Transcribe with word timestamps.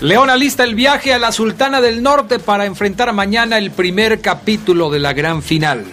León 0.00 0.30
alista 0.30 0.62
el 0.62 0.76
viaje 0.76 1.12
a 1.12 1.18
la 1.18 1.32
Sultana 1.32 1.80
del 1.80 2.04
Norte 2.04 2.38
para 2.38 2.66
enfrentar 2.66 3.12
mañana 3.12 3.58
el 3.58 3.72
primer 3.72 4.20
capítulo 4.20 4.90
de 4.90 5.00
la 5.00 5.12
gran 5.12 5.42
final. 5.42 5.84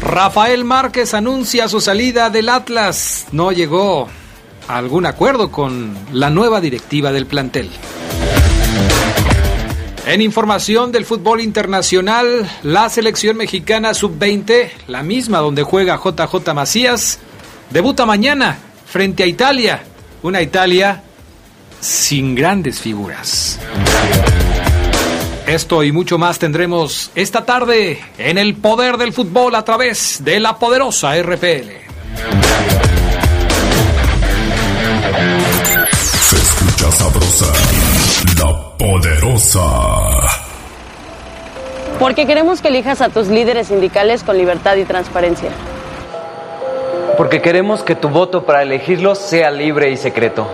Rafael 0.00 0.64
Márquez 0.64 1.12
anuncia 1.12 1.68
su 1.68 1.80
salida 1.80 2.30
del 2.30 2.50
Atlas. 2.50 3.26
No 3.32 3.50
llegó 3.50 4.08
a 4.68 4.76
algún 4.76 5.06
acuerdo 5.06 5.50
con 5.50 5.96
la 6.12 6.30
nueva 6.30 6.60
directiva 6.60 7.10
del 7.10 7.26
plantel. 7.26 7.68
En 10.06 10.20
información 10.20 10.92
del 10.92 11.04
fútbol 11.04 11.40
internacional, 11.40 12.48
la 12.62 12.88
selección 12.88 13.36
mexicana 13.36 13.92
sub-20, 13.92 14.70
la 14.86 15.02
misma 15.02 15.38
donde 15.38 15.64
juega 15.64 15.98
JJ 15.98 16.54
Macías, 16.54 17.18
debuta 17.70 18.06
mañana 18.06 18.56
frente 18.86 19.24
a 19.24 19.26
Italia. 19.26 19.82
Una 20.22 20.42
Italia 20.42 21.02
sin 21.80 22.34
grandes 22.34 22.80
figuras. 22.80 23.58
Esto 25.46 25.82
y 25.82 25.90
mucho 25.90 26.16
más 26.16 26.38
tendremos 26.38 27.10
esta 27.14 27.44
tarde 27.44 27.98
en 28.18 28.38
el 28.38 28.54
poder 28.54 28.96
del 28.98 29.12
fútbol 29.12 29.54
a 29.54 29.64
través 29.64 30.22
de 30.22 30.38
la 30.38 30.58
poderosa 30.58 31.20
RPL. 31.20 31.70
Se 35.92 36.36
escucha 36.36 36.92
sabrosa, 36.92 37.52
la 38.38 38.76
poderosa. 38.78 39.60
Porque 41.98 42.26
queremos 42.26 42.62
que 42.62 42.68
elijas 42.68 43.00
a 43.00 43.08
tus 43.08 43.26
líderes 43.28 43.68
sindicales 43.68 44.22
con 44.22 44.38
libertad 44.38 44.76
y 44.76 44.84
transparencia. 44.84 45.50
Porque 47.16 47.42
queremos 47.42 47.82
que 47.82 47.94
tu 47.94 48.08
voto 48.08 48.44
para 48.44 48.62
elegirlos 48.62 49.18
sea 49.18 49.50
libre 49.50 49.90
y 49.90 49.96
secreto. 49.96 50.46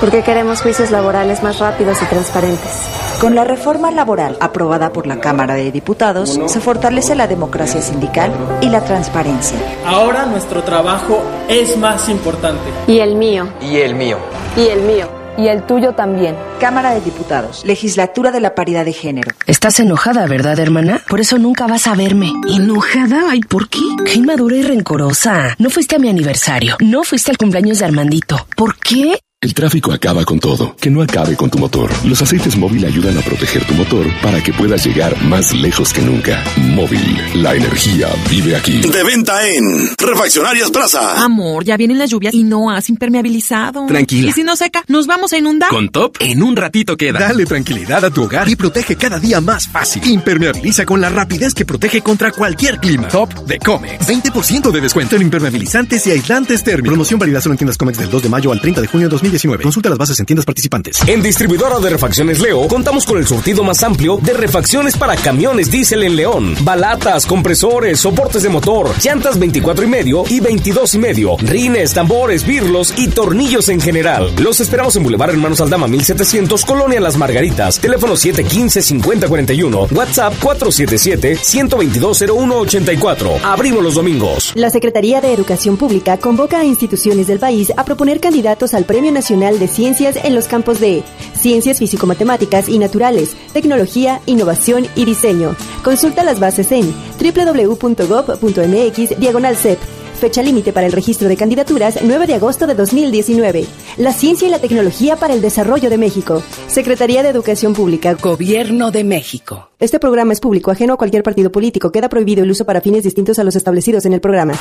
Porque 0.00 0.22
queremos 0.22 0.60
juicios 0.62 0.90
laborales 0.90 1.42
más 1.42 1.58
rápidos 1.58 2.02
y 2.02 2.04
transparentes. 2.06 2.88
Con 3.20 3.34
la 3.34 3.44
reforma 3.44 3.90
laboral 3.90 4.36
aprobada 4.40 4.92
por 4.92 5.06
la 5.06 5.20
Cámara 5.20 5.54
de 5.54 5.70
Diputados, 5.72 6.38
se 6.46 6.60
fortalece 6.60 7.14
la 7.14 7.26
democracia 7.26 7.80
sindical 7.80 8.32
y 8.60 8.68
la 8.68 8.82
transparencia. 8.82 9.56
Ahora 9.86 10.26
nuestro 10.26 10.62
trabajo 10.62 11.22
es 11.48 11.76
más 11.78 12.08
importante. 12.08 12.64
Y 12.86 12.98
el 12.98 13.14
mío. 13.14 13.48
Y 13.60 13.78
el 13.78 13.94
mío. 13.94 14.18
Y 14.56 14.68
el 14.68 14.82
mío. 14.82 15.23
Y 15.36 15.48
el 15.48 15.64
tuyo 15.64 15.92
también. 15.92 16.36
Cámara 16.60 16.92
de 16.94 17.00
Diputados, 17.00 17.64
Legislatura 17.64 18.30
de 18.30 18.40
la 18.40 18.54
Paridad 18.54 18.84
de 18.84 18.92
Género. 18.92 19.30
Estás 19.46 19.80
enojada, 19.80 20.26
¿verdad, 20.26 20.58
hermana? 20.58 21.02
Por 21.08 21.20
eso 21.20 21.38
nunca 21.38 21.66
vas 21.66 21.86
a 21.86 21.94
verme. 21.94 22.32
¿Enojada? 22.48 23.30
Ay, 23.30 23.40
¿por 23.40 23.68
qué? 23.68 23.80
Qué 24.04 24.14
inmadura 24.14 24.56
y 24.56 24.62
rencorosa. 24.62 25.54
No 25.58 25.70
fuiste 25.70 25.96
a 25.96 25.98
mi 25.98 26.08
aniversario. 26.08 26.76
No 26.80 27.02
fuiste 27.02 27.30
al 27.30 27.38
cumpleaños 27.38 27.80
de 27.80 27.84
Armandito. 27.84 28.46
¿Por 28.56 28.76
qué? 28.76 29.18
El 29.44 29.52
tráfico 29.52 29.92
acaba 29.92 30.24
con 30.24 30.40
todo. 30.40 30.74
Que 30.80 30.88
no 30.88 31.02
acabe 31.02 31.36
con 31.36 31.50
tu 31.50 31.58
motor. 31.58 31.90
Los 32.06 32.22
aceites 32.22 32.56
móvil 32.56 32.82
ayudan 32.86 33.18
a 33.18 33.20
proteger 33.20 33.62
tu 33.66 33.74
motor 33.74 34.06
para 34.22 34.42
que 34.42 34.54
puedas 34.54 34.86
llegar 34.86 35.22
más 35.24 35.52
lejos 35.52 35.92
que 35.92 36.00
nunca. 36.00 36.42
Móvil, 36.56 37.20
la 37.34 37.54
energía 37.54 38.08
vive 38.30 38.56
aquí. 38.56 38.80
De 38.80 39.04
venta 39.04 39.46
en 39.46 39.90
Refaccionarias 39.98 40.70
Plaza. 40.70 41.22
Amor, 41.22 41.62
ya 41.62 41.76
vienen 41.76 41.98
las 41.98 42.08
lluvias 42.08 42.32
y 42.32 42.42
no 42.42 42.70
has 42.70 42.88
impermeabilizado. 42.88 43.84
Tranquila. 43.84 44.30
¿Y 44.30 44.32
si 44.32 44.44
no 44.44 44.56
seca, 44.56 44.82
nos 44.88 45.06
vamos 45.06 45.34
a 45.34 45.36
inundar? 45.36 45.68
Con 45.68 45.90
Top, 45.90 46.16
en 46.20 46.42
un 46.42 46.56
ratito 46.56 46.96
queda. 46.96 47.18
Dale 47.18 47.44
tranquilidad 47.44 48.02
a 48.02 48.10
tu 48.10 48.22
hogar 48.22 48.48
y 48.48 48.56
protege 48.56 48.96
cada 48.96 49.20
día 49.20 49.42
más 49.42 49.68
fácil. 49.68 50.06
Impermeabiliza 50.06 50.86
con 50.86 51.02
la 51.02 51.10
rapidez 51.10 51.52
que 51.52 51.66
protege 51.66 52.00
contra 52.00 52.32
cualquier 52.32 52.78
clima. 52.78 53.08
Top 53.08 53.28
de 53.44 53.58
Comex. 53.58 54.08
20% 54.08 54.70
de 54.70 54.80
descuento 54.80 55.16
en 55.16 55.22
impermeabilizantes 55.22 56.06
y 56.06 56.12
aislantes 56.12 56.64
térmicos. 56.64 56.92
Promoción 56.94 57.20
válida 57.20 57.42
solo 57.42 57.52
en 57.52 57.58
tiendas 57.58 57.76
Comex 57.76 57.98
del 57.98 58.08
2 58.08 58.22
de 58.22 58.28
mayo 58.30 58.50
al 58.50 58.60
30 58.62 58.80
de 58.80 58.86
junio 58.86 59.06
de 59.10 59.33
2019. 59.34 59.62
Consulta 59.62 59.88
las 59.88 59.98
bases 59.98 60.18
en 60.20 60.26
tiendas 60.26 60.46
participantes. 60.46 61.00
En 61.06 61.22
distribuidora 61.22 61.78
de 61.78 61.90
refacciones 61.90 62.40
Leo 62.40 62.66
contamos 62.68 63.04
con 63.04 63.18
el 63.18 63.26
surtido 63.26 63.62
más 63.64 63.82
amplio 63.82 64.18
de 64.22 64.32
refacciones 64.32 64.96
para 64.96 65.16
camiones 65.16 65.70
diésel 65.70 66.04
en 66.04 66.16
León. 66.16 66.54
Balatas, 66.62 67.26
compresores, 67.26 68.00
soportes 68.00 68.42
de 68.42 68.48
motor, 68.48 68.90
llantas 69.02 69.38
24 69.38 69.84
y 69.84 69.88
medio 69.88 70.24
y 70.28 70.40
22 70.40 70.94
y 70.94 70.98
medio, 70.98 71.36
rines, 71.38 71.92
tambores, 71.92 72.46
birlos 72.46 72.94
y 72.96 73.08
tornillos 73.08 73.68
en 73.68 73.80
general. 73.80 74.32
Los 74.38 74.60
esperamos 74.60 74.94
en 74.96 75.02
Boulevard 75.02 75.30
Hermanos 75.30 75.60
Aldama 75.60 75.88
1700, 75.88 76.64
Colonia 76.64 77.00
Las 77.00 77.16
Margaritas. 77.16 77.80
Teléfono 77.80 78.14
715-5041, 78.14 79.90
WhatsApp 79.92 80.34
477-122-0184. 80.40 83.40
Abrimos 83.42 83.82
los 83.82 83.94
domingos. 83.94 84.52
La 84.54 84.70
Secretaría 84.70 85.20
de 85.20 85.32
Educación 85.32 85.76
Pública 85.76 86.18
convoca 86.18 86.60
a 86.60 86.64
instituciones 86.64 87.26
del 87.26 87.40
país 87.40 87.72
a 87.76 87.84
proponer 87.84 88.20
candidatos 88.20 88.74
al 88.74 88.84
Premio 88.84 89.10
Nacional 89.10 89.23
de 89.24 89.68
Ciencias 89.68 90.16
en 90.22 90.34
los 90.34 90.48
campos 90.48 90.80
de 90.80 91.02
Ciencias 91.34 91.78
Físico-Matemáticas 91.78 92.68
y 92.68 92.78
Naturales, 92.78 93.34
Tecnología, 93.54 94.20
Innovación 94.26 94.86
y 94.94 95.06
Diseño. 95.06 95.56
Consulta 95.82 96.24
las 96.24 96.40
bases 96.40 96.70
en 96.72 96.94
www.gov.mx 97.18 99.18
diagonal 99.18 99.56
CEP. 99.56 99.78
Fecha 100.20 100.42
límite 100.42 100.74
para 100.74 100.86
el 100.86 100.92
registro 100.92 101.28
de 101.28 101.38
candidaturas 101.38 102.00
9 102.02 102.26
de 102.26 102.34
agosto 102.34 102.66
de 102.66 102.74
2019. 102.74 103.64
La 103.96 104.12
ciencia 104.12 104.46
y 104.46 104.50
la 104.50 104.58
tecnología 104.58 105.16
para 105.16 105.32
el 105.32 105.40
desarrollo 105.40 105.88
de 105.88 105.96
México. 105.96 106.42
Secretaría 106.66 107.22
de 107.22 107.30
Educación 107.30 107.72
Pública. 107.72 108.14
Gobierno 108.14 108.90
de 108.90 109.04
México. 109.04 109.70
Este 109.78 109.98
programa 109.98 110.34
es 110.34 110.40
público, 110.40 110.70
ajeno 110.70 110.94
a 110.94 110.98
cualquier 110.98 111.22
partido 111.22 111.50
político. 111.50 111.90
Queda 111.90 112.10
prohibido 112.10 112.44
el 112.44 112.50
uso 112.50 112.66
para 112.66 112.82
fines 112.82 113.04
distintos 113.04 113.38
a 113.38 113.44
los 113.44 113.56
establecidos 113.56 114.04
en 114.04 114.12
el 114.12 114.20
programa. 114.20 114.52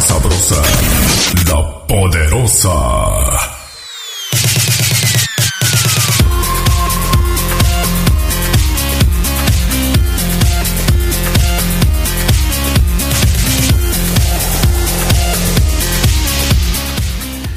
Sabrosa, 0.00 0.62
la 1.46 1.86
poderosa. 1.86 2.70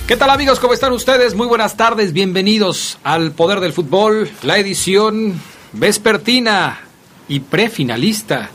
¿Qué 0.06 0.18
tal 0.18 0.30
amigos? 0.30 0.60
¿Cómo 0.60 0.74
están 0.74 0.92
ustedes? 0.92 1.36
Muy 1.36 1.48
buenas 1.48 1.78
tardes, 1.78 2.12
bienvenidos 2.12 3.00
al 3.04 3.32
Poder 3.32 3.62
del 3.62 3.72
Fútbol, 3.72 4.30
la 4.44 4.58
edición 4.58 5.40
vespertina 5.72 6.82
y 7.30 7.40
prefinalista 7.40 8.50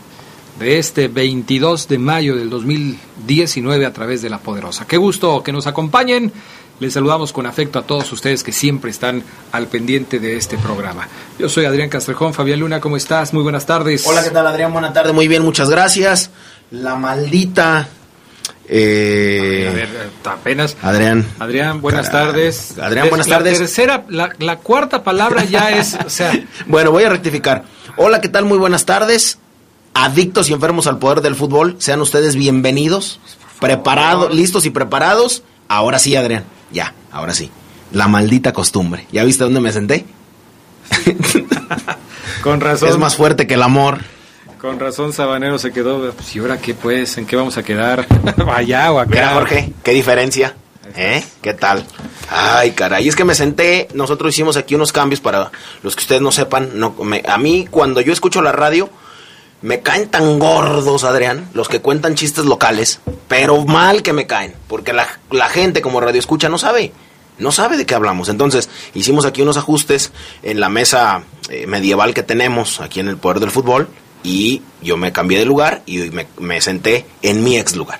de 0.59 0.77
este 0.77 1.07
22 1.07 1.87
de 1.87 1.97
mayo 1.97 2.35
del 2.35 2.49
2019 2.49 3.85
a 3.85 3.93
través 3.93 4.21
de 4.21 4.29
La 4.29 4.39
Poderosa. 4.39 4.85
Qué 4.85 4.97
gusto 4.97 5.41
que 5.41 5.51
nos 5.51 5.67
acompañen. 5.67 6.31
Les 6.79 6.93
saludamos 6.93 7.33
con 7.33 7.45
afecto 7.45 7.79
a 7.79 7.81
todos 7.81 8.11
ustedes 8.11 8.43
que 8.43 8.51
siempre 8.51 8.91
están 8.91 9.23
al 9.51 9.67
pendiente 9.67 10.19
de 10.19 10.37
este 10.37 10.57
programa. 10.57 11.07
Yo 11.37 11.49
soy 11.49 11.65
Adrián 11.65 11.89
Castrejón. 11.89 12.33
Fabián 12.33 12.59
Luna, 12.59 12.79
¿cómo 12.79 12.95
estás? 12.95 13.33
Muy 13.33 13.43
buenas 13.43 13.65
tardes. 13.65 14.05
Hola, 14.05 14.23
¿qué 14.23 14.29
tal 14.29 14.47
Adrián? 14.47 14.71
Buenas 14.71 14.93
tardes, 14.93 15.13
muy 15.13 15.27
bien, 15.27 15.43
muchas 15.43 15.69
gracias. 15.69 16.29
La 16.71 16.95
maldita... 16.95 17.87
Eh, 18.71 19.67
a 19.67 19.73
ver, 19.73 19.87
a 19.87 19.91
ver, 19.93 20.09
apenas. 20.25 20.77
Adrián. 20.83 21.25
Adrián, 21.39 21.81
buenas 21.81 22.11
tardes. 22.11 22.77
Adrián, 22.77 23.09
buenas 23.09 23.27
la 23.27 23.37
tardes. 23.37 23.57
Tercera, 23.57 24.05
la, 24.09 24.31
la 24.37 24.57
cuarta 24.57 25.03
palabra 25.03 25.43
ya 25.43 25.71
es, 25.71 25.97
o 26.05 26.09
sea. 26.09 26.39
bueno, 26.67 26.91
voy 26.91 27.03
a 27.03 27.09
rectificar. 27.09 27.63
Hola, 27.97 28.21
¿qué 28.21 28.29
tal? 28.29 28.45
Muy 28.45 28.59
buenas 28.59 28.85
tardes. 28.85 29.39
Adictos 30.01 30.49
y 30.49 30.53
enfermos 30.53 30.87
al 30.87 30.97
poder 30.97 31.19
del 31.19 31.35
fútbol, 31.35 31.75
sean 31.79 31.99
ustedes 31.99 32.37
bienvenidos, 32.37 33.19
preparados, 33.59 34.33
listos 34.33 34.65
y 34.65 34.69
preparados. 34.69 35.43
Ahora 35.67 35.99
sí, 35.99 36.15
Adrián, 36.15 36.45
ya, 36.71 36.93
ahora 37.11 37.33
sí. 37.33 37.51
La 37.91 38.07
maldita 38.07 38.53
costumbre. 38.53 39.07
¿Ya 39.11 39.25
viste 39.25 39.43
dónde 39.43 39.59
me 39.59 39.73
senté? 39.73 40.05
Con 42.43 42.61
razón. 42.61 42.87
Es 42.87 42.97
más 42.97 43.17
fuerte 43.17 43.45
que 43.45 43.55
el 43.55 43.61
amor. 43.61 43.99
Con 44.61 44.79
razón 44.79 45.11
Sabanero 45.11 45.59
se 45.59 45.73
quedó, 45.73 46.11
pues, 46.13 46.33
¿y 46.33 46.39
ahora 46.39 46.57
qué 46.59 46.73
pues? 46.73 47.17
¿En 47.17 47.25
qué 47.25 47.35
vamos 47.35 47.57
a 47.57 47.63
quedar? 47.63 48.07
¿Allá 48.55 48.93
o 48.93 48.99
acá? 48.99 49.09
Mira, 49.11 49.33
Jorge, 49.33 49.73
qué 49.83 49.91
diferencia. 49.91 50.55
¿Eh? 50.95 51.21
¿Qué 51.41 51.53
tal? 51.53 51.83
Ay, 52.29 52.71
caray, 52.71 53.05
es 53.05 53.17
que 53.17 53.25
me 53.25 53.35
senté, 53.35 53.89
nosotros 53.93 54.33
hicimos 54.33 54.55
aquí 54.55 54.75
unos 54.75 54.93
cambios 54.93 55.19
para 55.19 55.51
los 55.83 55.95
que 55.95 56.01
ustedes 56.03 56.21
no 56.21 56.31
sepan, 56.31 56.71
no, 56.75 56.91
me- 57.03 57.23
a 57.27 57.37
mí 57.37 57.67
cuando 57.69 58.01
yo 58.01 58.13
escucho 58.13 58.41
la 58.41 58.51
radio, 58.51 58.89
me 59.61 59.81
caen 59.81 60.09
tan 60.09 60.39
gordos, 60.39 61.03
Adrián, 61.03 61.49
los 61.53 61.67
que 61.67 61.81
cuentan 61.81 62.15
chistes 62.15 62.45
locales, 62.45 62.99
pero 63.27 63.65
mal 63.65 64.03
que 64.03 64.13
me 64.13 64.27
caen, 64.27 64.53
porque 64.67 64.93
la, 64.93 65.07
la 65.31 65.49
gente 65.49 65.81
como 65.81 65.99
radio 65.99 66.19
escucha 66.19 66.49
no 66.49 66.57
sabe, 66.57 66.93
no 67.37 67.51
sabe 67.51 67.77
de 67.77 67.85
qué 67.85 67.95
hablamos. 67.95 68.29
Entonces, 68.29 68.69
hicimos 68.93 69.25
aquí 69.25 69.41
unos 69.41 69.57
ajustes 69.57 70.11
en 70.43 70.59
la 70.59 70.69
mesa 70.69 71.23
eh, 71.49 71.67
medieval 71.67 72.13
que 72.13 72.23
tenemos 72.23 72.79
aquí 72.79 72.99
en 72.99 73.07
el 73.07 73.17
Poder 73.17 73.39
del 73.39 73.51
Fútbol 73.51 73.89
y 74.23 74.61
yo 74.81 74.97
me 74.97 75.11
cambié 75.11 75.39
de 75.39 75.45
lugar 75.45 75.81
y 75.85 75.97
me, 76.09 76.27
me 76.37 76.61
senté 76.61 77.05
en 77.21 77.43
mi 77.43 77.57
ex 77.57 77.75
lugar. 77.75 77.99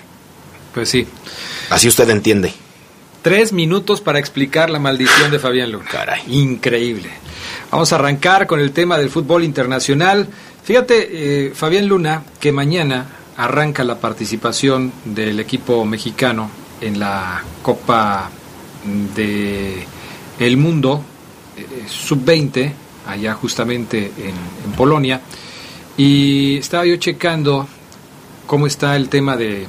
Pues 0.74 0.88
sí. 0.88 1.06
Así 1.70 1.88
usted 1.88 2.08
entiende. 2.10 2.52
Tres 3.22 3.52
minutos 3.52 4.00
para 4.00 4.18
explicar 4.18 4.70
la 4.70 4.78
maldición 4.78 5.30
de 5.30 5.38
Fabián 5.38 5.72
Luna. 5.72 5.84
Caray. 5.90 6.22
Increíble. 6.28 7.10
Vamos 7.70 7.92
a 7.92 7.96
arrancar 7.96 8.46
con 8.46 8.60
el 8.60 8.72
tema 8.72 8.96
del 8.98 9.10
fútbol 9.10 9.44
internacional. 9.44 10.28
Fíjate, 10.62 11.46
eh, 11.46 11.52
Fabián 11.54 11.86
Luna, 11.86 12.22
que 12.38 12.52
mañana 12.52 13.06
arranca 13.36 13.82
la 13.84 13.98
participación 13.98 14.92
del 15.04 15.40
equipo 15.40 15.84
mexicano 15.84 16.50
en 16.80 17.00
la 17.00 17.42
Copa 17.62 18.30
de 19.14 19.84
el 20.38 20.56
Mundo 20.56 21.02
eh, 21.56 21.84
Sub-20, 21.88 22.72
allá 23.06 23.34
justamente 23.34 24.12
en, 24.18 24.72
Polonia. 24.76 25.20
Y 25.96 26.58
estaba 26.58 26.86
yo 26.86 26.96
checando 26.96 27.66
cómo 28.46 28.66
está 28.66 28.96
el 28.96 29.08
tema 29.08 29.36
de, 29.36 29.66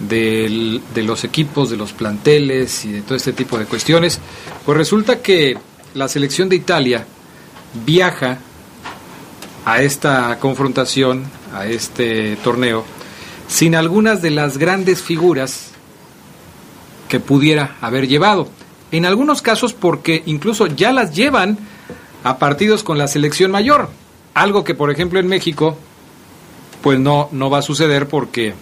de 0.00 1.02
los 1.02 1.24
equipos, 1.24 1.70
de 1.70 1.76
los 1.76 1.92
planteles 1.92 2.84
y 2.84 2.92
de 2.92 3.02
todo 3.02 3.16
este 3.16 3.32
tipo 3.32 3.58
de 3.58 3.64
cuestiones. 3.64 4.20
Pues 4.64 4.76
resulta 4.76 5.20
que 5.22 5.56
la 5.94 6.06
selección 6.08 6.48
de 6.48 6.56
Italia 6.56 7.06
viaja 7.84 8.38
a 9.64 9.82
esta 9.82 10.38
confrontación, 10.38 11.24
a 11.54 11.66
este 11.66 12.36
torneo, 12.36 12.84
sin 13.48 13.74
algunas 13.74 14.22
de 14.22 14.30
las 14.30 14.58
grandes 14.58 15.02
figuras 15.02 15.72
que 17.08 17.20
pudiera 17.20 17.76
haber 17.80 18.08
llevado. 18.08 18.48
En 18.92 19.04
algunos 19.04 19.42
casos 19.42 19.72
porque 19.72 20.22
incluso 20.26 20.66
ya 20.66 20.92
las 20.92 21.14
llevan 21.14 21.58
a 22.24 22.38
partidos 22.38 22.82
con 22.82 22.98
la 22.98 23.08
selección 23.08 23.50
mayor. 23.50 23.90
Algo 24.34 24.64
que, 24.64 24.74
por 24.74 24.90
ejemplo, 24.90 25.18
en 25.18 25.26
México, 25.26 25.76
pues 26.82 26.98
no, 26.98 27.28
no 27.32 27.50
va 27.50 27.58
a 27.58 27.62
suceder 27.62 28.08
porque 28.08 28.54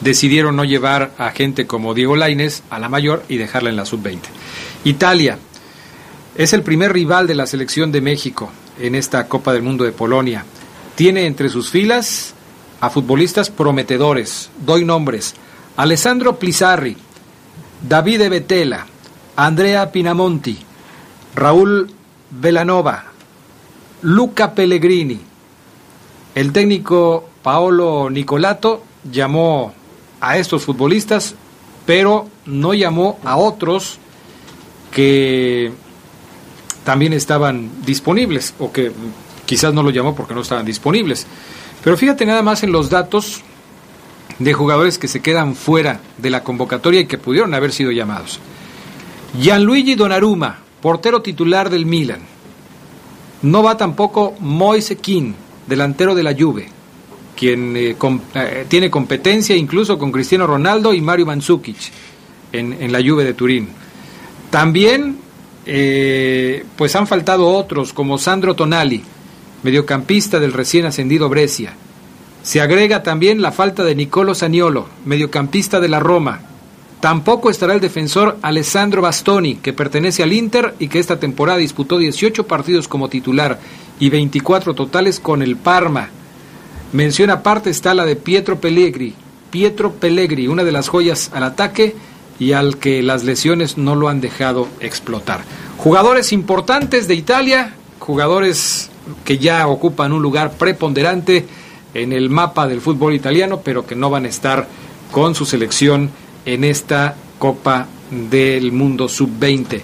decidieron 0.00 0.56
no 0.56 0.64
llevar 0.64 1.12
a 1.18 1.30
gente 1.30 1.66
como 1.66 1.94
Diego 1.94 2.16
Laines 2.16 2.62
a 2.70 2.78
la 2.78 2.88
mayor 2.88 3.24
y 3.28 3.36
dejarla 3.36 3.70
en 3.70 3.76
la 3.76 3.86
sub-20. 3.86 4.20
Italia 4.84 5.38
es 6.36 6.52
el 6.52 6.62
primer 6.62 6.92
rival 6.92 7.26
de 7.26 7.34
la 7.34 7.46
selección 7.46 7.92
de 7.92 8.00
México 8.00 8.50
en 8.78 8.94
esta 8.94 9.28
Copa 9.28 9.52
del 9.52 9.62
Mundo 9.62 9.84
de 9.84 9.92
Polonia. 9.92 10.44
Tiene 10.94 11.26
entre 11.26 11.48
sus 11.48 11.70
filas 11.70 12.34
a 12.80 12.90
futbolistas 12.90 13.50
prometedores. 13.50 14.50
Doy 14.58 14.84
nombres. 14.84 15.34
Alessandro 15.76 16.38
Plisarri, 16.38 16.96
Davide 17.86 18.28
Betela, 18.28 18.86
Andrea 19.36 19.92
Pinamonti, 19.92 20.58
Raúl 21.34 21.90
Velanova, 22.30 23.04
Luca 24.02 24.54
Pellegrini. 24.54 25.20
El 26.34 26.52
técnico 26.52 27.28
Paolo 27.42 28.10
Nicolato 28.10 28.82
llamó 29.10 29.72
a 30.20 30.38
estos 30.38 30.64
futbolistas, 30.64 31.34
pero 31.84 32.28
no 32.46 32.74
llamó 32.74 33.18
a 33.24 33.36
otros 33.36 33.98
que 34.90 35.72
también 36.86 37.12
estaban 37.12 37.68
disponibles, 37.84 38.54
o 38.60 38.70
que 38.70 38.92
quizás 39.44 39.74
no 39.74 39.82
lo 39.82 39.90
llamó 39.90 40.14
porque 40.14 40.34
no 40.34 40.42
estaban 40.42 40.64
disponibles. 40.64 41.26
Pero 41.82 41.96
fíjate 41.96 42.24
nada 42.24 42.42
más 42.42 42.62
en 42.62 42.70
los 42.70 42.90
datos 42.90 43.42
de 44.38 44.52
jugadores 44.52 44.96
que 44.96 45.08
se 45.08 45.20
quedan 45.20 45.56
fuera 45.56 45.98
de 46.16 46.30
la 46.30 46.44
convocatoria 46.44 47.00
y 47.00 47.06
que 47.06 47.18
pudieron 47.18 47.54
haber 47.54 47.72
sido 47.72 47.90
llamados. 47.90 48.38
Gianluigi 49.36 49.96
Donnarumma, 49.96 50.60
portero 50.80 51.22
titular 51.22 51.70
del 51.70 51.86
Milan. 51.86 52.20
No 53.42 53.64
va 53.64 53.76
tampoco 53.76 54.36
Moise 54.38 54.96
Kean, 54.98 55.34
delantero 55.66 56.14
de 56.14 56.22
la 56.22 56.36
Juve, 56.38 56.68
quien 57.34 57.76
eh, 57.76 57.96
eh, 58.34 58.66
tiene 58.68 58.92
competencia 58.92 59.56
incluso 59.56 59.98
con 59.98 60.12
Cristiano 60.12 60.46
Ronaldo 60.46 60.94
y 60.94 61.00
Mario 61.00 61.26
Mandzukic 61.26 61.90
en, 62.52 62.74
en 62.74 62.92
la 62.92 63.00
Juve 63.00 63.24
de 63.24 63.34
Turín. 63.34 63.70
También 64.50 65.25
eh, 65.66 66.64
pues 66.76 66.94
han 66.94 67.06
faltado 67.06 67.48
otros 67.48 67.92
como 67.92 68.18
Sandro 68.18 68.54
Tonali, 68.54 69.02
mediocampista 69.62 70.38
del 70.38 70.52
recién 70.52 70.86
ascendido 70.86 71.28
Brescia. 71.28 71.74
Se 72.42 72.60
agrega 72.60 73.02
también 73.02 73.42
la 73.42 73.50
falta 73.50 73.82
de 73.82 73.96
Nicolo 73.96 74.34
Saniolo, 74.36 74.86
mediocampista 75.04 75.80
de 75.80 75.88
la 75.88 75.98
Roma. 75.98 76.42
Tampoco 77.00 77.50
estará 77.50 77.74
el 77.74 77.80
defensor 77.80 78.38
Alessandro 78.42 79.02
Bastoni, 79.02 79.56
que 79.56 79.72
pertenece 79.72 80.22
al 80.22 80.32
Inter 80.32 80.74
y 80.78 80.86
que 80.86 81.00
esta 81.00 81.18
temporada 81.18 81.58
disputó 81.58 81.98
18 81.98 82.46
partidos 82.46 82.86
como 82.86 83.08
titular 83.08 83.58
y 83.98 84.10
24 84.10 84.74
totales 84.74 85.18
con 85.18 85.42
el 85.42 85.56
Parma. 85.56 86.10
Mención 86.92 87.30
aparte 87.30 87.70
está 87.70 87.92
la 87.92 88.06
de 88.06 88.14
Pietro 88.14 88.60
Pellegri. 88.60 89.14
Pietro 89.50 89.92
Pellegri, 89.92 90.46
una 90.46 90.62
de 90.64 90.72
las 90.72 90.88
joyas 90.88 91.30
al 91.34 91.42
ataque 91.42 91.96
y 92.38 92.52
al 92.52 92.78
que 92.78 93.02
las 93.02 93.24
lesiones 93.24 93.78
no 93.78 93.94
lo 93.94 94.08
han 94.08 94.20
dejado 94.20 94.68
explotar. 94.80 95.42
Jugadores 95.78 96.32
importantes 96.32 97.08
de 97.08 97.14
Italia, 97.14 97.74
jugadores 97.98 98.90
que 99.24 99.38
ya 99.38 99.66
ocupan 99.68 100.12
un 100.12 100.22
lugar 100.22 100.52
preponderante 100.52 101.46
en 101.94 102.12
el 102.12 102.28
mapa 102.30 102.66
del 102.66 102.80
fútbol 102.80 103.14
italiano, 103.14 103.60
pero 103.64 103.86
que 103.86 103.94
no 103.94 104.10
van 104.10 104.24
a 104.24 104.28
estar 104.28 104.68
con 105.12 105.34
su 105.34 105.46
selección 105.46 106.10
en 106.44 106.64
esta 106.64 107.16
Copa 107.38 107.86
del 108.10 108.72
Mundo 108.72 109.08
Sub-20. 109.08 109.80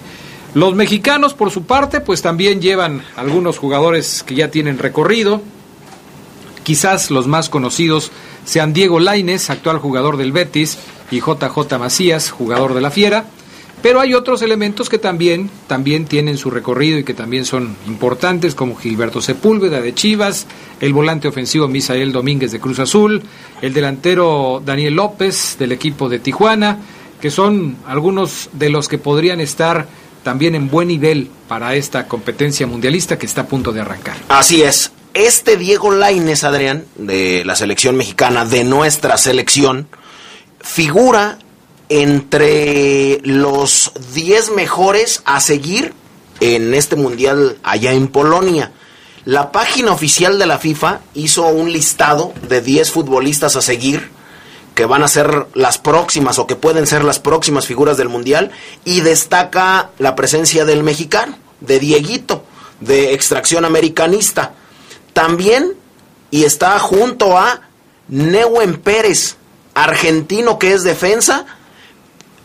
Los 0.53 0.75
mexicanos, 0.75 1.33
por 1.33 1.49
su 1.49 1.63
parte, 1.63 1.99
pues 1.99 2.21
también 2.21 2.61
llevan 2.61 3.03
algunos 3.15 3.57
jugadores 3.57 4.23
que 4.23 4.35
ya 4.35 4.51
tienen 4.51 4.77
recorrido. 4.77 5.41
Quizás 6.63 7.09
los 7.09 7.27
más 7.27 7.49
conocidos 7.49 8.11
sean 8.45 8.73
Diego 8.73 8.99
Laines, 8.99 9.49
actual 9.49 9.79
jugador 9.79 10.17
del 10.17 10.31
Betis, 10.31 10.77
y 11.13 11.19
JJ 11.19 11.77
Macías, 11.77 12.31
jugador 12.31 12.73
de 12.73 12.81
la 12.81 12.91
Fiera. 12.91 13.25
Pero 13.83 13.99
hay 13.99 14.13
otros 14.13 14.41
elementos 14.41 14.89
que 14.89 14.97
también, 14.97 15.49
también 15.67 16.05
tienen 16.05 16.37
su 16.37 16.49
recorrido 16.49 16.97
y 16.97 17.03
que 17.03 17.13
también 17.13 17.43
son 17.43 17.75
importantes, 17.85 18.55
como 18.55 18.75
Gilberto 18.75 19.21
Sepúlveda 19.21 19.81
de 19.81 19.93
Chivas, 19.93 20.47
el 20.79 20.93
volante 20.93 21.27
ofensivo 21.27 21.67
Misael 21.67 22.13
Domínguez 22.13 22.51
de 22.51 22.61
Cruz 22.61 22.79
Azul, 22.79 23.21
el 23.61 23.73
delantero 23.73 24.61
Daniel 24.65 24.95
López 24.95 25.57
del 25.59 25.73
equipo 25.73 26.07
de 26.07 26.19
Tijuana, 26.19 26.79
que 27.19 27.29
son 27.29 27.75
algunos 27.85 28.49
de 28.53 28.69
los 28.69 28.87
que 28.87 28.97
podrían 28.97 29.41
estar 29.41 29.85
también 30.23 30.55
en 30.55 30.69
buen 30.69 30.87
nivel 30.87 31.29
para 31.49 31.75
esta 31.75 32.07
competencia 32.07 32.65
mundialista 32.65 33.19
que 33.19 33.25
está 33.25 33.41
a 33.41 33.47
punto 33.47 33.73
de 33.73 33.81
arrancar. 33.81 34.15
Así 34.29 34.63
es. 34.63 34.93
Este 35.13 35.57
Diego 35.57 35.91
Laines, 35.91 36.43
Adrián, 36.45 36.85
de 36.95 37.43
la 37.45 37.55
selección 37.55 37.97
mexicana, 37.97 38.45
de 38.45 38.63
nuestra 38.63 39.17
selección, 39.17 39.87
figura 40.63 41.37
entre 41.89 43.19
los 43.23 43.91
10 44.15 44.51
mejores 44.51 45.21
a 45.25 45.39
seguir 45.39 45.93
en 46.39 46.73
este 46.73 46.95
mundial 46.95 47.59
allá 47.61 47.91
en 47.91 48.07
Polonia. 48.07 48.71
La 49.25 49.51
página 49.51 49.91
oficial 49.91 50.39
de 50.39 50.47
la 50.47 50.57
FIFA 50.57 51.01
hizo 51.13 51.45
un 51.47 51.71
listado 51.71 52.33
de 52.49 52.61
10 52.61 52.91
futbolistas 52.91 53.55
a 53.55 53.61
seguir 53.61 54.09
que 54.73 54.85
van 54.85 55.03
a 55.03 55.07
ser 55.07 55.47
las 55.53 55.77
próximas 55.77 56.39
o 56.39 56.47
que 56.47 56.55
pueden 56.55 56.87
ser 56.87 57.03
las 57.03 57.19
próximas 57.19 57.67
figuras 57.67 57.95
del 57.95 58.09
mundial 58.09 58.51
y 58.83 59.01
destaca 59.01 59.91
la 59.99 60.15
presencia 60.15 60.65
del 60.65 60.81
mexicano, 60.81 61.37
de 61.59 61.79
Dieguito, 61.79 62.43
de 62.79 63.13
extracción 63.13 63.65
americanista. 63.65 64.53
También 65.13 65.73
y 66.31 66.45
está 66.45 66.79
junto 66.79 67.37
a 67.37 67.61
Neuen 68.07 68.77
Pérez, 68.77 69.37
argentino 69.73 70.59
que 70.59 70.73
es 70.73 70.83
defensa. 70.83 71.45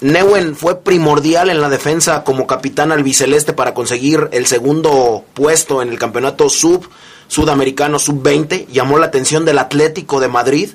Neuen 0.01 0.55
fue 0.55 0.81
primordial 0.83 1.51
en 1.51 1.61
la 1.61 1.69
defensa 1.69 2.23
como 2.23 2.47
capitán 2.47 2.93
albiceleste 2.93 3.53
para 3.53 3.75
conseguir 3.75 4.29
el 4.33 4.47
segundo 4.47 5.25
puesto 5.35 5.83
en 5.83 5.89
el 5.89 5.99
campeonato 5.99 6.49
sub 6.49 6.89
sudamericano 7.27 7.99
sub-20. 7.99 8.69
Llamó 8.69 8.99
la 8.99 9.07
atención 9.07 9.45
del 9.45 9.59
Atlético 9.59 10.21
de 10.21 10.29
Madrid, 10.29 10.71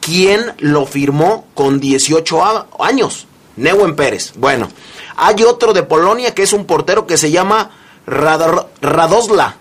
quien 0.00 0.52
lo 0.58 0.86
firmó 0.86 1.46
con 1.54 1.80
18 1.80 2.44
a- 2.44 2.68
años. 2.78 3.26
Neuen 3.56 3.96
Pérez. 3.96 4.32
Bueno, 4.36 4.68
hay 5.16 5.42
otro 5.42 5.72
de 5.72 5.82
Polonia 5.82 6.32
que 6.32 6.44
es 6.44 6.52
un 6.52 6.64
portero 6.64 7.06
que 7.08 7.18
se 7.18 7.30
llama 7.32 7.70
Radosla 8.06 9.56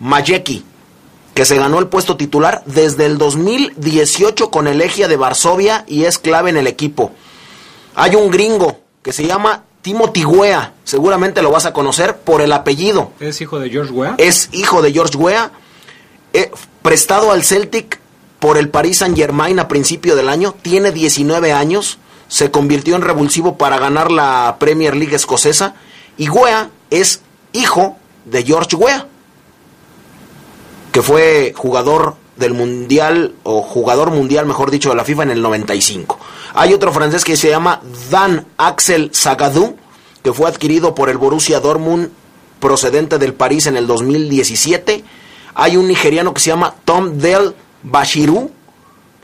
Majecki 0.00 0.64
que 1.36 1.44
se 1.44 1.56
ganó 1.56 1.78
el 1.78 1.88
puesto 1.88 2.16
titular 2.16 2.62
desde 2.64 3.04
el 3.04 3.18
2018 3.18 4.50
con 4.50 4.66
el 4.66 4.78
Legia 4.78 5.06
de 5.06 5.18
Varsovia 5.18 5.84
y 5.86 6.04
es 6.04 6.18
clave 6.18 6.48
en 6.48 6.56
el 6.56 6.66
equipo. 6.66 7.12
Hay 7.94 8.14
un 8.14 8.30
gringo 8.30 8.80
que 9.02 9.12
se 9.12 9.26
llama 9.26 9.64
Timothy 9.82 10.24
Weah, 10.24 10.72
seguramente 10.84 11.42
lo 11.42 11.50
vas 11.50 11.66
a 11.66 11.74
conocer 11.74 12.16
por 12.16 12.40
el 12.40 12.52
apellido. 12.52 13.12
¿Es 13.20 13.42
hijo 13.42 13.58
de 13.58 13.68
George 13.68 13.92
Weah? 13.92 14.14
Es 14.16 14.48
hijo 14.52 14.80
de 14.80 14.94
George 14.94 15.18
Weah, 15.18 15.50
eh, 16.32 16.50
prestado 16.80 17.30
al 17.30 17.44
Celtic 17.44 18.00
por 18.40 18.56
el 18.56 18.70
Paris 18.70 18.96
Saint 18.96 19.14
Germain 19.14 19.58
a 19.58 19.68
principio 19.68 20.16
del 20.16 20.30
año, 20.30 20.54
tiene 20.62 20.90
19 20.90 21.52
años, 21.52 21.98
se 22.28 22.50
convirtió 22.50 22.96
en 22.96 23.02
revulsivo 23.02 23.58
para 23.58 23.78
ganar 23.78 24.10
la 24.10 24.56
Premier 24.58 24.96
League 24.96 25.14
escocesa 25.14 25.74
y 26.16 26.30
Weah 26.30 26.70
es 26.88 27.20
hijo 27.52 27.98
de 28.24 28.42
George 28.42 28.74
Weah, 28.74 29.06
que 30.96 31.02
fue 31.02 31.52
jugador 31.54 32.14
del 32.36 32.54
mundial 32.54 33.34
o 33.42 33.60
jugador 33.60 34.12
mundial, 34.12 34.46
mejor 34.46 34.70
dicho, 34.70 34.88
de 34.88 34.94
la 34.94 35.04
FIFA 35.04 35.24
en 35.24 35.30
el 35.32 35.42
95. 35.42 36.18
Hay 36.54 36.72
otro 36.72 36.90
francés 36.90 37.22
que 37.22 37.36
se 37.36 37.50
llama 37.50 37.82
Dan 38.10 38.46
Axel 38.56 39.10
Zagadou, 39.12 39.76
que 40.22 40.32
fue 40.32 40.48
adquirido 40.48 40.94
por 40.94 41.10
el 41.10 41.18
Borussia 41.18 41.60
Dortmund 41.60 42.08
procedente 42.60 43.18
del 43.18 43.34
París 43.34 43.66
en 43.66 43.76
el 43.76 43.86
2017. 43.86 45.04
Hay 45.54 45.76
un 45.76 45.86
nigeriano 45.86 46.32
que 46.32 46.40
se 46.40 46.48
llama 46.48 46.74
Tom 46.86 47.18
Del 47.18 47.54
Bashiru, 47.82 48.50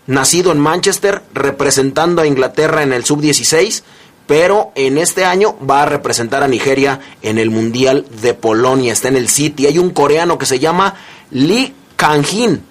nacido 0.06 0.52
en 0.52 0.60
Manchester, 0.60 1.22
representando 1.32 2.20
a 2.20 2.26
Inglaterra 2.26 2.82
en 2.82 2.92
el 2.92 3.06
sub-16, 3.06 3.82
pero 4.26 4.72
en 4.74 4.98
este 4.98 5.24
año 5.24 5.56
va 5.58 5.84
a 5.84 5.86
representar 5.86 6.42
a 6.42 6.48
Nigeria 6.48 7.00
en 7.22 7.38
el 7.38 7.48
Mundial 7.48 8.04
de 8.20 8.34
Polonia, 8.34 8.92
está 8.92 9.08
en 9.08 9.16
el 9.16 9.30
City. 9.30 9.66
Hay 9.66 9.78
un 9.78 9.88
coreano 9.88 10.36
que 10.36 10.44
se 10.46 10.58
llama 10.58 10.96
Lee 11.32 11.74
Kang-jin, 11.96 12.62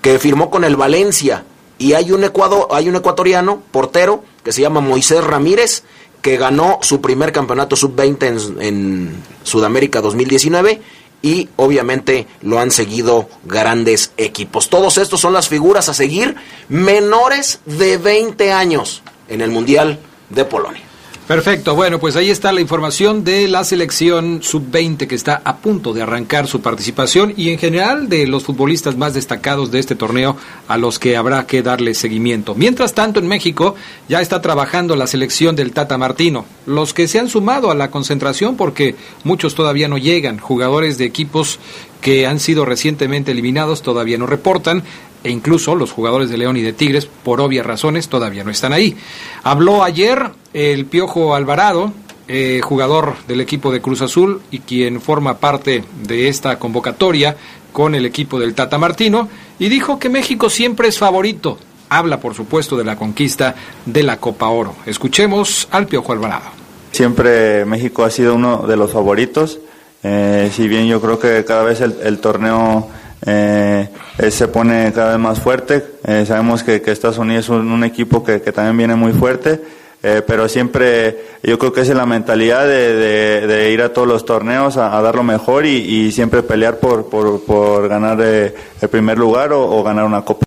que 0.00 0.18
firmó 0.18 0.50
con 0.50 0.64
el 0.64 0.76
Valencia, 0.76 1.44
y 1.78 1.94
hay 1.94 2.12
un, 2.12 2.22
ecuador, 2.24 2.68
hay 2.70 2.88
un 2.88 2.96
ecuatoriano, 2.96 3.62
portero, 3.70 4.24
que 4.44 4.52
se 4.52 4.62
llama 4.62 4.80
Moisés 4.80 5.22
Ramírez, 5.22 5.82
que 6.20 6.36
ganó 6.36 6.78
su 6.82 7.00
primer 7.00 7.32
campeonato 7.32 7.74
sub-20 7.74 8.26
en, 8.26 8.62
en, 8.62 9.22
Sudamérica 9.42 10.00
2019 10.00 10.80
y 11.20 11.48
obviamente 11.56 12.28
lo 12.42 12.60
han 12.60 12.70
seguido 12.70 13.28
grandes 13.44 14.12
equipos. 14.16 14.70
Todos 14.70 14.98
estos 14.98 15.20
son 15.20 15.32
las 15.32 15.48
figuras 15.48 15.88
a 15.88 15.94
seguir 15.94 16.36
menores 16.68 17.60
de 17.66 17.98
20 17.98 18.52
años 18.52 19.02
en 19.28 19.40
el 19.40 19.50
Mundial 19.50 19.98
de 20.30 20.44
Polonia. 20.44 20.91
Perfecto, 21.26 21.76
bueno, 21.76 22.00
pues 22.00 22.16
ahí 22.16 22.30
está 22.30 22.50
la 22.50 22.60
información 22.60 23.22
de 23.22 23.46
la 23.46 23.62
selección 23.62 24.42
sub-20 24.42 25.06
que 25.06 25.14
está 25.14 25.40
a 25.44 25.58
punto 25.58 25.92
de 25.92 26.02
arrancar 26.02 26.48
su 26.48 26.60
participación 26.60 27.32
y 27.36 27.50
en 27.50 27.58
general 27.58 28.08
de 28.08 28.26
los 28.26 28.42
futbolistas 28.42 28.96
más 28.96 29.14
destacados 29.14 29.70
de 29.70 29.78
este 29.78 29.94
torneo 29.94 30.36
a 30.66 30.76
los 30.78 30.98
que 30.98 31.16
habrá 31.16 31.46
que 31.46 31.62
darle 31.62 31.94
seguimiento. 31.94 32.56
Mientras 32.56 32.92
tanto, 32.92 33.20
en 33.20 33.28
México 33.28 33.76
ya 34.08 34.20
está 34.20 34.42
trabajando 34.42 34.96
la 34.96 35.06
selección 35.06 35.54
del 35.54 35.72
Tata 35.72 35.96
Martino, 35.96 36.44
los 36.66 36.92
que 36.92 37.06
se 37.06 37.20
han 37.20 37.28
sumado 37.28 37.70
a 37.70 37.76
la 37.76 37.92
concentración 37.92 38.56
porque 38.56 38.96
muchos 39.22 39.54
todavía 39.54 39.86
no 39.86 39.98
llegan, 39.98 40.38
jugadores 40.38 40.98
de 40.98 41.04
equipos 41.04 41.60
que 42.00 42.26
han 42.26 42.40
sido 42.40 42.64
recientemente 42.64 43.30
eliminados 43.30 43.82
todavía 43.82 44.18
no 44.18 44.26
reportan, 44.26 44.82
e 45.24 45.30
incluso 45.30 45.74
los 45.74 45.92
jugadores 45.92 46.30
de 46.30 46.38
León 46.38 46.56
y 46.56 46.62
de 46.62 46.72
Tigres, 46.72 47.06
por 47.06 47.40
obvias 47.40 47.66
razones, 47.66 48.08
todavía 48.08 48.44
no 48.44 48.50
están 48.50 48.72
ahí. 48.72 48.96
Habló 49.42 49.82
ayer 49.82 50.30
el 50.52 50.86
Piojo 50.86 51.34
Alvarado, 51.34 51.92
eh, 52.28 52.60
jugador 52.62 53.14
del 53.28 53.40
equipo 53.40 53.72
de 53.72 53.80
Cruz 53.80 54.00
Azul 54.00 54.40
y 54.50 54.60
quien 54.60 55.00
forma 55.00 55.38
parte 55.38 55.84
de 56.02 56.28
esta 56.28 56.58
convocatoria 56.58 57.36
con 57.72 57.94
el 57.94 58.06
equipo 58.06 58.38
del 58.38 58.54
Tata 58.54 58.78
Martino, 58.78 59.28
y 59.58 59.68
dijo 59.68 59.98
que 59.98 60.08
México 60.08 60.50
siempre 60.50 60.88
es 60.88 60.98
favorito. 60.98 61.58
Habla, 61.88 62.20
por 62.20 62.34
supuesto, 62.34 62.76
de 62.76 62.84
la 62.84 62.96
conquista 62.96 63.54
de 63.84 64.02
la 64.02 64.18
Copa 64.18 64.48
Oro. 64.48 64.74
Escuchemos 64.86 65.68
al 65.70 65.86
Piojo 65.86 66.12
Alvarado. 66.12 66.46
Siempre 66.90 67.64
México 67.64 68.04
ha 68.04 68.10
sido 68.10 68.34
uno 68.34 68.66
de 68.66 68.76
los 68.76 68.92
favoritos, 68.92 69.58
eh, 70.02 70.50
si 70.54 70.68
bien 70.68 70.86
yo 70.86 71.00
creo 71.00 71.18
que 71.18 71.44
cada 71.44 71.62
vez 71.64 71.80
el, 71.80 71.96
el 72.02 72.18
torneo 72.18 72.88
eh, 73.24 73.88
se 74.30 74.48
pone 74.48 74.92
cada 74.92 75.12
vez 75.12 75.18
más 75.18 75.40
fuerte. 75.40 75.84
Eh, 76.04 76.24
sabemos 76.26 76.62
que, 76.62 76.82
que, 76.82 76.90
Estados 76.90 77.18
Unidos 77.18 77.44
es 77.44 77.50
un, 77.50 77.84
equipo 77.84 78.24
que, 78.24 78.38
también 78.40 78.76
viene 78.76 78.96
muy 78.96 79.12
fuerte, 79.12 79.60
eh, 80.02 80.22
pero 80.26 80.48
siempre 80.48 81.26
yo 81.42 81.58
creo 81.58 81.72
que 81.72 81.82
es 81.82 81.88
la 81.88 82.06
mentalidad 82.06 82.66
de, 82.66 83.46
de, 83.46 83.72
ir 83.72 83.82
a 83.82 83.92
todos 83.92 84.08
los 84.08 84.24
torneos 84.24 84.76
a, 84.76 85.00
dar 85.00 85.14
lo 85.14 85.22
mejor 85.22 85.66
y, 85.66 85.76
y, 85.76 86.12
siempre 86.12 86.42
pelear 86.42 86.78
por, 86.78 87.08
por, 87.08 87.44
por 87.44 87.88
ganar 87.88 88.18
eh, 88.20 88.54
el 88.80 88.88
primer 88.88 89.18
lugar 89.18 89.52
o, 89.52 89.70
o, 89.70 89.82
ganar 89.82 90.04
una 90.04 90.22
copa. 90.22 90.44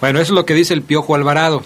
Bueno, 0.00 0.20
eso 0.20 0.32
es 0.32 0.36
lo 0.36 0.46
que 0.46 0.54
dice 0.54 0.74
el 0.74 0.82
Piojo 0.82 1.14
Alvarado. 1.14 1.62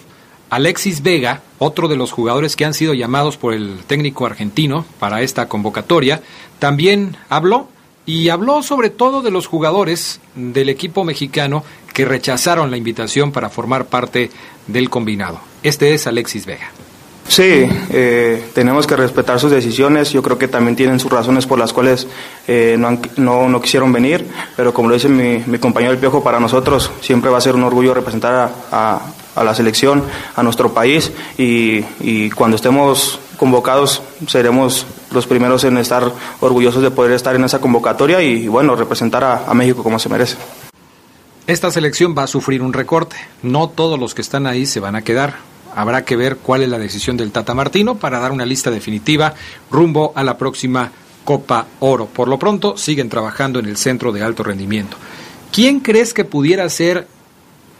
Alexis 0.50 1.04
Vega, 1.04 1.42
otro 1.58 1.86
de 1.86 1.94
los 1.94 2.10
jugadores 2.10 2.56
que 2.56 2.64
han 2.64 2.74
sido 2.74 2.92
llamados 2.92 3.36
por 3.36 3.54
el 3.54 3.84
técnico 3.86 4.26
argentino 4.26 4.84
para 4.98 5.22
esta 5.22 5.46
convocatoria, 5.48 6.22
también 6.58 7.16
habló 7.28 7.68
y 8.06 8.28
habló 8.28 8.62
sobre 8.62 8.90
todo 8.90 9.22
de 9.22 9.30
los 9.30 9.46
jugadores 9.46 10.20
del 10.34 10.68
equipo 10.68 11.04
mexicano 11.04 11.64
que 11.92 12.04
rechazaron 12.04 12.70
la 12.70 12.76
invitación 12.76 13.32
para 13.32 13.50
formar 13.50 13.86
parte 13.86 14.30
del 14.66 14.90
combinado. 14.90 15.40
Este 15.62 15.94
es 15.94 16.06
Alexis 16.06 16.46
Vega. 16.46 16.70
Sí, 17.30 17.64
eh, 17.90 18.44
tenemos 18.54 18.88
que 18.88 18.96
respetar 18.96 19.38
sus 19.38 19.52
decisiones. 19.52 20.10
Yo 20.10 20.20
creo 20.20 20.36
que 20.36 20.48
también 20.48 20.74
tienen 20.74 20.98
sus 20.98 21.12
razones 21.12 21.46
por 21.46 21.60
las 21.60 21.72
cuales 21.72 22.08
eh, 22.48 22.74
no, 22.76 22.98
no, 23.18 23.48
no, 23.48 23.60
quisieron 23.60 23.92
venir, 23.92 24.26
pero 24.56 24.74
como 24.74 24.88
lo 24.88 24.94
dice 24.94 25.08
mi, 25.08 25.38
mi, 25.46 25.58
compañero 25.58 25.92
El 25.92 25.98
Piojo, 25.98 26.24
para 26.24 26.40
nosotros 26.40 26.90
siempre 27.00 27.30
va 27.30 27.38
a 27.38 27.40
ser 27.40 27.54
un 27.54 27.62
orgullo 27.62 27.94
representar 27.94 28.34
a, 28.34 28.50
a, 28.72 29.12
a 29.36 29.44
la 29.44 29.54
selección, 29.54 30.02
a 30.34 30.42
nuestro 30.42 30.74
país 30.74 31.12
y, 31.38 31.84
y 32.00 32.30
cuando 32.30 32.56
estemos 32.56 33.20
convocados 33.36 34.02
seremos 34.26 34.84
los 35.12 35.26
primeros 35.26 35.64
en 35.64 35.76
estar 35.76 36.12
orgullosos 36.40 36.82
de 36.82 36.90
poder 36.90 37.12
estar 37.12 37.34
en 37.34 37.44
esa 37.44 37.60
convocatoria 37.60 38.22
y, 38.22 38.48
bueno, 38.48 38.76
representar 38.76 39.24
a, 39.24 39.54
México 39.54 39.82
como 39.82 39.98
se 39.98 40.08
merece. 40.08 40.36
Esta 41.46 41.70
selección 41.70 42.14
va 42.16 42.24
a 42.24 42.28
sufrir 42.28 42.62
un 42.62 42.72
recorte. 42.72 43.16
No 43.42 43.68
todos 43.68 43.98
los 43.98 44.14
que 44.14 44.22
están 44.22 44.46
ahí 44.46 44.66
se 44.66 44.80
van 44.80 44.94
a 44.94 45.02
quedar. 45.02 45.36
Habrá 45.74 46.04
que 46.04 46.16
ver 46.16 46.36
cuál 46.36 46.62
es 46.62 46.68
la 46.68 46.78
decisión 46.78 47.16
del 47.16 47.32
Tata 47.32 47.54
Martino 47.54 47.96
para 47.96 48.20
dar 48.20 48.32
una 48.32 48.46
lista 48.46 48.70
definitiva 48.70 49.34
rumbo 49.70 50.12
a 50.14 50.22
la 50.22 50.38
próxima 50.38 50.90
Copa 51.24 51.66
Oro. 51.80 52.06
Por 52.06 52.28
lo 52.28 52.38
pronto, 52.38 52.76
siguen 52.76 53.08
trabajando 53.08 53.58
en 53.58 53.66
el 53.66 53.76
centro 53.76 54.12
de 54.12 54.22
alto 54.22 54.42
rendimiento. 54.42 54.96
¿Quién 55.52 55.80
crees 55.80 56.14
que 56.14 56.24
pudiera 56.24 56.68
ser 56.68 57.08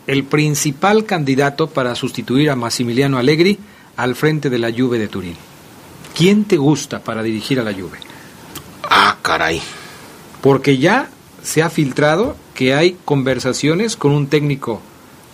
el 0.06 0.24
principal 0.24 1.04
candidato 1.04 1.68
para 1.68 1.94
sustituir 1.94 2.50
a 2.50 2.56
Massimiliano 2.56 3.18
Allegri 3.18 3.58
al 3.96 4.16
frente 4.16 4.50
de 4.50 4.58
la 4.58 4.72
Juve 4.72 4.98
de 4.98 5.08
Turín? 5.08 5.49
¿Quién 6.16 6.44
te 6.44 6.56
gusta 6.56 7.00
para 7.00 7.22
dirigir 7.22 7.60
a 7.60 7.64
la 7.64 7.72
Juve? 7.72 7.98
Ah, 8.88 9.16
caray. 9.22 9.62
Porque 10.40 10.78
ya 10.78 11.08
se 11.42 11.62
ha 11.62 11.70
filtrado 11.70 12.36
que 12.54 12.74
hay 12.74 12.96
conversaciones 13.04 13.96
con 13.96 14.12
un 14.12 14.26
técnico 14.26 14.80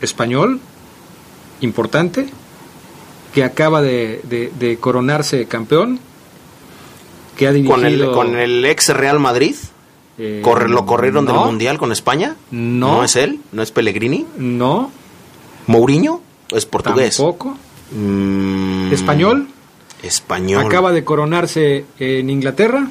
español 0.00 0.61
importante 1.61 2.26
que 3.35 3.45
acaba 3.45 3.83
de, 3.83 4.21
de, 4.25 4.52
de 4.59 4.78
coronarse 4.78 5.47
campeón, 5.47 6.00
que 7.37 7.47
ha 7.47 7.52
dirigido... 7.52 7.75
¿Con 7.76 7.85
el, 7.87 8.11
con 8.11 8.37
el 8.37 8.64
ex 8.64 8.88
Real 8.90 9.21
Madrid? 9.21 9.56
Eh, 10.18 10.40
¿Corre, 10.42 10.68
¿Lo 10.68 10.87
corrieron 10.87 11.26
no. 11.26 11.33
del 11.33 11.40
Mundial 11.42 11.76
con 11.78 11.92
España? 11.92 12.37
No. 12.50 12.92
¿No 12.92 13.04
es 13.04 13.16
él? 13.16 13.40
¿No 13.52 13.62
es 13.62 13.71
Pellegrini? 13.71 14.26
No. 14.38 14.90
¿Mourinho? 15.66 16.23
¿Es 16.50 16.64
portugués? 16.64 17.16
Tampoco. 17.18 17.56
Mm, 17.90 18.92
¿Español? 18.92 19.49
Español. 20.07 20.65
Acaba 20.67 20.93
de 20.93 21.05
coronarse 21.05 21.85
en 21.99 22.31
Inglaterra. 22.31 22.89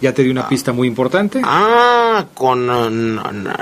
Ya 0.00 0.14
te 0.14 0.22
di 0.22 0.30
una 0.30 0.42
ah. 0.42 0.48
pista 0.48 0.72
muy 0.72 0.86
importante. 0.86 1.40
Ah, 1.44 2.26
con 2.34 2.70
uh, 2.70 2.90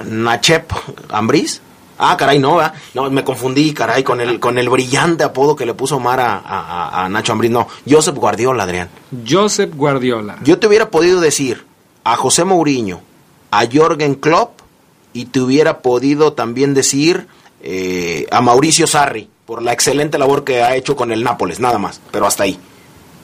Nachep 0.04 0.72
Ambris. 1.10 1.62
Ah, 1.98 2.14
caray, 2.16 2.38
no, 2.38 2.56
¿verdad? 2.56 2.74
no, 2.92 3.10
me 3.10 3.24
confundí, 3.24 3.72
caray, 3.72 4.02
con 4.02 4.20
el, 4.20 4.38
con 4.38 4.58
el 4.58 4.68
brillante 4.68 5.24
apodo 5.24 5.56
que 5.56 5.64
le 5.64 5.72
puso 5.72 5.96
Omar 5.96 6.20
a, 6.20 6.36
a, 6.38 7.04
a 7.04 7.08
Nacho 7.08 7.32
Ambris. 7.32 7.50
No, 7.50 7.68
Josep 7.88 8.14
Guardiola, 8.16 8.64
Adrián. 8.64 8.90
Josep 9.26 9.74
Guardiola. 9.74 10.36
Yo 10.42 10.58
te 10.58 10.66
hubiera 10.66 10.90
podido 10.90 11.20
decir 11.20 11.64
a 12.04 12.16
José 12.16 12.44
Mourinho, 12.44 13.00
a 13.50 13.64
Jorgen 13.72 14.14
Klopp 14.14 14.60
y 15.14 15.26
te 15.26 15.40
hubiera 15.40 15.78
podido 15.78 16.34
también 16.34 16.74
decir 16.74 17.26
eh, 17.62 18.26
a 18.30 18.42
Mauricio 18.42 18.86
Sarri 18.86 19.30
por 19.46 19.62
la 19.62 19.72
excelente 19.72 20.18
labor 20.18 20.44
que 20.44 20.62
ha 20.62 20.76
hecho 20.76 20.94
con 20.94 21.10
el 21.12 21.24
Nápoles, 21.24 21.60
nada 21.60 21.78
más, 21.78 22.00
pero 22.10 22.26
hasta 22.26 22.42
ahí. 22.44 22.58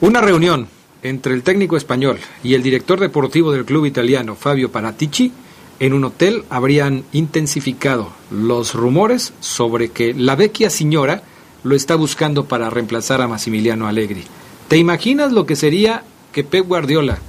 Una 0.03 0.19
reunión 0.19 0.67
entre 1.01 1.33
el 1.33 1.43
técnico 1.43 1.77
español 1.77 2.19
y 2.43 2.55
el 2.55 2.61
director 2.61 2.99
deportivo 2.99 3.53
del 3.53 3.63
club 3.63 3.85
italiano, 3.85 4.35
Fabio 4.35 4.69
Paratici, 4.69 5.31
en 5.79 5.93
un 5.93 6.03
hotel 6.03 6.43
habrían 6.49 7.05
intensificado 7.13 8.09
los 8.29 8.73
rumores 8.73 9.31
sobre 9.39 9.91
que 9.91 10.13
la 10.13 10.35
vecchia 10.35 10.69
señora 10.69 11.23
lo 11.63 11.73
está 11.73 11.95
buscando 11.95 12.43
para 12.43 12.69
reemplazar 12.69 13.21
a 13.21 13.29
Massimiliano 13.29 13.87
Allegri. 13.87 14.25
¿Te 14.67 14.75
imaginas 14.75 15.31
lo 15.31 15.45
que 15.45 15.55
sería 15.55 16.03
que 16.33 16.43
Pep 16.43 16.67
Guardiola 16.67 17.19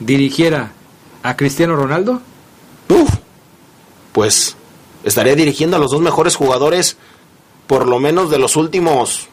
dirigiera 0.00 0.72
a 1.22 1.36
Cristiano 1.36 1.76
Ronaldo? 1.76 2.20
Uf, 2.88 3.10
pues 4.10 4.56
estaría 5.04 5.36
dirigiendo 5.36 5.76
a 5.76 5.80
los 5.80 5.92
dos 5.92 6.00
mejores 6.00 6.34
jugadores, 6.34 6.96
por 7.68 7.86
lo 7.86 8.00
menos 8.00 8.28
de 8.28 8.40
los 8.40 8.56
últimos 8.56 9.28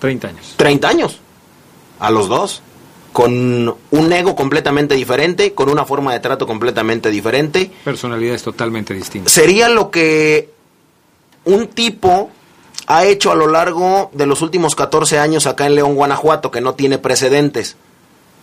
30 0.00 0.28
años. 0.28 0.54
30 0.58 0.86
años. 0.86 1.20
A 2.00 2.10
los 2.10 2.28
dos. 2.28 2.62
Con 3.12 3.76
un 3.90 4.12
ego 4.12 4.36
completamente 4.36 4.94
diferente, 4.94 5.52
con 5.52 5.68
una 5.68 5.84
forma 5.84 6.12
de 6.12 6.20
trato 6.20 6.46
completamente 6.46 7.10
diferente. 7.10 7.70
Personalidades 7.84 8.42
totalmente 8.42 8.94
distintas. 8.94 9.32
Sería 9.32 9.68
lo 9.68 9.90
que 9.90 10.50
un 11.44 11.66
tipo 11.68 12.30
ha 12.86 13.04
hecho 13.04 13.30
a 13.30 13.34
lo 13.34 13.46
largo 13.46 14.10
de 14.12 14.26
los 14.26 14.42
últimos 14.42 14.74
14 14.74 15.18
años 15.18 15.46
acá 15.46 15.66
en 15.66 15.74
León, 15.74 15.94
Guanajuato, 15.94 16.50
que 16.50 16.60
no 16.60 16.74
tiene 16.74 16.98
precedentes. 16.98 17.76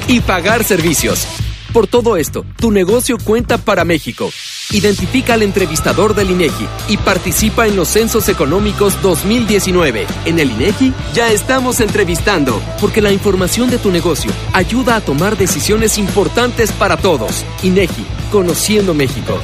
y 0.08 0.20
pagar 0.20 0.66
servicios. 0.66 1.41
Por 1.74 1.88
todo 1.88 2.18
esto, 2.18 2.46
tu 2.58 2.70
negocio 2.70 3.18
cuenta 3.24 3.58
para 3.58 3.86
México. 3.86 4.30
Identifica 4.72 5.36
al 5.36 5.42
entrevistador 5.42 6.13
del 6.13 6.32
INEGI 6.32 6.68
y 6.90 6.98
participa 6.98 7.66
en 7.66 7.78
los 7.78 7.88
Censos 7.88 8.28
Económicos 8.28 9.01
2019. 9.01 10.06
En 10.25 10.40
el 10.40 10.51
INEGI 10.51 10.94
ya 11.13 11.32
estamos 11.32 11.80
entrevistando, 11.80 12.62
porque 12.82 13.01
la 13.01 13.13
información 13.13 13.70
de 13.70 13.78
tu 13.78 13.90
negocio 13.90 14.32
ayuda 14.51 14.98
a 14.98 15.01
tomar 15.01 15.38
decisiones 15.38 15.98
importantes 15.98 16.74
para 16.74 16.98
todos. 16.98 17.46
INEGI, 17.63 18.06
conociendo 18.32 18.94
México. 18.94 19.40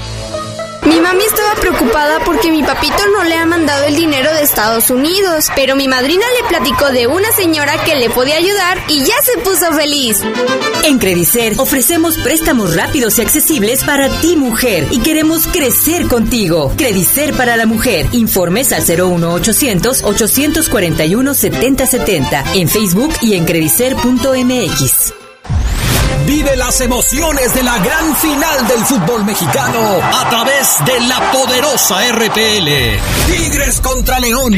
Mi 1.08 1.14
mami 1.14 1.24
estaba 1.24 1.56
preocupada 1.62 2.20
porque 2.26 2.52
mi 2.52 2.64
papito 2.64 2.98
no 3.14 3.24
le 3.24 3.36
ha 3.36 3.46
mandado 3.46 3.86
el 3.86 3.96
dinero 3.96 4.30
de 4.34 4.42
Estados 4.42 4.90
Unidos, 4.90 5.46
pero 5.56 5.78
mi 5.78 5.88
madrina 5.88 6.26
le 6.42 6.50
platicó 6.50 6.92
de 6.92 7.08
una 7.08 7.32
señora 7.32 7.82
que 7.86 7.96
le 7.96 8.10
podía 8.10 8.36
ayudar 8.36 8.78
y 8.90 9.06
ya 9.06 9.16
se 9.24 9.38
puso 9.38 9.72
feliz. 9.72 10.22
En 10.84 11.00
Credicer 11.00 11.54
ofrecemos 11.60 12.18
préstamos 12.18 12.76
rápidos 12.76 13.18
y 13.18 13.22
accesibles 13.22 13.86
para 13.86 14.10
ti 14.20 14.36
mujer 14.36 14.86
y 14.92 15.00
queremos 15.00 15.48
crecer 15.48 16.10
contigo. 16.10 16.74
Credicer 16.76 17.34
para 17.36 17.56
la 17.56 17.66
mujer. 17.66 18.08
Informes 18.12 18.74
al 18.74 18.82
01800 18.82 20.04
841 20.04 21.34
7070 21.34 22.44
en 22.56 22.68
Facebook 22.68 23.14
y 23.22 23.36
en 23.36 23.46
credicer.mx. 23.46 25.14
Vive 26.26 26.56
las 26.56 26.82
emociones 26.82 27.54
de 27.54 27.64
la 27.64 27.78
gran 27.80 28.16
final 28.16 28.68
del 28.68 28.86
fútbol 28.86 29.26
mexicano 29.26 29.80
a 30.02 30.30
través 30.30 30.78
de 30.86 31.00
la 31.08 31.32
poderosa 31.32 31.98
RPL. 32.12 33.32
Tigres 33.32 33.80
contra 33.82 34.20
León. 34.20 34.54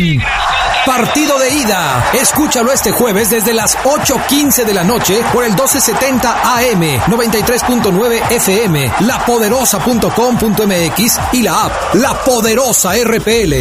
Partido 0.89 1.37
de 1.37 1.53
ida. 1.53 2.09
Escúchalo 2.13 2.71
este 2.71 2.91
jueves 2.91 3.29
desde 3.29 3.53
las 3.53 3.77
8.15 3.77 4.65
de 4.65 4.73
la 4.73 4.83
noche 4.83 5.21
por 5.31 5.43
el 5.43 5.51
1270 5.51 6.57
AM, 6.57 6.81
93.9 7.05 8.31
FM, 8.31 8.91
lapoderosa.com.mx 9.01 11.19
y 11.33 11.43
la 11.43 11.65
app 11.65 11.93
La 11.93 12.15
Poderosa 12.23 12.93
RPL. 13.03 13.53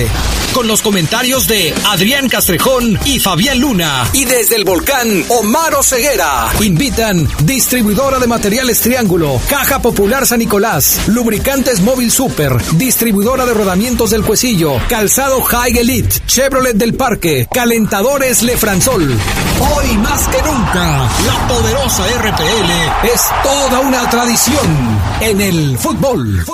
Con 0.54 0.66
los 0.66 0.80
comentarios 0.80 1.46
de 1.46 1.74
Adrián 1.88 2.30
Castrejón 2.30 2.98
y 3.04 3.20
Fabián 3.20 3.60
Luna. 3.60 4.08
Y 4.14 4.24
desde 4.24 4.56
el 4.56 4.64
volcán, 4.64 5.22
Omar 5.28 5.74
Ceguera. 5.82 6.48
Invitan 6.60 7.28
distribuidora 7.44 8.18
de 8.18 8.26
materiales 8.26 8.80
Triángulo, 8.80 9.38
Caja 9.48 9.82
Popular 9.82 10.26
San 10.26 10.38
Nicolás, 10.38 11.02
Lubricantes 11.06 11.80
Móvil 11.80 12.10
Super, 12.10 12.56
distribuidora 12.76 13.44
de 13.44 13.52
rodamientos 13.52 14.08
del 14.10 14.24
Cuecillo, 14.24 14.78
Calzado 14.88 15.42
High 15.42 15.78
Elite, 15.78 16.22
Chevrolet 16.26 16.74
del 16.74 16.94
Parque, 16.94 17.17
Calentadores 17.52 18.42
Lefranzol. 18.42 19.02
Hoy 19.02 19.96
más 19.98 20.28
que 20.28 20.40
nunca, 20.42 21.08
la 21.26 21.48
poderosa 21.48 22.06
RPL 22.06 23.06
es 23.12 23.22
toda 23.42 23.80
una 23.80 24.08
tradición 24.08 25.00
en 25.20 25.40
el 25.40 25.78
fútbol. 25.78 26.44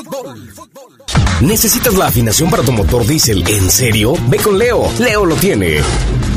¿Necesitas 1.43 1.95
la 1.95 2.07
afinación 2.07 2.49
para 2.51 2.63
tu 2.63 2.73
motor 2.73 3.07
diésel? 3.07 3.47
¿En 3.47 3.71
serio? 3.71 4.15
Ve 4.29 4.39
con 4.39 4.59
Leo. 4.59 4.91
Leo 4.99 5.27
lo 5.27 5.37
tiene. 5.37 5.83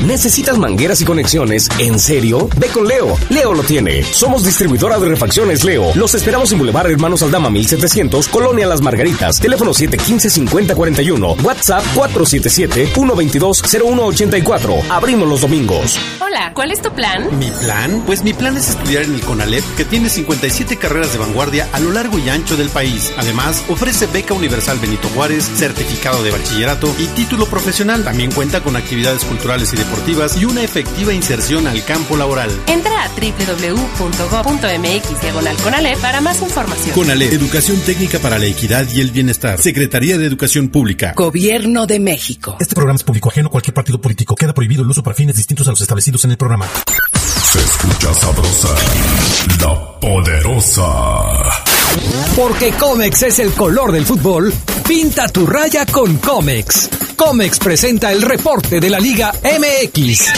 ¿Necesitas 0.06 0.60
mangueras 0.60 1.02
y 1.02 1.06
conexiones? 1.06 1.68
¿En 1.80 1.98
serio? 2.00 2.48
Ve 2.58 2.68
con 2.68 2.88
Leo. 2.88 3.18
Leo 3.30 3.54
lo 3.54 3.64
tiene. 3.64 4.04
Somos 4.04 4.44
distribuidora 4.46 5.00
de 5.00 5.08
refacciones 5.08 5.64
Leo. 5.64 5.92
Los 5.96 6.14
esperamos 6.14 6.52
en 6.52 6.60
Boulevard 6.60 6.92
Hermanos 6.92 7.24
Aldama 7.24 7.50
1700, 7.50 8.28
Colonia 8.28 8.68
Las 8.68 8.82
Margaritas. 8.82 9.40
Teléfono 9.40 9.72
715-5041. 9.72 11.42
WhatsApp 11.44 11.84
477-122-0184. 11.96 14.84
Abrimos 14.90 15.28
los 15.28 15.42
domingos. 15.42 15.98
Hola, 16.22 16.52
¿cuál 16.54 16.72
es 16.72 16.80
tu 16.82 16.94
plan? 16.94 17.28
¿Mi 17.40 17.50
plan? 17.50 18.04
Pues 18.06 18.24
mi 18.24 18.34
plan 18.34 18.56
es 18.56 18.70
estudiar 18.70 19.02
en 19.04 19.16
el 19.16 19.22
CONALEP, 19.22 19.64
que 19.76 19.86
tiene 19.86 20.10
57 20.10 20.78
carreras 20.78 21.12
de 21.14 21.20
vanguardia 21.20 21.68
a 21.74 21.80
lo 21.80 21.92
largo 21.92 22.20
y 22.20 22.30
ancho 22.30 22.56
del 22.56 22.70
país. 22.70 23.12
Además, 23.18 23.64
ofrece 23.68 24.06
beca 24.06 24.36
universal 24.36 24.78
Benito 24.80 25.10
Juárez, 25.10 25.50
certificado 25.56 26.22
de 26.22 26.30
bachillerato 26.32 26.94
y 27.00 27.08
título 27.08 27.48
profesional. 27.48 28.04
También 28.04 28.32
cuenta 28.32 28.62
con 28.62 28.76
actividades 28.76 29.26
culturales 29.26 29.74
y 29.74 29.78
deportivas 29.88 30.40
y 30.42 30.46
una 30.46 30.64
efectiva 30.64 31.14
inserción 31.14 31.68
al 31.68 31.84
campo 31.86 32.18
laboral. 32.18 32.50
Entra 32.68 33.04
a 33.04 33.08
www.go.mx 33.10 33.78
Conalep 35.64 35.98
para 36.00 36.22
más 36.22 36.42
información. 36.42 36.94
CONALEP, 36.94 37.34
Educación 37.34 37.80
Técnica 37.82 38.20
para 38.20 38.38
la 38.38 38.46
Equidad 38.46 38.88
y 38.94 39.02
el 39.02 39.12
Bienestar. 39.12 39.60
Secretaría 39.60 40.18
de 40.18 40.26
Educación 40.26 40.70
Pública. 40.70 41.14
Gobierno 41.16 41.88
de 41.88 42.00
México. 42.00 42.58
Este 42.60 42.76
programa 42.76 42.98
es 42.98 43.04
público 43.04 43.30
ajeno 43.30 43.48
a 43.48 43.52
cualquier 43.52 43.74
partido 43.74 44.02
político. 44.02 44.36
Queda 44.36 44.54
prohibido 44.54 44.84
el 44.84 44.90
uso 44.90 45.04
para 45.04 45.16
fines 45.16 45.36
distintos 45.36 45.68
a 45.68 45.72
los 45.72 45.82
establecidos 45.82 46.26
en 46.26 46.32
el 46.32 46.38
programa. 46.38 46.68
Se 47.14 47.60
escucha 47.60 48.14
sabrosa, 48.14 48.76
la 49.62 50.00
poderosa. 50.00 51.67
Porque 52.36 52.72
Comex 52.72 53.24
es 53.24 53.40
el 53.40 53.52
color 53.54 53.92
del 53.92 54.06
fútbol, 54.06 54.54
pinta 54.88 55.28
tu 55.28 55.46
raya 55.46 55.86
con 55.86 56.18
Comex. 56.18 56.90
Comex 57.16 57.60
presenta 57.60 58.12
el 58.12 58.22
reporte 58.22 58.80
de 58.80 58.90
la 58.90 59.00
Liga 59.00 59.34
MX. 59.44 60.34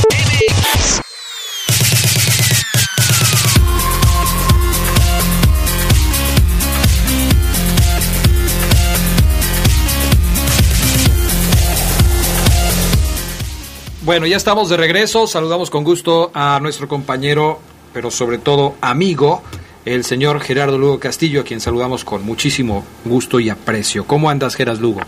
Bueno, 14.09 14.25
ya 14.25 14.37
estamos 14.37 14.69
de 14.69 14.75
regreso. 14.75 15.27
Saludamos 15.27 15.69
con 15.69 15.83
gusto 15.83 16.31
a 16.33 16.59
nuestro 16.59 16.87
compañero, 16.87 17.59
pero 17.93 18.09
sobre 18.09 18.39
todo 18.39 18.73
amigo, 18.81 19.43
el 19.85 20.03
señor 20.03 20.39
Gerardo 20.41 20.77
Lugo 20.77 20.99
Castillo, 20.99 21.41
a 21.41 21.43
quien 21.43 21.59
saludamos 21.59 22.03
con 22.03 22.23
muchísimo 22.23 22.85
gusto 23.05 23.39
y 23.39 23.49
aprecio. 23.49 24.05
¿Cómo 24.05 24.29
andas, 24.29 24.55
Geras 24.55 24.79
Lugo? 24.79 25.01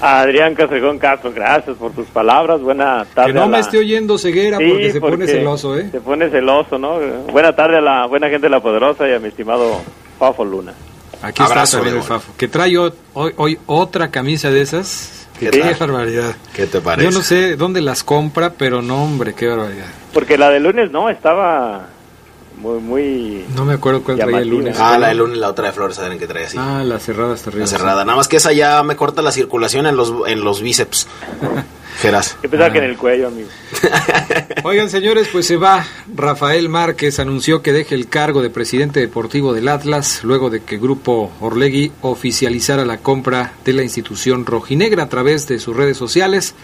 Adrián 0.00 0.54
Castrejón 0.54 0.98
Castro, 0.98 1.32
gracias 1.32 1.76
por 1.76 1.92
tus 1.92 2.06
palabras. 2.08 2.60
Buena 2.60 3.06
tarde. 3.14 3.28
Que 3.32 3.38
no 3.38 3.44
a 3.44 3.46
me 3.48 3.60
esté 3.60 3.78
oyendo 3.78 4.18
ceguera 4.18 4.58
Sí, 4.58 4.64
porque 4.68 4.92
se 4.92 5.00
pone 5.00 5.26
celoso, 5.26 5.78
¿eh? 5.78 5.88
Se 5.90 6.00
pone 6.00 6.28
celoso, 6.28 6.78
¿no? 6.78 6.98
Buena 7.32 7.54
tarde 7.54 7.78
a 7.78 7.80
la 7.80 8.06
buena 8.06 8.28
gente 8.28 8.46
de 8.46 8.50
La 8.50 8.60
Poderosa 8.60 9.08
y 9.08 9.12
a 9.14 9.18
mi 9.18 9.28
estimado 9.28 9.80
Fafo 10.18 10.44
Luna. 10.44 10.74
Aquí 11.22 11.42
Abrazo, 11.42 11.62
está 11.64 11.78
también 11.78 11.96
el. 11.96 12.02
Fafo, 12.02 12.32
que 12.36 12.48
trae 12.48 12.76
hoy, 12.76 12.92
hoy- 13.14 13.58
otra 13.66 14.10
camisa 14.10 14.50
de 14.50 14.60
esas. 14.60 15.26
¿Qué 15.38 15.50
Qué, 15.50 15.74
barbaridad. 15.80 16.36
¿Qué 16.54 16.66
te 16.66 16.80
parece? 16.80 17.10
Yo 17.10 17.16
no 17.16 17.22
sé 17.22 17.56
dónde 17.56 17.80
las 17.80 18.04
compra, 18.04 18.50
pero 18.50 18.82
no, 18.82 19.02
hombre, 19.04 19.32
qué 19.34 19.48
barbaridad. 19.48 19.86
Porque 20.12 20.36
la 20.36 20.50
de 20.50 20.60
lunes 20.60 20.90
no, 20.92 21.08
estaba 21.08 21.88
muy, 22.64 22.80
muy... 22.80 23.44
No 23.54 23.66
me 23.66 23.74
acuerdo 23.74 24.02
cuál 24.02 24.16
traía 24.16 24.38
el 24.38 24.48
lunes. 24.48 24.78
Ah, 24.80 24.98
la 24.98 25.08
de 25.08 25.14
lunes, 25.14 25.36
la 25.36 25.50
otra 25.50 25.66
de 25.66 25.72
Flores, 25.72 25.98
Adrián, 25.98 26.18
que 26.18 26.26
trae 26.26 26.46
así. 26.46 26.56
Ah, 26.58 26.82
la 26.82 26.98
cerrada 26.98 27.34
está 27.34 27.50
arriba. 27.50 27.64
La 27.64 27.70
cerrada. 27.70 28.04
Nada 28.06 28.16
más 28.16 28.26
que 28.26 28.38
esa 28.38 28.52
ya 28.52 28.82
me 28.82 28.96
corta 28.96 29.20
la 29.20 29.32
circulación 29.32 29.86
en 29.86 29.96
los, 29.96 30.12
en 30.26 30.42
los 30.42 30.62
bíceps. 30.62 31.06
Geras. 32.00 32.38
Yo 32.42 32.50
pensaba 32.50 32.72
que 32.72 32.78
en 32.78 32.84
el 32.84 32.96
cuello, 32.96 33.28
amigo. 33.28 33.48
Oigan, 34.64 34.88
señores, 34.88 35.28
pues 35.30 35.46
se 35.46 35.56
va. 35.56 35.86
Rafael 36.12 36.68
Márquez 36.70 37.20
anunció 37.20 37.60
que 37.62 37.72
deje 37.72 37.94
el 37.94 38.08
cargo 38.08 38.40
de 38.42 38.50
presidente 38.50 38.98
deportivo 38.98 39.52
del 39.52 39.68
Atlas 39.68 40.24
luego 40.24 40.48
de 40.48 40.62
que 40.62 40.78
Grupo 40.78 41.30
Orlegui 41.40 41.92
oficializara 42.00 42.84
la 42.84 42.96
compra 42.96 43.52
de 43.64 43.74
la 43.74 43.82
institución 43.82 44.46
rojinegra 44.46 45.04
a 45.04 45.08
través 45.08 45.46
de 45.46 45.58
sus 45.58 45.76
redes 45.76 45.98
sociales. 45.98 46.54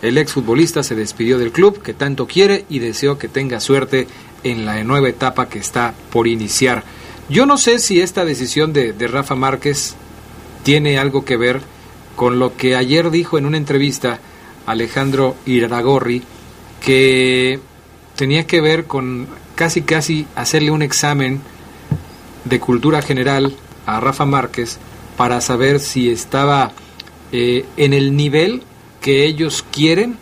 El 0.00 0.16
exfutbolista 0.16 0.82
se 0.82 0.94
despidió 0.94 1.38
del 1.38 1.52
club 1.52 1.82
que 1.82 1.92
tanto 1.92 2.26
quiere 2.26 2.64
y 2.70 2.78
deseó 2.78 3.18
que 3.18 3.28
tenga 3.28 3.60
suerte 3.60 4.06
en 4.44 4.64
la 4.64 4.82
nueva 4.84 5.08
etapa 5.08 5.48
que 5.48 5.58
está 5.58 5.94
por 6.10 6.26
iniciar. 6.26 6.84
Yo 7.28 7.46
no 7.46 7.58
sé 7.58 7.78
si 7.78 8.00
esta 8.00 8.24
decisión 8.24 8.72
de, 8.72 8.92
Rafa 9.06 9.34
Márquez 9.34 9.94
tiene 10.62 10.98
algo 10.98 11.24
que 11.24 11.36
ver 11.36 11.60
con 12.16 12.38
lo 12.38 12.56
que 12.56 12.76
ayer 12.76 13.10
dijo 13.10 13.38
en 13.38 13.46
una 13.46 13.56
entrevista 13.56 14.18
Alejandro 14.66 15.36
Iraragorri, 15.46 16.22
que 16.84 17.60
tenía 18.16 18.46
que 18.46 18.60
ver 18.60 18.84
con 18.84 19.28
casi 19.54 19.82
casi 19.82 20.26
hacerle 20.34 20.70
un 20.70 20.82
examen 20.82 21.40
de 22.44 22.60
cultura 22.60 23.00
general 23.00 23.54
a 23.86 24.00
Rafa 24.00 24.26
Márquez 24.26 24.78
para 25.16 25.40
saber 25.40 25.80
si 25.80 26.10
estaba 26.10 26.72
eh, 27.32 27.64
en 27.76 27.94
el 27.94 28.16
nivel 28.16 28.62
que 29.00 29.24
ellos 29.24 29.64
quieren 29.70 30.16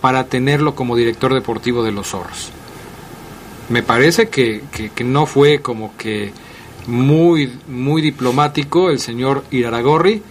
para 0.00 0.24
tenerlo 0.24 0.74
como 0.74 0.96
director 0.96 1.34
deportivo 1.34 1.82
de 1.82 1.92
los 1.92 2.08
zorros. 2.08 2.52
Me 3.70 3.82
parece 3.82 4.28
que, 4.28 4.62
que, 4.94 5.04
no 5.04 5.26
fue 5.26 5.62
como 5.62 5.96
que 5.96 6.32
muy, 6.86 7.58
muy 7.68 8.02
diplomático 8.02 8.90
el 8.90 8.98
señor 8.98 9.44
Iraragorri 9.50 10.22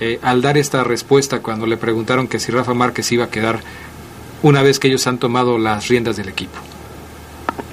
eh, 0.00 0.18
al 0.22 0.40
dar 0.40 0.56
esta 0.56 0.82
respuesta 0.82 1.40
cuando 1.40 1.66
le 1.66 1.76
preguntaron 1.76 2.26
que 2.26 2.38
si 2.38 2.50
Rafa 2.50 2.74
Márquez 2.74 3.12
iba 3.12 3.24
a 3.24 3.30
quedar 3.30 3.60
una 4.42 4.62
vez 4.62 4.78
que 4.78 4.88
ellos 4.88 5.06
han 5.06 5.18
tomado 5.18 5.58
las 5.58 5.88
riendas 5.88 6.16
del 6.16 6.30
equipo. 6.30 6.58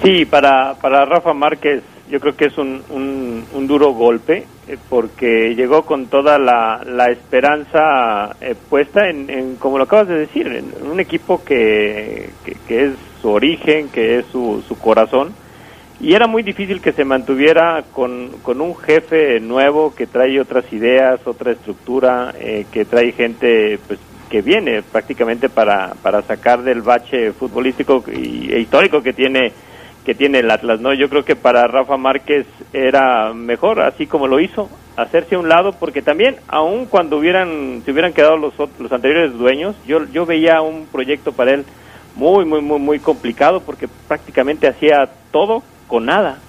Sí, 0.04 0.26
para, 0.26 0.76
para 0.76 1.06
Rafa 1.06 1.34
Márquez 1.34 1.84
yo 2.10 2.20
creo 2.20 2.36
que 2.36 2.46
es 2.46 2.58
un, 2.58 2.84
un, 2.90 3.46
un 3.54 3.68
duro 3.68 3.94
golpe 3.94 4.46
eh, 4.68 4.78
porque 4.90 5.56
llegó 5.56 5.84
con 5.84 6.08
toda 6.08 6.38
la, 6.38 6.82
la 6.86 7.08
esperanza 7.08 8.36
eh, 8.40 8.56
puesta 8.70 9.10
en, 9.10 9.30
en, 9.30 9.56
como 9.56 9.78
lo 9.78 9.86
acabas 9.86 10.10
de 10.10 10.20
decir, 10.20 10.48
en, 10.48 10.74
un 10.90 11.00
equipo 11.00 11.44
que, 11.44 12.30
que, 12.46 12.56
que, 12.68 12.86
es 12.86 12.92
su 13.24 13.30
origen, 13.30 13.90
que 13.90 14.20
es 14.20 14.26
su, 14.28 14.62
su 14.68 14.78
corazón 14.78 15.34
y 16.04 16.16
era 16.16 16.28
muy 16.28 16.44
difícil 16.44 16.82
que 16.82 16.92
se 16.92 17.06
mantuviera 17.06 17.82
con, 17.94 18.30
con 18.42 18.60
un 18.60 18.76
jefe 18.76 19.40
nuevo 19.40 19.96
que 19.96 20.06
trae 20.06 20.38
otras 20.38 20.66
ideas, 20.74 21.26
otra 21.26 21.54
estructura, 21.54 22.34
eh, 22.38 22.66
que 22.74 22.84
trae 22.84 23.14
gente 23.14 23.80
pues 23.88 24.00
que 24.30 24.42
viene 24.42 24.82
prácticamente 24.82 25.48
para, 25.48 25.94
para 26.02 26.22
sacar 26.24 26.62
del 26.62 26.82
bache 26.82 27.32
futbolístico 27.32 28.04
y, 28.12 28.52
e 28.52 28.60
histórico 28.60 29.02
que 29.02 29.14
tiene 29.14 29.54
que 30.04 30.14
tiene 30.14 30.40
el 30.40 30.52
Atlas, 30.52 30.82
¿no? 30.82 30.94
Yo 30.94 31.08
creo 31.08 31.24
que 31.24 31.38
para 31.38 31.66
Rafa 31.66 31.96
Márquez 31.96 32.46
era 32.74 33.34
mejor, 33.34 33.80
así 33.80 34.06
como 34.06 34.28
lo 34.28 34.42
hizo, 34.42 34.68
hacerse 34.98 35.36
a 35.36 35.40
un 35.40 35.48
lado, 35.48 35.72
porque 35.80 36.02
también, 36.02 36.36
aun 36.50 36.88
cuando 36.88 37.18
hubieran, 37.18 37.82
se 37.86 37.92
hubieran 37.94 38.12
quedado 38.12 38.36
los, 38.36 38.54
los 38.80 38.92
anteriores 38.92 39.32
dueños, 39.38 39.78
yo, 39.88 40.04
yo 40.12 40.26
veía 40.26 40.62
un 40.62 40.88
proyecto 40.88 41.32
para 41.32 41.54
él 41.54 41.66
muy, 42.16 42.46
muy, 42.46 42.62
muy, 42.62 42.80
muy 42.80 43.00
complicado, 43.00 43.62
porque 43.62 43.88
prácticamente 44.08 44.68
hacía 44.68 45.10
todo 45.32 45.64
con 45.88 46.06
nada. 46.06 46.40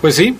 Pues 0.00 0.14
sí, 0.14 0.36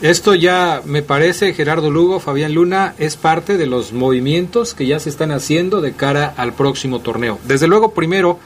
esto 0.00 0.34
ya 0.34 0.82
me 0.84 1.02
parece, 1.02 1.54
Gerardo 1.54 1.90
Lugo, 1.90 2.20
Fabián 2.20 2.54
Luna, 2.54 2.94
es 2.98 3.16
parte 3.16 3.56
de 3.56 3.66
los 3.66 3.92
movimientos 3.92 4.74
que 4.74 4.86
ya 4.86 4.98
se 4.98 5.08
están 5.08 5.30
haciendo 5.30 5.80
de 5.80 5.92
cara 5.92 6.34
al 6.36 6.54
próximo 6.54 7.00
torneo. 7.00 7.38
Desde 7.44 7.68
luego, 7.68 7.92
primero, 7.92 8.38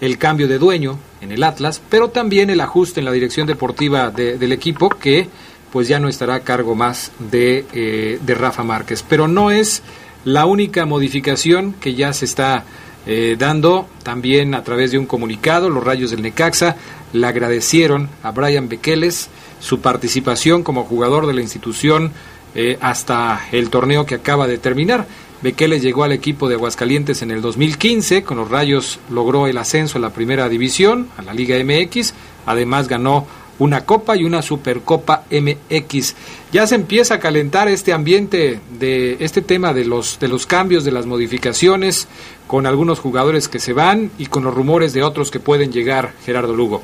el 0.00 0.18
cambio 0.18 0.48
de 0.48 0.58
dueño 0.58 0.98
en 1.20 1.32
el 1.32 1.42
Atlas, 1.42 1.80
pero 1.88 2.08
también 2.08 2.50
el 2.50 2.60
ajuste 2.60 3.00
en 3.00 3.06
la 3.06 3.12
dirección 3.12 3.46
deportiva 3.46 4.10
de, 4.10 4.38
del 4.38 4.52
equipo 4.52 4.88
que 4.88 5.28
pues 5.72 5.88
ya 5.88 5.98
no 5.98 6.08
estará 6.08 6.34
a 6.36 6.40
cargo 6.40 6.74
más 6.74 7.10
de, 7.18 7.64
eh, 7.72 8.18
de, 8.20 8.34
Rafa 8.34 8.62
Márquez. 8.62 9.04
Pero 9.08 9.26
no 9.26 9.50
es 9.50 9.82
la 10.24 10.46
única 10.46 10.86
modificación 10.86 11.72
que 11.74 11.94
ya 11.94 12.12
se 12.12 12.24
está 12.24 12.64
eh, 13.06 13.36
dando 13.38 13.86
también 14.02 14.54
a 14.54 14.62
través 14.62 14.92
de 14.92 14.98
un 14.98 15.06
comunicado. 15.06 15.70
Los 15.70 15.84
Rayos 15.84 16.10
del 16.10 16.22
Necaxa 16.22 16.76
le 17.12 17.26
agradecieron 17.26 18.08
a 18.22 18.30
Brian 18.30 18.68
Bequeles 18.68 19.28
su 19.60 19.80
participación 19.80 20.62
como 20.62 20.84
jugador 20.84 21.26
de 21.26 21.34
la 21.34 21.40
institución 21.40 22.12
eh, 22.54 22.78
hasta 22.80 23.48
el 23.52 23.70
torneo 23.70 24.06
que 24.06 24.14
acaba 24.14 24.46
de 24.46 24.58
terminar. 24.58 25.06
Bequeles 25.42 25.82
llegó 25.82 26.04
al 26.04 26.12
equipo 26.12 26.48
de 26.48 26.54
Aguascalientes 26.54 27.20
en 27.20 27.30
el 27.30 27.42
2015, 27.42 28.22
con 28.22 28.38
los 28.38 28.50
Rayos 28.50 28.98
logró 29.10 29.46
el 29.46 29.58
ascenso 29.58 29.98
a 29.98 30.00
la 30.00 30.10
primera 30.10 30.48
división, 30.48 31.08
a 31.18 31.22
la 31.22 31.34
Liga 31.34 31.56
MX, 31.62 32.14
además 32.46 32.88
ganó 32.88 33.26
una 33.58 33.84
copa 33.84 34.16
y 34.16 34.24
una 34.24 34.42
supercopa 34.42 35.24
MX. 35.30 36.16
Ya 36.52 36.66
se 36.66 36.74
empieza 36.74 37.14
a 37.14 37.20
calentar 37.20 37.68
este 37.68 37.92
ambiente 37.92 38.60
de 38.78 39.16
este 39.20 39.42
tema 39.42 39.72
de 39.72 39.84
los 39.84 40.18
de 40.18 40.28
los 40.28 40.46
cambios, 40.46 40.84
de 40.84 40.92
las 40.92 41.06
modificaciones 41.06 42.08
con 42.46 42.66
algunos 42.66 43.00
jugadores 43.00 43.48
que 43.48 43.58
se 43.58 43.72
van 43.72 44.10
y 44.18 44.26
con 44.26 44.44
los 44.44 44.54
rumores 44.54 44.92
de 44.92 45.02
otros 45.02 45.30
que 45.30 45.40
pueden 45.40 45.72
llegar, 45.72 46.12
Gerardo 46.24 46.54
Lugo. 46.54 46.82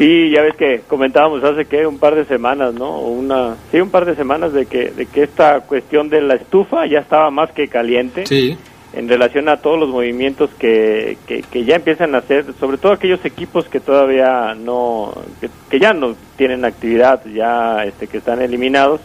Sí, 0.00 0.30
ya 0.30 0.40
ves 0.40 0.56
que 0.56 0.80
comentábamos 0.88 1.44
hace 1.44 1.66
que 1.66 1.86
un 1.86 1.98
par 1.98 2.14
de 2.14 2.24
semanas, 2.24 2.72
¿no? 2.72 3.00
Una, 3.00 3.56
sí, 3.70 3.80
un 3.80 3.90
par 3.90 4.06
de 4.06 4.16
semanas 4.16 4.50
de 4.54 4.64
que, 4.64 4.90
de 4.90 5.04
que 5.04 5.24
esta 5.24 5.60
cuestión 5.60 6.08
de 6.08 6.22
la 6.22 6.36
estufa 6.36 6.86
ya 6.86 7.00
estaba 7.00 7.30
más 7.30 7.52
que 7.52 7.68
caliente. 7.68 8.24
Sí. 8.24 8.56
En 8.92 9.08
relación 9.08 9.48
a 9.48 9.58
todos 9.58 9.78
los 9.78 9.88
movimientos 9.88 10.50
que, 10.58 11.16
que, 11.26 11.64
ya 11.64 11.76
empiezan 11.76 12.14
a 12.14 12.18
hacer, 12.18 12.44
sobre 12.58 12.76
todo 12.76 12.92
aquellos 12.92 13.24
equipos 13.24 13.68
que 13.68 13.78
todavía 13.78 14.54
no, 14.56 15.12
que, 15.40 15.48
que 15.70 15.78
ya 15.78 15.92
no 15.92 16.16
tienen 16.36 16.64
actividad, 16.64 17.24
ya 17.26 17.84
este, 17.84 18.08
que 18.08 18.18
están 18.18 18.42
eliminados. 18.42 19.00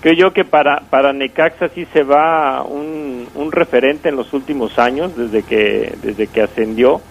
Creo 0.00 0.14
yo 0.14 0.32
que 0.32 0.44
para, 0.44 0.80
para 0.88 1.12
Necaxa 1.12 1.68
sí 1.70 1.86
se 1.92 2.04
va 2.04 2.62
un, 2.62 3.26
un 3.34 3.52
referente 3.52 4.08
en 4.08 4.16
los 4.16 4.32
últimos 4.32 4.78
años, 4.78 5.14
desde 5.14 5.42
que, 5.42 5.92
desde 6.02 6.28
que 6.28 6.42
ascendió. 6.42 7.02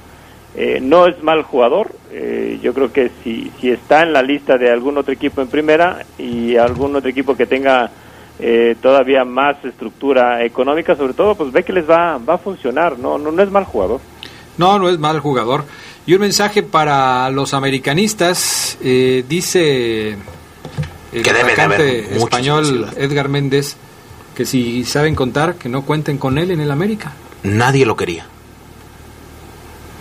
Eh, 0.55 0.79
no 0.81 1.05
es 1.05 1.21
mal 1.21 1.43
jugador, 1.43 1.91
eh, 2.11 2.57
yo 2.63 2.73
creo 2.73 2.91
que 2.91 3.11
si, 3.23 3.51
si 3.59 3.69
está 3.69 4.01
en 4.01 4.11
la 4.11 4.23
lista 4.23 4.57
de 4.57 4.71
algún 4.71 4.97
otro 4.97 5.13
equipo 5.13 5.41
en 5.41 5.49
primera 5.49 6.03
y 6.17 6.55
algún 6.55 6.95
otro 6.95 7.11
equipo 7.11 7.35
que 7.35 7.45
tenga 7.45 7.91
eh, 8.39 8.75
todavía 8.81 9.25
más 9.25 9.63
estructura 9.63 10.43
económica, 10.43 10.95
sobre 10.95 11.13
todo, 11.13 11.35
pues 11.35 11.51
ve 11.51 11.63
que 11.63 11.73
les 11.73 11.89
va, 11.89 12.17
va 12.17 12.35
a 12.35 12.37
funcionar, 12.37 12.97
¿no? 12.99 13.17
no, 13.17 13.31
no 13.31 13.41
es 13.41 13.51
mal 13.51 13.65
jugador. 13.65 13.99
No, 14.57 14.79
no 14.79 14.89
es 14.89 14.97
mal 14.99 15.19
jugador. 15.19 15.65
Y 16.05 16.13
un 16.13 16.21
mensaje 16.21 16.63
para 16.63 17.29
los 17.31 17.53
americanistas, 17.53 18.77
eh, 18.81 19.23
dice 19.27 20.17
el 21.11 21.23
que 21.23 21.29
atacante 21.29 21.83
de 21.83 22.17
español 22.17 22.87
Edgar 22.97 23.29
Méndez 23.29 23.77
que 24.37 24.45
si 24.45 24.85
saben 24.85 25.15
contar, 25.15 25.55
que 25.55 25.67
no 25.67 25.81
cuenten 25.81 26.19
con 26.19 26.37
él 26.37 26.51
en 26.51 26.61
el 26.61 26.69
América. 26.69 27.11
Nadie 27.41 27.87
lo 27.87 27.95
quería. 27.95 28.27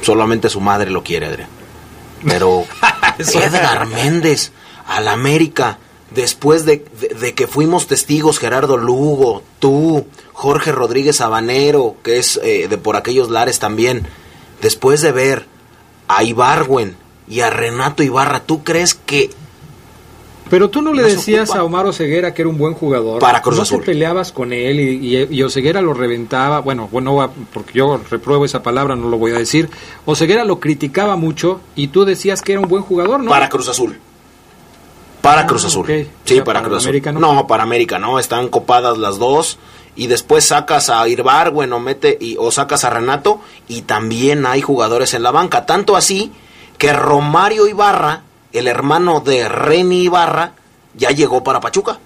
Solamente 0.02 0.50
su 0.50 0.60
madre 0.60 0.90
lo 0.90 1.02
quiere, 1.02 1.24
Adrián. 1.24 1.48
Pero 2.22 2.66
Edgar 3.18 3.86
Méndez 3.86 4.52
al 4.88 5.08
América, 5.08 5.78
después 6.10 6.64
de, 6.64 6.84
de, 7.00 7.08
de, 7.08 7.34
que 7.34 7.46
fuimos 7.46 7.86
testigos 7.86 8.38
Gerardo 8.38 8.76
Lugo, 8.76 9.42
tú, 9.58 10.06
Jorge 10.32 10.72
Rodríguez 10.72 11.20
Habanero, 11.20 11.96
que 12.02 12.18
es 12.18 12.40
eh, 12.42 12.68
de 12.68 12.78
por 12.78 12.96
aquellos 12.96 13.30
lares 13.30 13.58
también, 13.58 14.06
después 14.60 15.00
de 15.00 15.12
ver 15.12 15.46
a 16.08 16.22
Ibargüen 16.22 16.96
y 17.28 17.40
a 17.40 17.50
Renato 17.50 18.02
Ibarra, 18.02 18.40
¿tú 18.40 18.62
crees 18.62 18.94
que 18.94 19.30
pero 20.48 20.70
tú 20.70 20.80
no 20.80 20.92
le 20.92 21.02
decías 21.02 21.50
a 21.54 21.64
Omar 21.64 21.86
Oseguera 21.86 22.32
que 22.32 22.42
era 22.42 22.48
un 22.48 22.56
buen 22.56 22.74
jugador. 22.74 23.20
Para 23.20 23.42
Cruz 23.42 23.56
no 23.56 23.62
Azul. 23.62 23.80
te 23.80 23.86
peleabas 23.86 24.30
con 24.30 24.52
él 24.52 24.78
y, 24.78 25.16
y, 25.16 25.28
y, 25.28 25.42
Oseguera 25.42 25.82
lo 25.82 25.92
reventaba. 25.92 26.60
Bueno, 26.60 26.88
bueno, 26.90 27.32
porque 27.52 27.72
yo 27.78 28.00
repruebo 28.08 28.44
esa 28.44 28.62
palabra, 28.62 28.94
no 28.94 29.08
lo 29.08 29.18
voy 29.18 29.32
a 29.32 29.38
decir. 29.38 29.68
Oseguera 30.04 30.44
lo 30.44 30.60
criticaba 30.60 31.16
mucho 31.16 31.60
y 31.74 31.88
tú 31.88 32.04
decías 32.04 32.42
que 32.42 32.52
era 32.52 32.60
un 32.60 32.68
buen 32.68 32.84
jugador, 32.84 33.24
¿no? 33.24 33.30
Para 33.30 33.48
Cruz 33.48 33.68
Azul. 33.68 33.98
Para 35.26 35.42
ah, 35.42 35.46
Cruz 35.46 35.64
Azul. 35.64 35.82
Okay. 35.82 36.10
Sí, 36.24 36.36
para, 36.36 36.44
para, 36.44 36.62
Cruz 36.62 36.78
Azul. 36.78 36.88
América, 36.88 37.12
no? 37.12 37.20
no, 37.20 37.46
para 37.46 37.62
América 37.64 37.98
no. 37.98 38.18
Están 38.18 38.48
copadas 38.48 38.96
las 38.98 39.18
dos. 39.18 39.58
Y 39.96 40.06
después 40.08 40.44
sacas 40.44 40.90
a 40.90 41.08
Irbar, 41.08 41.50
bueno, 41.50 41.80
mete 41.80 42.16
y, 42.20 42.36
o 42.38 42.50
sacas 42.50 42.84
a 42.84 42.90
Renato. 42.90 43.40
Y 43.66 43.82
también 43.82 44.46
hay 44.46 44.60
jugadores 44.60 45.14
en 45.14 45.22
la 45.22 45.32
banca. 45.32 45.66
Tanto 45.66 45.96
así 45.96 46.32
que 46.78 46.92
Romario 46.92 47.66
Ibarra 47.66 48.22
el 48.58 48.68
hermano 48.68 49.20
de 49.20 49.48
Reni 49.48 50.04
Ibarra, 50.04 50.52
ya 50.94 51.10
llegó 51.10 51.44
para 51.44 51.60
Pachuca. 51.60 51.98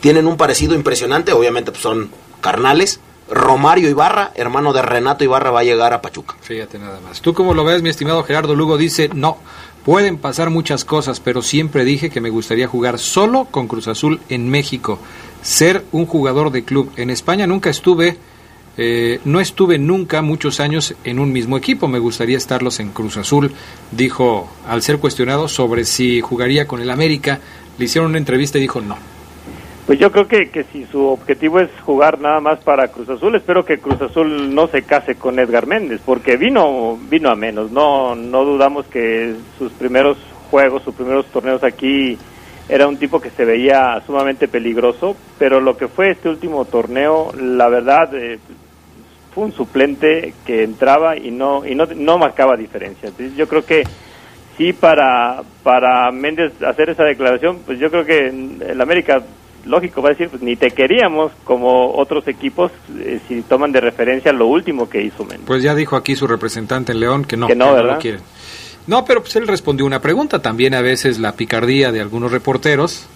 Tienen 0.00 0.26
un 0.26 0.36
parecido 0.36 0.74
impresionante, 0.74 1.32
obviamente 1.32 1.70
pues 1.70 1.82
son 1.82 2.10
carnales. 2.42 3.00
Romario 3.30 3.88
Ibarra, 3.88 4.32
hermano 4.34 4.72
de 4.72 4.82
Renato 4.82 5.24
Ibarra, 5.24 5.50
va 5.50 5.60
a 5.60 5.64
llegar 5.64 5.92
a 5.92 6.02
Pachuca. 6.02 6.36
Fíjate 6.40 6.78
nada 6.78 7.00
más. 7.00 7.20
¿Tú 7.20 7.34
cómo 7.34 7.54
lo 7.54 7.64
ves, 7.64 7.82
mi 7.82 7.88
estimado 7.88 8.22
Gerardo 8.24 8.54
Lugo? 8.54 8.76
Dice, 8.76 9.08
no, 9.14 9.38
pueden 9.84 10.18
pasar 10.18 10.50
muchas 10.50 10.84
cosas, 10.84 11.20
pero 11.20 11.42
siempre 11.42 11.84
dije 11.84 12.10
que 12.10 12.20
me 12.20 12.30
gustaría 12.30 12.68
jugar 12.68 12.98
solo 12.98 13.46
con 13.50 13.66
Cruz 13.68 13.88
Azul 13.88 14.20
en 14.28 14.48
México. 14.48 14.98
Ser 15.42 15.84
un 15.92 16.06
jugador 16.06 16.50
de 16.50 16.64
club. 16.64 16.92
En 16.96 17.10
España 17.10 17.46
nunca 17.46 17.70
estuve 17.70 18.18
Eh, 18.76 19.20
no 19.24 19.38
estuve 19.38 19.78
nunca 19.78 20.20
muchos 20.20 20.58
años 20.58 20.96
en 21.04 21.20
un 21.20 21.30
mismo 21.30 21.56
equipo, 21.56 21.86
me 21.86 22.00
gustaría 22.00 22.36
estarlos 22.36 22.80
en 22.80 22.90
Cruz 22.90 23.16
Azul, 23.16 23.52
dijo 23.92 24.48
al 24.66 24.82
ser 24.82 24.98
cuestionado 24.98 25.46
sobre 25.46 25.84
si 25.84 26.20
jugaría 26.20 26.66
con 26.66 26.80
el 26.80 26.90
América. 26.90 27.38
Le 27.78 27.84
hicieron 27.84 28.10
una 28.10 28.18
entrevista 28.18 28.58
y 28.58 28.62
dijo 28.62 28.80
no. 28.80 28.96
Pues 29.86 29.98
yo 29.98 30.10
creo 30.10 30.26
que, 30.26 30.48
que 30.48 30.64
si 30.64 30.86
su 30.86 31.04
objetivo 31.04 31.60
es 31.60 31.68
jugar 31.82 32.18
nada 32.18 32.40
más 32.40 32.58
para 32.60 32.88
Cruz 32.88 33.08
Azul, 33.10 33.34
espero 33.34 33.66
que 33.66 33.78
Cruz 33.78 34.00
Azul 34.00 34.54
no 34.54 34.66
se 34.68 34.82
case 34.82 35.16
con 35.16 35.38
Edgar 35.38 35.66
Méndez, 35.66 36.00
porque 36.04 36.38
vino 36.38 36.98
vino 37.10 37.28
a 37.28 37.34
menos. 37.34 37.70
No 37.70 38.14
no 38.14 38.44
dudamos 38.44 38.86
que 38.86 39.34
sus 39.58 39.72
primeros 39.72 40.16
juegos, 40.50 40.84
sus 40.84 40.94
primeros 40.94 41.26
torneos 41.26 41.62
aquí 41.62 42.16
era 42.66 42.88
un 42.88 42.96
tipo 42.96 43.20
que 43.20 43.28
se 43.28 43.44
veía 43.44 44.02
sumamente 44.06 44.48
peligroso, 44.48 45.16
pero 45.38 45.60
lo 45.60 45.76
que 45.76 45.88
fue 45.88 46.12
este 46.12 46.30
último 46.30 46.64
torneo, 46.64 47.32
la 47.38 47.68
verdad, 47.68 48.14
eh, 48.14 48.38
fue 49.34 49.44
un 49.44 49.52
suplente 49.52 50.32
que 50.46 50.62
entraba 50.62 51.16
y 51.18 51.30
no 51.30 51.66
y 51.66 51.74
no, 51.74 51.84
no 51.94 52.16
marcaba 52.16 52.56
diferencia. 52.56 53.10
Entonces, 53.10 53.36
yo 53.36 53.46
creo 53.48 53.66
que 53.66 53.82
sí 54.56 54.72
para 54.72 55.42
para 55.62 56.10
Méndez 56.10 56.54
hacer 56.62 56.88
esa 56.88 57.04
declaración, 57.04 57.58
pues 57.66 57.78
yo 57.78 57.90
creo 57.90 58.06
que 58.06 58.28
el 58.28 58.80
América 58.80 59.22
lógico 59.64 60.02
va 60.02 60.10
a 60.10 60.12
decir, 60.12 60.28
pues 60.28 60.42
ni 60.42 60.56
te 60.56 60.70
queríamos 60.70 61.32
como 61.44 61.94
otros 61.96 62.26
equipos 62.28 62.70
eh, 62.98 63.20
si 63.28 63.42
toman 63.42 63.72
de 63.72 63.80
referencia 63.80 64.32
lo 64.32 64.46
último 64.46 64.88
que 64.88 65.02
hizo 65.02 65.24
Méndez. 65.24 65.46
Pues 65.46 65.62
ya 65.62 65.74
dijo 65.74 65.96
aquí 65.96 66.16
su 66.16 66.26
representante 66.26 66.92
en 66.92 67.00
León 67.00 67.24
que 67.24 67.36
no, 67.36 67.46
Que 67.46 67.54
no, 67.54 67.70
lo 67.70 67.74
¿verdad? 67.74 67.98
quieren. 68.00 68.20
No, 68.86 69.04
pero 69.04 69.22
pues 69.22 69.34
él 69.36 69.46
respondió 69.46 69.86
una 69.86 70.00
pregunta. 70.00 70.42
También 70.42 70.74
a 70.74 70.82
veces 70.82 71.18
la 71.18 71.32
picardía 71.32 71.90
de 71.92 72.00
algunos 72.00 72.30
reporteros. 72.32 73.06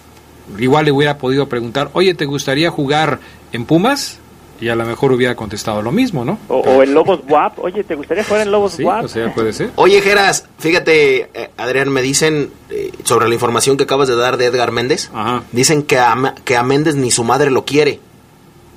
Igual 0.57 0.85
le 0.85 0.91
hubiera 0.91 1.17
podido 1.19 1.47
preguntar, 1.47 1.89
oye, 1.93 2.15
¿te 2.15 2.25
gustaría 2.25 2.71
jugar 2.71 3.19
en 3.51 3.65
Pumas? 3.65 4.19
Y 4.61 4.67
a 4.69 4.75
lo 4.75 4.85
mejor 4.85 5.11
hubiera 5.13 5.35
contestado 5.35 5.81
lo 5.81 5.91
mismo, 5.91 6.25
¿no? 6.25 6.37
O, 6.49 6.57
o 6.57 6.83
en 6.83 6.93
Lobos 6.93 7.21
WAP, 7.29 7.59
oye, 7.59 7.83
¿te 7.83 7.95
gustaría 7.95 8.23
jugar 8.23 8.41
en 8.41 8.51
Lobos 8.51 8.73
Sí, 8.73 8.83
WAP? 8.83 9.05
o 9.05 9.07
sea, 9.07 9.33
puede 9.33 9.53
ser. 9.53 9.71
Oye, 9.75 10.01
Geras, 10.01 10.45
fíjate, 10.57 11.29
eh, 11.33 11.49
Adrián, 11.57 11.89
me 11.89 12.01
dicen 12.01 12.51
eh, 12.69 12.91
sobre 13.05 13.27
la 13.29 13.33
información 13.33 13.77
que 13.77 13.83
acabas 13.83 14.07
de 14.09 14.15
dar 14.15 14.35
de 14.37 14.45
Edgar 14.45 14.71
Méndez. 14.71 15.09
Dicen 15.53 15.83
que 15.83 15.97
a, 15.97 16.35
que 16.43 16.57
a 16.57 16.63
Méndez 16.63 16.95
ni 16.95 17.09
su 17.11 17.23
madre 17.23 17.51
lo 17.51 17.63
quiere. 17.65 17.99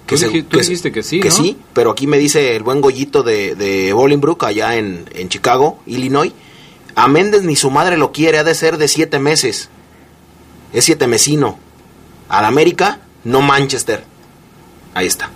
Tú 0.06 0.16
se- 0.18 0.28
dijiste 0.28 0.92
que 0.92 1.02
sí, 1.02 1.20
Que 1.20 1.28
¿no? 1.30 1.34
sí, 1.34 1.56
pero 1.72 1.90
aquí 1.92 2.06
me 2.06 2.18
dice 2.18 2.54
el 2.54 2.62
buen 2.62 2.80
Goyito 2.80 3.22
de, 3.22 3.54
de 3.54 3.92
Bolingbrook, 3.92 4.44
allá 4.44 4.76
en, 4.76 5.04
en 5.14 5.28
Chicago, 5.30 5.78
Illinois. 5.86 6.32
A 6.94 7.08
Méndez 7.08 7.42
ni 7.44 7.56
su 7.56 7.70
madre 7.70 7.96
lo 7.96 8.12
quiere, 8.12 8.38
ha 8.38 8.44
de 8.44 8.54
ser 8.54 8.76
de 8.76 8.86
siete 8.88 9.18
meses. 9.18 9.70
Es 10.72 10.84
siete 10.84 11.06
mesino. 11.06 11.58
Al 12.28 12.44
América, 12.44 12.98
no 13.24 13.40
Manchester. 13.40 14.04
Ahí 14.94 15.06
está. 15.06 15.30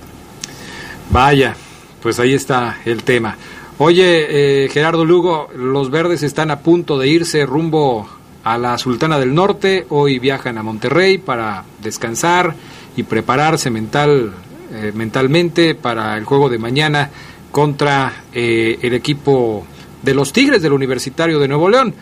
Vaya, 1.16 1.56
pues 2.02 2.20
ahí 2.20 2.34
está 2.34 2.80
el 2.84 3.02
tema. 3.02 3.38
Oye, 3.78 4.64
eh, 4.64 4.68
Gerardo 4.68 5.02
Lugo, 5.02 5.48
los 5.56 5.90
verdes 5.90 6.22
están 6.22 6.50
a 6.50 6.60
punto 6.60 6.98
de 6.98 7.08
irse 7.08 7.46
rumbo 7.46 8.06
a 8.44 8.58
la 8.58 8.76
Sultana 8.76 9.18
del 9.18 9.34
Norte. 9.34 9.86
Hoy 9.88 10.18
viajan 10.18 10.58
a 10.58 10.62
Monterrey 10.62 11.16
para 11.16 11.64
descansar 11.80 12.54
y 12.98 13.04
prepararse 13.04 13.70
mental, 13.70 14.34
eh, 14.70 14.92
mentalmente 14.94 15.74
para 15.74 16.18
el 16.18 16.26
juego 16.26 16.50
de 16.50 16.58
mañana 16.58 17.08
contra 17.50 18.24
eh, 18.34 18.78
el 18.82 18.92
equipo 18.92 19.64
de 20.02 20.12
los 20.12 20.34
Tigres 20.34 20.60
del 20.60 20.74
Universitario 20.74 21.38
de 21.38 21.48
Nuevo 21.48 21.70
León. 21.70 21.94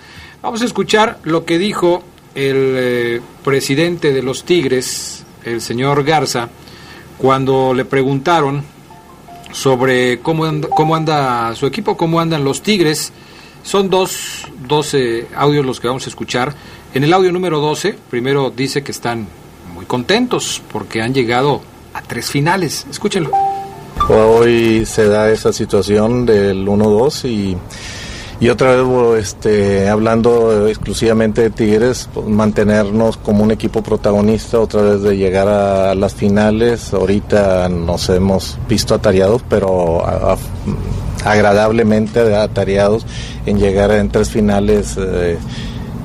Vamos 0.42 0.60
a 0.60 0.64
escuchar 0.64 1.20
lo 1.22 1.44
que 1.44 1.58
dijo 1.58 2.02
el 2.34 3.22
presidente 3.44 4.12
de 4.12 4.22
los 4.24 4.42
Tigres, 4.42 5.24
el 5.44 5.60
señor 5.60 6.02
Garza, 6.02 6.48
cuando 7.16 7.72
le 7.74 7.84
preguntaron 7.84 8.73
sobre 9.54 10.18
cómo 10.18 10.44
anda, 10.44 10.68
cómo 10.68 10.96
anda 10.96 11.54
su 11.54 11.66
equipo, 11.66 11.96
cómo 11.96 12.20
andan 12.20 12.44
los 12.44 12.60
Tigres. 12.60 13.12
Son 13.62 13.88
dos, 13.88 14.46
dos 14.66 14.92
eh, 14.94 15.28
audios 15.36 15.64
los 15.64 15.80
que 15.80 15.86
vamos 15.86 16.06
a 16.06 16.10
escuchar. 16.10 16.54
En 16.92 17.04
el 17.04 17.12
audio 17.12 17.32
número 17.32 17.60
12, 17.60 17.96
primero 18.10 18.50
dice 18.50 18.82
que 18.82 18.90
están 18.90 19.26
muy 19.72 19.86
contentos 19.86 20.60
porque 20.70 21.00
han 21.00 21.14
llegado 21.14 21.62
a 21.94 22.02
tres 22.02 22.30
finales. 22.30 22.84
Escúchenlo. 22.90 23.30
Hoy 24.08 24.84
se 24.84 25.06
da 25.06 25.30
esa 25.30 25.52
situación 25.52 26.26
del 26.26 26.66
1-2 26.66 27.28
y, 27.30 27.56
y 28.40 28.48
otra 28.48 28.76
vez 28.76 29.18
este, 29.18 29.88
hablando 29.88 30.68
exclusivamente 30.68 31.42
de 31.42 31.50
Tigres, 31.50 32.08
pues, 32.12 32.26
mantenernos 32.26 33.16
como 33.16 33.44
un 33.44 33.50
equipo 33.50 33.82
protagonista, 33.82 34.60
otra 34.60 34.82
vez 34.82 35.02
de 35.02 35.16
llegar 35.16 35.48
a 35.48 35.94
las 35.94 36.14
finales. 36.14 36.92
Ahorita 36.92 37.68
nos 37.68 38.08
hemos 38.08 38.58
visto 38.68 38.94
atareados, 38.94 39.42
pero 39.48 40.04
agradablemente 41.24 42.34
atareados 42.36 43.06
en 43.46 43.58
llegar 43.58 43.90
en 43.92 44.08
tres 44.10 44.30
finales. 44.30 44.96
eh, 44.98 45.38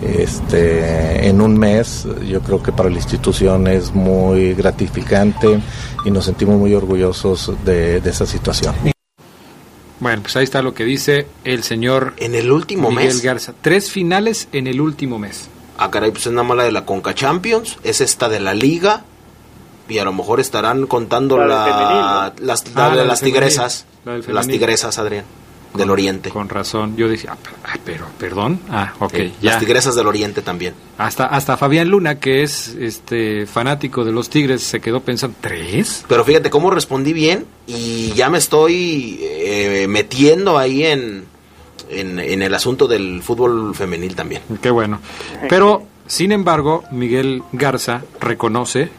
este, 0.01 1.27
en 1.27 1.41
un 1.41 1.57
mes, 1.57 2.07
yo 2.25 2.39
creo 2.41 2.63
que 2.63 2.71
para 2.71 2.89
la 2.89 2.95
institución 2.95 3.67
es 3.67 3.93
muy 3.93 4.53
gratificante 4.53 5.59
y 6.05 6.11
nos 6.11 6.23
sentimos 6.25 6.57
muy 6.57 6.73
orgullosos 6.73 7.51
de, 7.65 7.99
de 7.99 8.09
esa 8.09 8.25
situación. 8.25 8.73
Bueno, 9.99 10.21
pues 10.21 10.35
ahí 10.37 10.43
está 10.43 10.61
lo 10.61 10.73
que 10.73 10.85
dice 10.85 11.27
el 11.43 11.63
señor 11.63 12.13
En 12.17 12.33
el 12.35 12.51
último 12.51 12.89
Miguel 12.89 13.07
mes. 13.07 13.21
Garza. 13.21 13.53
Tres 13.61 13.91
finales 13.91 14.47
en 14.53 14.67
el 14.67 14.79
último 14.79 15.19
mes. 15.19 15.49
Ah, 15.77 15.91
caray, 15.91 16.11
pues 16.11 16.25
es 16.27 16.31
nada 16.33 16.47
más 16.47 16.57
la 16.57 16.63
de 16.63 16.71
la 16.71 16.85
Conca 16.85 17.13
Champions, 17.13 17.77
es 17.83 18.01
esta 18.01 18.27
de 18.29 18.39
la 18.39 18.53
Liga, 18.53 19.03
y 19.87 19.97
a 19.97 20.03
lo 20.03 20.11
mejor 20.13 20.39
estarán 20.39 20.87
contando 20.87 21.37
La 21.37 21.43
del 21.43 21.49
la, 21.49 21.65
femenil, 21.65 22.41
¿no? 22.41 22.45
las, 22.47 22.63
Ah, 22.75 22.89
la 22.89 22.95
de 22.97 23.05
las 23.05 23.19
femenil, 23.19 23.39
tigresas. 23.39 23.85
Las 24.27 24.47
tigresas, 24.47 24.97
Adrián, 24.99 25.23
del 25.73 25.89
Oriente. 25.89 26.29
Con 26.29 26.49
razón. 26.49 26.95
Yo 26.97 27.09
dije, 27.09 27.27
ah, 27.29 27.37
pero, 27.41 27.55
ah, 27.63 27.77
pero, 27.83 28.05
perdón. 28.17 28.59
Ah, 28.69 28.93
ok, 28.99 29.13
ya. 29.41 29.51
Las 29.51 29.59
tigresas 29.59 29.95
del 29.95 30.07
Oriente 30.07 30.41
también. 30.41 30.73
Hasta, 30.97 31.25
hasta 31.25 31.57
Fabián 31.57 31.89
Luna, 31.89 32.19
que 32.19 32.43
es 32.43 32.75
este 32.79 33.45
fanático 33.45 34.03
de 34.03 34.11
los 34.11 34.29
Tigres, 34.29 34.63
se 34.63 34.79
quedó 34.79 35.01
pensando, 35.01 35.35
¿tres? 35.39 36.05
Pero 36.07 36.23
fíjate 36.23 36.49
cómo 36.49 36.71
respondí 36.71 37.13
bien 37.13 37.45
y 37.67 38.11
ya 38.13 38.29
me 38.29 38.37
estoy 38.37 39.19
eh, 39.21 39.85
metiendo 39.87 40.57
ahí 40.57 40.83
en, 40.83 41.25
en, 41.89 42.19
en 42.19 42.41
el 42.41 42.53
asunto 42.53 42.87
del 42.87 43.21
fútbol 43.21 43.75
femenil 43.75 44.15
también. 44.15 44.41
Qué 44.61 44.71
bueno. 44.71 44.99
Pero, 45.47 45.83
sin 46.07 46.31
embargo, 46.31 46.83
Miguel 46.91 47.43
Garza 47.53 48.03
reconoce 48.19 48.89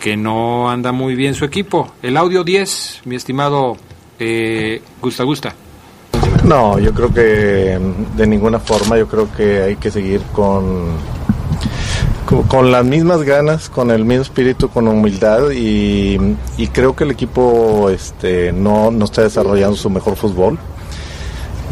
que 0.00 0.16
no 0.16 0.70
anda 0.70 0.92
muy 0.92 1.14
bien 1.14 1.34
su 1.34 1.44
equipo. 1.44 1.92
El 2.02 2.16
audio 2.16 2.42
10, 2.42 3.02
mi 3.04 3.16
estimado 3.16 3.76
eh, 4.18 4.80
Gusta 5.00 5.24
Gusta. 5.24 5.54
No, 6.50 6.80
yo 6.80 6.92
creo 6.92 7.14
que 7.14 7.78
mm, 7.78 8.16
de 8.16 8.26
ninguna 8.26 8.58
forma, 8.58 8.98
yo 8.98 9.06
creo 9.06 9.32
que 9.32 9.62
hay 9.62 9.76
que 9.76 9.88
seguir 9.88 10.20
con, 10.32 10.96
con, 12.48 12.72
las 12.72 12.84
mismas 12.84 13.22
ganas, 13.22 13.68
con 13.68 13.92
el 13.92 14.04
mismo 14.04 14.22
espíritu, 14.22 14.68
con 14.68 14.88
humildad 14.88 15.52
y, 15.52 16.18
creo 16.72 16.96
que 16.96 17.04
el 17.04 17.12
equipo 17.12 17.88
este, 17.88 18.50
no, 18.50 18.90
no 18.90 19.04
está 19.04 19.22
desarrollando 19.22 19.76
su 19.76 19.90
mejor 19.90 20.16
fútbol. 20.16 20.58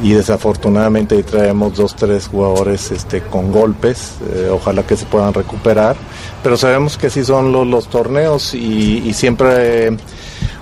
Y 0.01 0.13
desafortunadamente 0.13 1.17
ahí 1.17 1.25
traemos 1.25 1.77
dos, 1.77 1.97
tres 1.97 2.29
jugadores 2.29 2.93
este, 2.93 3.21
con 3.21 3.51
golpes, 3.51 4.13
eh, 4.33 4.49
ojalá 4.49 4.85
que 4.87 4.97
se 4.97 5.07
puedan 5.07 5.35
recuperar, 5.35 5.97
pero 6.41 6.57
sabemos 6.57 6.97
que 6.97 7.09
así 7.09 7.25
son 7.25 7.51
los, 7.51 7.89
torneos 7.89 8.55
y, 8.55 9.13
siempre... 9.13 9.97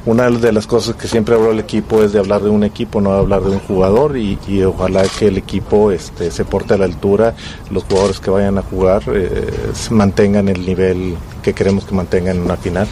una 0.07 0.31
de 0.31 0.53
las 0.53 0.67
cosas 0.67 0.97
que 0.97 1.09
siempre 1.09 1.35
hablo 1.35 1.51
al 1.51 1.59
equipo 1.59 2.03
es 2.03 2.13
de 2.13 2.21
hablar 2.21 2.43
de 2.43 2.51
un 2.51 2.65
equipo, 2.65 3.01
no 3.01 3.13
de 3.13 3.19
hablar 3.19 3.43
de 3.43 3.51
un 3.51 3.59
jugador 3.59 4.17
y, 4.17 4.39
y 4.49 4.63
ojalá 4.63 5.05
que 5.19 5.27
el 5.27 5.37
equipo 5.37 5.93
este, 5.93 6.31
se 6.31 6.45
porte 6.45 6.75
a 6.75 6.79
la 6.79 6.85
altura, 6.85 7.35
los 7.71 7.85
jugadores 7.85 8.21
que 8.21 8.31
vayan 8.31 8.57
a 8.57 8.63
jugar 8.63 9.03
eh, 9.13 9.51
se 9.75 9.93
mantengan 9.93 10.49
el 10.49 10.65
nivel 10.65 11.17
que 11.43 11.53
queremos 11.53 11.85
que 11.85 11.95
mantengan 11.95 12.37
en 12.37 12.43
una 12.43 12.57
final. 12.57 12.89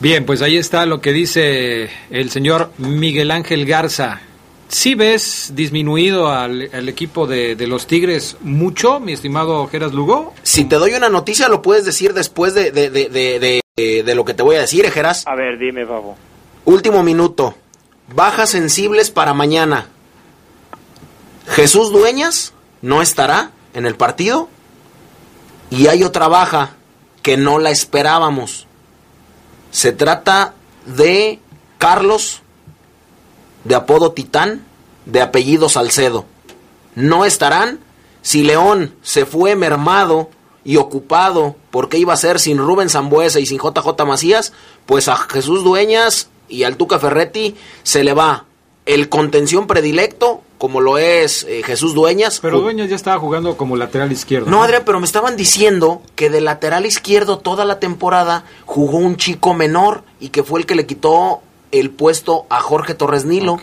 Bien, 0.00 0.24
pues 0.26 0.42
ahí 0.42 0.56
está 0.56 0.86
lo 0.86 1.00
que 1.00 1.12
dice 1.12 1.88
el 2.10 2.30
señor 2.30 2.70
Miguel 2.78 3.30
Ángel 3.30 3.64
Garza. 3.66 4.20
¿Sí 4.68 4.94
ves 4.94 5.52
disminuido 5.54 6.30
al, 6.30 6.68
al 6.72 6.88
equipo 6.88 7.26
de, 7.26 7.56
de 7.56 7.66
los 7.66 7.86
Tigres 7.86 8.36
mucho, 8.42 9.00
mi 9.00 9.12
estimado 9.12 9.66
Geras 9.66 9.94
Lugo? 9.94 10.34
Si 10.42 10.64
te 10.64 10.76
doy 10.76 10.92
una 10.92 11.08
noticia, 11.08 11.48
lo 11.48 11.62
puedes 11.62 11.86
decir 11.86 12.12
después 12.12 12.54
de, 12.54 12.70
de, 12.70 12.90
de, 12.90 13.60
de, 13.78 14.02
de- 14.02 14.14
lo 14.14 14.24
que 14.24 14.34
te 14.34 14.42
voy 14.42 14.56
a 14.56 14.60
decir, 14.60 14.84
Ejeras. 14.84 15.24
A 15.26 15.34
ver, 15.34 15.58
dime, 15.58 15.86
Fabo. 15.86 16.16
Último 16.64 17.02
minuto. 17.02 17.54
Bajas 18.14 18.50
sensibles 18.50 19.10
para 19.10 19.34
mañana. 19.34 19.88
Jesús 21.46 21.90
Dueñas 21.92 22.52
no 22.82 23.02
estará 23.02 23.50
en 23.74 23.86
el 23.86 23.94
partido. 23.96 24.48
Y 25.70 25.86
hay 25.88 26.02
otra 26.04 26.28
baja 26.28 26.70
que 27.22 27.36
no 27.36 27.58
la 27.58 27.70
esperábamos. 27.70 28.66
Se 29.70 29.92
trata 29.92 30.54
de 30.86 31.40
Carlos, 31.76 32.40
de 33.64 33.74
apodo 33.74 34.12
Titán, 34.12 34.64
de 35.04 35.20
apellido 35.20 35.68
Salcedo. 35.68 36.24
No 36.94 37.24
estarán 37.26 37.80
si 38.22 38.42
León 38.44 38.94
se 39.02 39.26
fue 39.26 39.56
mermado 39.56 40.30
y 40.68 40.76
ocupado 40.76 41.56
porque 41.70 41.96
iba 41.96 42.12
a 42.12 42.16
ser 42.18 42.38
sin 42.38 42.58
Rubén 42.58 42.90
Zambuesa 42.90 43.40
y 43.40 43.46
sin 43.46 43.58
JJ 43.58 44.04
Macías, 44.06 44.52
pues 44.84 45.08
a 45.08 45.16
Jesús 45.16 45.64
Dueñas 45.64 46.28
y 46.46 46.64
al 46.64 46.76
Tuca 46.76 46.98
Ferretti 46.98 47.56
se 47.84 48.04
le 48.04 48.12
va 48.12 48.44
el 48.84 49.08
contención 49.08 49.66
predilecto, 49.66 50.42
como 50.58 50.82
lo 50.82 50.98
es 50.98 51.44
eh, 51.44 51.62
Jesús 51.64 51.94
Dueñas. 51.94 52.40
Pero 52.40 52.60
Dueñas 52.60 52.90
ya 52.90 52.96
estaba 52.96 53.18
jugando 53.18 53.56
como 53.56 53.76
lateral 53.78 54.12
izquierdo. 54.12 54.50
No, 54.50 54.62
Adrián, 54.62 54.82
pero 54.84 55.00
me 55.00 55.06
estaban 55.06 55.38
diciendo 55.38 56.02
que 56.16 56.28
de 56.28 56.42
lateral 56.42 56.84
izquierdo 56.84 57.38
toda 57.38 57.64
la 57.64 57.80
temporada 57.80 58.44
jugó 58.66 58.98
un 58.98 59.16
chico 59.16 59.54
menor 59.54 60.02
y 60.20 60.28
que 60.28 60.42
fue 60.42 60.60
el 60.60 60.66
que 60.66 60.74
le 60.74 60.84
quitó 60.84 61.40
el 61.72 61.88
puesto 61.88 62.44
a 62.50 62.60
Jorge 62.60 62.92
Torres 62.92 63.24
Nilo. 63.24 63.58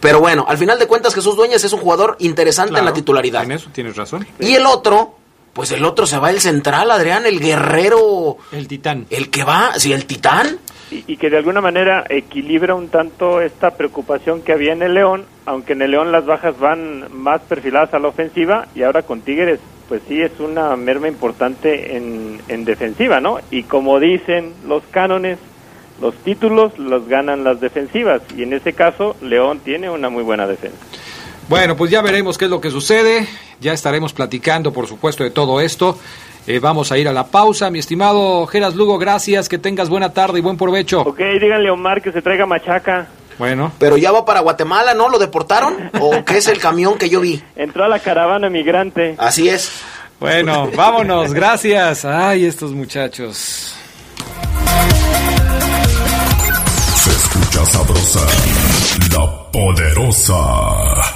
Pero 0.00 0.18
bueno, 0.18 0.44
al 0.48 0.58
final 0.58 0.80
de 0.80 0.88
cuentas 0.88 1.14
Jesús 1.14 1.36
Dueñas 1.36 1.62
es 1.62 1.72
un 1.72 1.78
jugador 1.78 2.16
interesante 2.18 2.76
en 2.76 2.84
la 2.84 2.92
titularidad. 2.92 3.44
En 3.44 3.52
eso 3.52 3.70
tienes 3.72 3.94
razón. 3.94 4.26
Y 4.40 4.54
el 4.54 4.66
otro, 4.66 5.14
pues 5.56 5.72
el 5.72 5.86
otro 5.86 6.04
se 6.06 6.18
va 6.18 6.28
el 6.28 6.40
central, 6.40 6.90
Adrián, 6.90 7.24
el 7.24 7.40
guerrero. 7.40 8.36
El 8.52 8.68
titán. 8.68 9.06
El 9.08 9.30
que 9.30 9.42
va, 9.42 9.72
sí, 9.78 9.90
el 9.90 10.04
titán. 10.04 10.58
Y, 10.90 11.14
y 11.14 11.16
que 11.16 11.30
de 11.30 11.38
alguna 11.38 11.62
manera 11.62 12.04
equilibra 12.10 12.74
un 12.74 12.88
tanto 12.88 13.40
esta 13.40 13.70
preocupación 13.70 14.42
que 14.42 14.52
había 14.52 14.74
en 14.74 14.82
el 14.82 14.92
León, 14.92 15.24
aunque 15.46 15.72
en 15.72 15.80
el 15.80 15.92
León 15.92 16.12
las 16.12 16.26
bajas 16.26 16.58
van 16.60 17.06
más 17.10 17.40
perfiladas 17.40 17.94
a 17.94 17.98
la 17.98 18.08
ofensiva 18.08 18.68
y 18.74 18.82
ahora 18.82 19.02
con 19.02 19.22
Tigres, 19.22 19.58
pues 19.88 20.02
sí 20.06 20.20
es 20.20 20.38
una 20.40 20.76
merma 20.76 21.08
importante 21.08 21.96
en, 21.96 22.38
en 22.48 22.66
defensiva, 22.66 23.20
¿no? 23.20 23.38
Y 23.50 23.62
como 23.62 23.98
dicen 23.98 24.52
los 24.68 24.82
cánones, 24.90 25.38
los 26.02 26.14
títulos 26.16 26.78
los 26.78 27.08
ganan 27.08 27.44
las 27.44 27.60
defensivas 27.60 28.20
y 28.36 28.42
en 28.42 28.52
ese 28.52 28.74
caso 28.74 29.16
León 29.22 29.60
tiene 29.60 29.88
una 29.88 30.10
muy 30.10 30.22
buena 30.22 30.46
defensa. 30.46 30.76
Bueno, 31.48 31.76
pues 31.76 31.90
ya 31.90 32.02
veremos 32.02 32.38
qué 32.38 32.46
es 32.46 32.50
lo 32.50 32.60
que 32.60 32.70
sucede. 32.70 33.26
Ya 33.60 33.72
estaremos 33.72 34.12
platicando, 34.12 34.72
por 34.72 34.86
supuesto, 34.88 35.22
de 35.22 35.30
todo 35.30 35.60
esto. 35.60 35.98
Eh, 36.46 36.58
vamos 36.58 36.92
a 36.92 36.98
ir 36.98 37.08
a 37.08 37.12
la 37.12 37.26
pausa. 37.26 37.70
Mi 37.70 37.78
estimado 37.78 38.46
Geras 38.46 38.74
Lugo, 38.74 38.98
gracias. 38.98 39.48
Que 39.48 39.58
tengas 39.58 39.88
buena 39.88 40.12
tarde 40.12 40.38
y 40.38 40.42
buen 40.42 40.56
provecho. 40.56 41.00
Ok, 41.02 41.18
díganle 41.40 41.68
a 41.68 41.72
Omar 41.72 42.02
que 42.02 42.12
se 42.12 42.20
traiga 42.22 42.46
machaca. 42.46 43.06
Bueno. 43.38 43.72
Pero 43.78 43.96
ya 43.96 44.12
va 44.12 44.24
para 44.24 44.40
Guatemala, 44.40 44.94
¿no? 44.94 45.08
¿Lo 45.08 45.18
deportaron? 45.18 45.90
¿O 46.00 46.24
qué 46.24 46.38
es 46.38 46.48
el 46.48 46.58
camión 46.58 46.98
que 46.98 47.08
yo 47.08 47.20
vi? 47.20 47.42
Entró 47.54 47.84
a 47.84 47.88
la 47.88 47.98
caravana 47.98 48.48
migrante. 48.48 49.14
Así 49.18 49.48
es. 49.48 49.82
Bueno, 50.18 50.70
vámonos. 50.76 51.32
Gracias. 51.32 52.04
Ay, 52.04 52.46
estos 52.46 52.72
muchachos. 52.72 53.74
Se 56.94 57.10
escucha 57.10 57.64
sabrosa, 57.66 58.26
la 59.12 59.50
poderosa. 59.52 61.15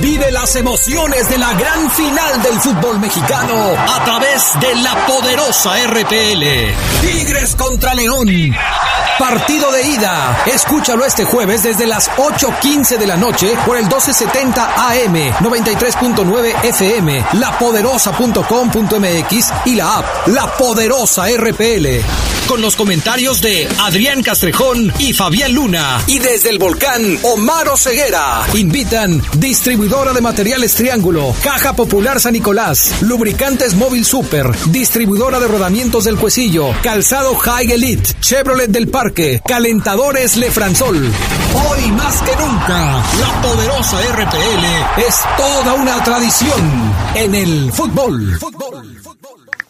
Vive 0.00 0.30
las 0.32 0.56
emociones 0.56 1.28
de 1.30 1.38
la 1.38 1.54
gran 1.54 1.90
final 1.90 2.42
del 2.42 2.60
fútbol 2.60 2.98
mexicano 3.00 3.54
a 3.76 4.04
través 4.04 4.52
de 4.60 4.74
la 4.76 4.94
poderosa 5.06 5.72
RPL. 5.86 6.44
Tigres 7.00 7.56
contra 7.56 7.94
León. 7.94 8.28
Partido 9.18 9.72
de 9.72 9.86
ida. 9.86 10.42
Escúchalo 10.46 11.04
este 11.04 11.24
jueves 11.24 11.62
desde 11.62 11.86
las 11.86 12.10
8.15 12.10 12.98
de 12.98 13.06
la 13.06 13.16
noche 13.16 13.54
por 13.64 13.76
el 13.76 13.84
1270 13.84 14.90
AM, 14.90 15.14
93.9 15.40 16.64
FM, 16.64 17.24
lapoderosa.com.mx 17.34 19.52
y 19.66 19.76
la 19.76 19.98
app 19.98 20.26
La 20.28 20.52
Poderosa 20.56 21.26
RPL. 21.28 21.86
Con 22.48 22.60
los 22.60 22.74
comentarios 22.76 23.40
de 23.40 23.66
Adrián 23.80 24.22
Castrejón 24.22 24.92
y 24.98 25.14
Fabián 25.14 25.54
Luna. 25.54 26.02
Y 26.06 26.18
desde 26.18 26.50
el 26.50 26.58
volcán, 26.58 27.18
Omar 27.22 27.66
Ceguera. 27.78 28.42
Invitan 28.52 29.22
distribuidora 29.44 30.14
de 30.14 30.22
materiales 30.22 30.74
Triángulo, 30.74 31.34
Caja 31.44 31.74
Popular 31.74 32.18
San 32.18 32.32
Nicolás, 32.32 33.02
Lubricantes 33.02 33.74
Móvil 33.74 34.06
Super, 34.06 34.50
distribuidora 34.70 35.38
de 35.38 35.46
rodamientos 35.46 36.04
del 36.04 36.16
Cuesillo, 36.16 36.70
Calzado 36.82 37.34
High 37.34 37.72
Elite, 37.72 38.14
Chevrolet 38.20 38.70
del 38.70 38.88
Parque, 38.88 39.42
Calentadores 39.46 40.38
Lefransol. 40.38 40.96
Hoy 40.96 41.92
más 41.92 42.22
que 42.22 42.34
nunca, 42.36 43.04
la 43.20 43.42
poderosa 43.42 44.00
RPL 44.14 45.06
es 45.06 45.20
toda 45.36 45.74
una 45.74 46.02
tradición 46.02 46.94
en 47.14 47.34
el 47.34 47.70
fútbol. 47.70 48.38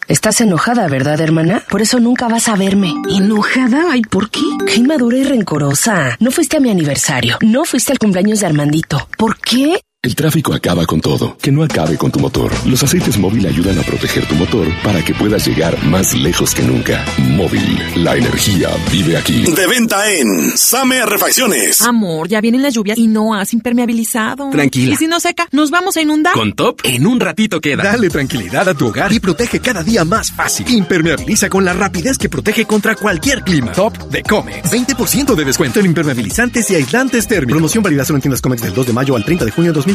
Estás 0.07 0.39
enojada, 0.39 0.87
¿verdad, 0.87 1.19
hermana? 1.19 1.63
Por 1.67 1.81
eso 1.81 1.99
nunca 1.99 2.27
vas 2.27 2.47
a 2.47 2.55
verme. 2.55 2.93
¿Enojada? 3.09 3.85
Ay, 3.91 4.03
¿por 4.03 4.29
qué? 4.29 4.41
Qué 4.67 4.75
inmadura 4.75 5.17
y 5.17 5.23
rencorosa. 5.23 6.15
No 6.19 6.29
fuiste 6.29 6.57
a 6.57 6.59
mi 6.59 6.69
aniversario. 6.69 7.39
No 7.41 7.65
fuiste 7.65 7.91
al 7.91 7.97
cumpleaños 7.97 8.41
de 8.41 8.45
Armandito. 8.45 9.09
¿Por 9.17 9.37
qué? 9.37 9.81
El 10.05 10.15
tráfico 10.15 10.53
acaba 10.53 10.85
con 10.85 11.01
todo. 11.01 11.35
Que 11.41 11.51
no 11.51 11.63
acabe 11.63 11.97
con 11.97 12.11
tu 12.11 12.19
motor. 12.19 12.51
Los 12.67 12.83
aceites 12.83 13.17
móvil 13.17 13.47
ayudan 13.47 13.79
a 13.79 13.81
proteger 13.81 14.23
tu 14.27 14.35
motor 14.35 14.67
para 14.83 15.03
que 15.03 15.15
puedas 15.15 15.47
llegar 15.47 15.83
más 15.85 16.13
lejos 16.13 16.53
que 16.53 16.61
nunca. 16.61 17.03
Móvil, 17.31 17.79
la 17.95 18.15
energía 18.15 18.69
vive 18.91 19.17
aquí. 19.17 19.45
De 19.51 19.65
venta 19.65 20.11
en 20.11 20.55
Same 20.55 21.03
Refacciones. 21.07 21.81
Amor, 21.81 22.27
ya 22.27 22.39
vienen 22.39 22.61
las 22.61 22.75
lluvias 22.75 22.99
y 22.99 23.07
no 23.07 23.33
has 23.33 23.51
impermeabilizado. 23.53 24.51
Tranquila. 24.51 24.93
Y 24.93 24.97
si 24.97 25.07
no 25.07 25.19
seca, 25.19 25.47
nos 25.51 25.71
vamos 25.71 25.97
a 25.97 26.03
inundar. 26.03 26.33
Con 26.35 26.53
Top, 26.53 26.81
en 26.83 27.07
un 27.07 27.19
ratito 27.19 27.59
queda. 27.59 27.81
Dale 27.81 28.09
tranquilidad 28.09 28.69
a 28.69 28.75
tu 28.75 28.89
hogar 28.89 29.11
y 29.11 29.19
protege 29.19 29.59
cada 29.59 29.81
día 29.81 30.05
más 30.05 30.31
fácil. 30.31 30.69
Impermeabiliza 30.69 31.49
con 31.49 31.65
la 31.65 31.73
rapidez 31.73 32.19
que 32.19 32.29
protege 32.29 32.65
contra 32.65 32.93
cualquier 32.93 33.41
clima. 33.41 33.71
Top 33.71 33.97
de 34.11 34.21
Comex. 34.21 34.71
20% 34.71 35.33
de 35.33 35.45
descuento 35.45 35.79
en 35.79 35.87
impermeabilizantes 35.87 36.69
y 36.69 36.75
aislantes 36.75 37.27
térmicos. 37.27 37.55
Promoción 37.55 37.83
válida 37.83 38.05
solo 38.05 38.17
en 38.17 38.21
tiendas 38.21 38.41
Comex 38.43 38.61
del 38.61 38.75
2 38.75 38.85
de 38.85 38.93
mayo 38.93 39.15
al 39.15 39.25
30 39.25 39.45
de 39.45 39.49
junio 39.51 39.73
de 39.73 39.94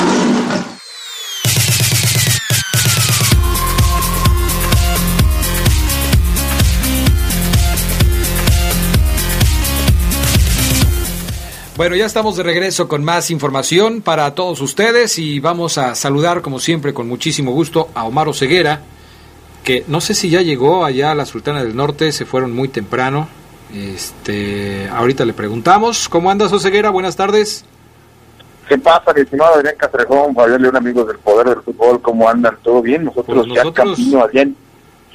Bueno, 11.81 11.95
ya 11.95 12.05
estamos 12.05 12.37
de 12.37 12.43
regreso 12.43 12.87
con 12.87 13.03
más 13.03 13.31
información 13.31 14.03
para 14.03 14.35
todos 14.35 14.61
ustedes 14.61 15.17
y 15.17 15.39
vamos 15.39 15.79
a 15.79 15.95
saludar 15.95 16.43
como 16.43 16.59
siempre 16.59 16.93
con 16.93 17.07
muchísimo 17.07 17.53
gusto 17.53 17.89
a 17.95 18.03
Omar 18.05 18.27
Oseguera, 18.27 18.81
que 19.63 19.83
no 19.87 19.99
sé 19.99 20.13
si 20.13 20.29
ya 20.29 20.43
llegó 20.43 20.85
allá 20.85 21.09
a 21.11 21.15
la 21.15 21.25
Sultana 21.25 21.63
del 21.63 21.75
Norte, 21.75 22.11
se 22.11 22.27
fueron 22.27 22.53
muy 22.53 22.67
temprano. 22.67 23.27
Este, 23.73 24.87
ahorita 24.93 25.25
le 25.25 25.33
preguntamos, 25.33 26.07
¿cómo 26.07 26.29
andas 26.29 26.53
Oseguera? 26.53 26.91
Buenas 26.91 27.15
tardes. 27.15 27.65
¿Qué 28.69 28.77
pasa, 28.77 29.11
mi 29.15 29.21
estimado 29.21 29.55
Adrián 29.55 29.73
Castrejón, 29.75 30.35
Fabián 30.35 30.61
León, 30.61 30.75
amigos 30.77 31.07
del 31.07 31.17
Poder 31.17 31.47
del 31.49 31.63
Fútbol? 31.63 31.99
¿Cómo 31.99 32.29
andan? 32.29 32.59
¿Todo 32.61 32.83
bien? 32.83 33.05
Nosotros, 33.05 33.37
Pues 33.47 33.47
ya 33.55 33.63
nosotros- 33.63 33.97
camino, 33.97 34.21
Adrián. 34.23 34.55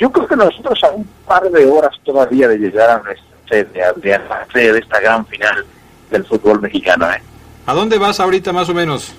Yo 0.00 0.10
creo 0.10 0.26
que 0.26 0.34
nosotros 0.34 0.82
a 0.82 0.90
un 0.90 1.04
par 1.28 1.48
de 1.48 1.64
horas 1.64 1.92
todavía 2.04 2.48
de 2.48 2.58
llegar 2.58 2.90
a 2.90 3.02
nuestra 3.04 3.24
sede, 3.48 3.84
Adrián, 3.84 4.22
la 4.28 4.44
sede 4.52 4.72
de 4.72 4.78
esta 4.80 4.98
gran 4.98 5.24
final 5.26 5.64
del 6.10 6.24
fútbol 6.24 6.60
mexicano, 6.60 7.10
¿eh? 7.10 7.22
¿A 7.66 7.74
dónde 7.74 7.98
vas 7.98 8.20
ahorita 8.20 8.52
más 8.52 8.68
o 8.68 8.74
menos? 8.74 9.12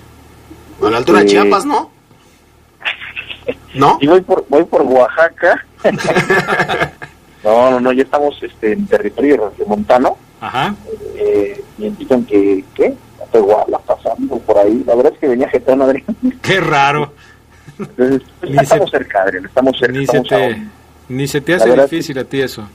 A 0.82 0.90
la 0.90 0.98
altura 0.98 1.20
de. 1.20 1.26
Chiapas, 1.26 1.64
¿no? 1.66 1.90
¿No? 3.74 3.98
Y 4.00 4.06
voy 4.06 4.20
por, 4.22 4.46
voy 4.48 4.64
por 4.64 4.82
Oaxaca. 4.82 5.64
no, 7.44 7.70
no, 7.70 7.80
no, 7.80 7.92
ya 7.92 8.02
estamos 8.02 8.36
este, 8.42 8.72
en 8.72 8.86
territorio 8.86 9.52
montano. 9.66 10.16
Ajá. 10.40 10.74
Eh, 11.16 11.62
me 11.78 11.86
indican 11.86 12.24
que, 12.24 12.64
¿qué? 12.74 12.94
Tehuala 13.32 13.78
pasando 13.80 14.38
por 14.38 14.56
ahí. 14.56 14.82
La 14.86 14.94
verdad 14.94 15.12
es 15.12 15.18
que 15.18 15.28
venía 15.28 15.48
jetón, 15.50 15.82
Adrián. 15.82 16.04
Qué 16.42 16.60
raro. 16.60 17.12
Entonces, 17.78 18.22
pues, 18.40 18.52
se- 18.54 18.62
estamos 18.62 18.90
cerca, 18.90 19.22
Adrián, 19.22 19.44
estamos 19.44 19.78
cerca. 19.78 19.98
Ni 19.98 20.06
se 20.06 20.16
estamos 20.18 20.28
te, 20.28 20.62
ni 21.10 21.28
se 21.28 21.40
te 21.42 21.56
La 21.58 21.64
hace 21.64 21.82
difícil 21.82 22.18
a 22.18 22.24
ti 22.24 22.40
eso. 22.40 22.66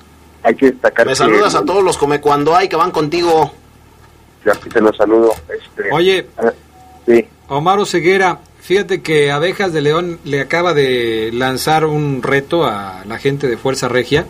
Hay 0.43 0.53
que 0.55 0.67
destacar 0.71 1.07
Me 1.07 1.13
que- 1.13 1.15
saludas 1.15 1.55
a 1.55 1.65
todos 1.65 1.83
los 1.83 1.97
come 1.97 2.21
cuando 2.21 2.55
hay 2.55 2.67
que 2.69 2.75
van 2.75 2.91
contigo. 2.91 3.51
Yo 4.45 4.51
aquí 4.51 4.69
te 4.69 4.81
lo 4.81 4.93
saludo. 4.93 5.33
Este, 5.49 5.91
Oye, 5.91 6.27
sí. 7.05 7.25
Omar 7.47 7.79
Oseguera, 7.79 8.39
fíjate 8.61 9.01
que 9.01 9.31
Abejas 9.31 9.73
de 9.73 9.81
León 9.81 10.19
le 10.23 10.41
acaba 10.41 10.73
de 10.73 11.29
lanzar 11.33 11.85
un 11.85 12.21
reto 12.23 12.65
a 12.65 13.03
la 13.07 13.19
gente 13.19 13.47
de 13.47 13.57
Fuerza 13.57 13.87
Regia 13.89 14.25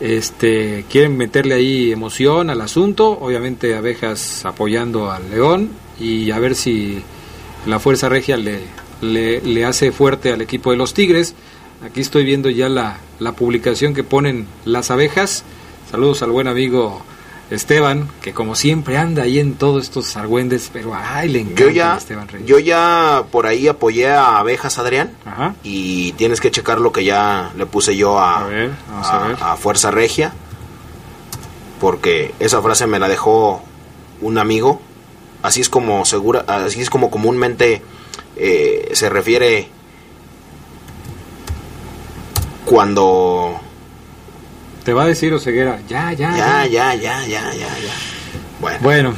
Este, 0.00 0.84
quieren 0.88 1.16
meterle 1.16 1.54
ahí 1.54 1.90
emoción 1.90 2.50
al 2.50 2.60
asunto, 2.60 3.18
obviamente 3.20 3.74
abejas 3.74 4.44
apoyando 4.44 5.10
al 5.10 5.28
león 5.30 5.70
y 5.98 6.30
a 6.30 6.38
ver 6.38 6.54
si 6.54 7.02
la 7.66 7.80
Fuerza 7.80 8.08
Regia 8.08 8.36
le, 8.36 8.60
le, 9.00 9.40
le 9.40 9.64
hace 9.64 9.90
fuerte 9.90 10.32
al 10.32 10.40
equipo 10.40 10.70
de 10.70 10.76
los 10.76 10.94
Tigres. 10.94 11.34
Aquí 11.84 12.00
estoy 12.00 12.24
viendo 12.24 12.48
ya 12.48 12.68
la, 12.68 12.98
la 13.18 13.32
publicación 13.32 13.92
que 13.92 14.04
ponen 14.04 14.46
las 14.64 14.90
abejas. 14.92 15.42
Saludos 15.90 16.22
al 16.22 16.30
buen 16.30 16.46
amigo 16.46 17.02
Esteban, 17.50 18.08
que 18.20 18.34
como 18.34 18.54
siempre 18.54 18.98
anda 18.98 19.22
ahí 19.22 19.38
en 19.38 19.54
todos 19.54 19.84
estos 19.84 20.16
argüendes, 20.16 20.68
pero 20.72 20.92
ay, 20.94 21.28
le 21.30 21.40
encanta 21.40 21.62
Yo 21.62 21.70
ya, 21.70 21.96
Esteban 21.96 22.28
Reyes. 22.28 22.46
yo 22.46 22.58
ya 22.58 23.24
por 23.30 23.46
ahí 23.46 23.68
apoyé 23.68 24.10
a 24.10 24.38
abejas, 24.38 24.78
Adrián. 24.78 25.12
Ajá. 25.24 25.54
Y 25.62 26.12
tienes 26.12 26.40
que 26.40 26.50
checar 26.50 26.78
lo 26.80 26.92
que 26.92 27.04
ya 27.04 27.52
le 27.56 27.64
puse 27.66 27.96
yo 27.96 28.18
a, 28.18 28.42
vamos 28.90 29.08
a 29.08 29.18
ver. 29.26 29.36
a 29.40 29.56
Fuerza 29.56 29.90
Regia. 29.90 30.32
Porque 31.80 32.34
esa 32.38 32.60
frase 32.60 32.86
me 32.86 32.98
la 32.98 33.08
dejó 33.08 33.62
un 34.20 34.36
amigo. 34.36 34.80
Así 35.42 35.60
es 35.60 35.68
como 35.68 36.04
segura, 36.04 36.44
así 36.48 36.82
es 36.82 36.90
como 36.90 37.10
comúnmente 37.10 37.82
eh, 38.36 38.90
se 38.92 39.08
refiere 39.08 39.68
cuando 42.64 43.60
te 44.88 44.94
va 44.94 45.02
a 45.02 45.06
decir 45.06 45.34
Oseguera, 45.34 45.80
ya, 45.86 46.14
ya. 46.14 46.34
Ya, 46.34 46.66
ya, 46.66 46.94
ya, 46.94 47.26
ya, 47.26 47.52
ya, 47.52 47.78
ya. 47.78 47.92
Bueno. 48.58 48.78
Bueno, 48.80 49.14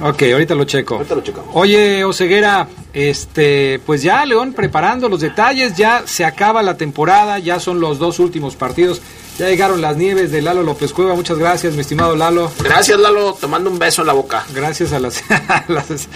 ok, 0.00 0.20
ahorita 0.32 0.56
lo 0.56 0.64
checo. 0.64 0.96
Ahorita 0.96 1.14
lo 1.14 1.22
checamos. 1.22 1.50
Oye, 1.52 2.02
Oseguera, 2.02 2.66
este, 2.92 3.80
pues 3.86 4.02
ya 4.02 4.26
León 4.26 4.52
preparando 4.52 5.08
los 5.08 5.20
detalles, 5.20 5.76
ya 5.76 6.02
se 6.06 6.24
acaba 6.24 6.60
la 6.64 6.76
temporada, 6.76 7.38
ya 7.38 7.60
son 7.60 7.78
los 7.78 8.00
dos 8.00 8.18
últimos 8.18 8.56
partidos. 8.56 9.00
Ya 9.38 9.46
llegaron 9.46 9.80
las 9.80 9.96
nieves 9.96 10.32
de 10.32 10.42
Lalo 10.42 10.64
López 10.64 10.92
Cueva. 10.92 11.14
Muchas 11.14 11.38
gracias, 11.38 11.74
mi 11.74 11.82
estimado 11.82 12.16
Lalo. 12.16 12.50
Gracias, 12.58 12.98
Lalo. 12.98 13.34
Te 13.40 13.46
mando 13.46 13.70
un 13.70 13.78
beso 13.78 14.02
en 14.02 14.08
la 14.08 14.14
boca. 14.14 14.44
Gracias 14.52 14.92
a, 14.92 14.98
las, 14.98 15.22
a, 15.30 15.64
las, 15.68 16.08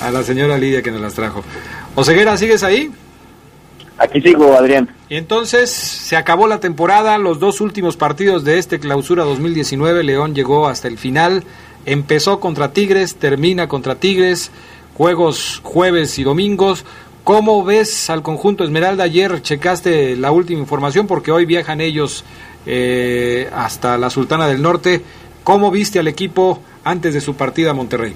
a 0.00 0.10
la 0.10 0.24
señora 0.24 0.58
Lidia 0.58 0.82
que 0.82 0.90
nos 0.90 1.00
las 1.00 1.14
trajo. 1.14 1.44
Oseguera, 1.94 2.36
¿sigues 2.36 2.64
ahí? 2.64 2.90
Aquí 3.98 4.20
sigo, 4.20 4.54
Adrián. 4.54 4.88
Y 5.08 5.16
entonces 5.16 5.70
se 5.70 6.16
acabó 6.16 6.46
la 6.46 6.60
temporada, 6.60 7.18
los 7.18 7.40
dos 7.40 7.60
últimos 7.60 7.96
partidos 7.96 8.44
de 8.44 8.58
este 8.58 8.78
clausura 8.78 9.24
2019, 9.24 10.04
León 10.04 10.34
llegó 10.34 10.68
hasta 10.68 10.86
el 10.86 10.98
final, 10.98 11.42
empezó 11.84 12.38
contra 12.38 12.72
Tigres, 12.72 13.16
termina 13.16 13.66
contra 13.66 13.96
Tigres, 13.96 14.52
juegos 14.94 15.60
jueves 15.64 16.18
y 16.18 16.22
domingos. 16.22 16.84
¿Cómo 17.24 17.64
ves 17.64 18.08
al 18.08 18.22
conjunto 18.22 18.62
Esmeralda? 18.62 19.04
Ayer 19.04 19.42
checaste 19.42 20.16
la 20.16 20.30
última 20.30 20.60
información 20.60 21.06
porque 21.06 21.32
hoy 21.32 21.44
viajan 21.44 21.80
ellos 21.80 22.24
eh, 22.66 23.50
hasta 23.52 23.98
la 23.98 24.10
Sultana 24.10 24.46
del 24.46 24.62
Norte. 24.62 25.02
¿Cómo 25.42 25.70
viste 25.70 25.98
al 25.98 26.08
equipo 26.08 26.60
antes 26.84 27.14
de 27.14 27.20
su 27.20 27.34
partida 27.34 27.72
a 27.72 27.74
Monterrey? 27.74 28.14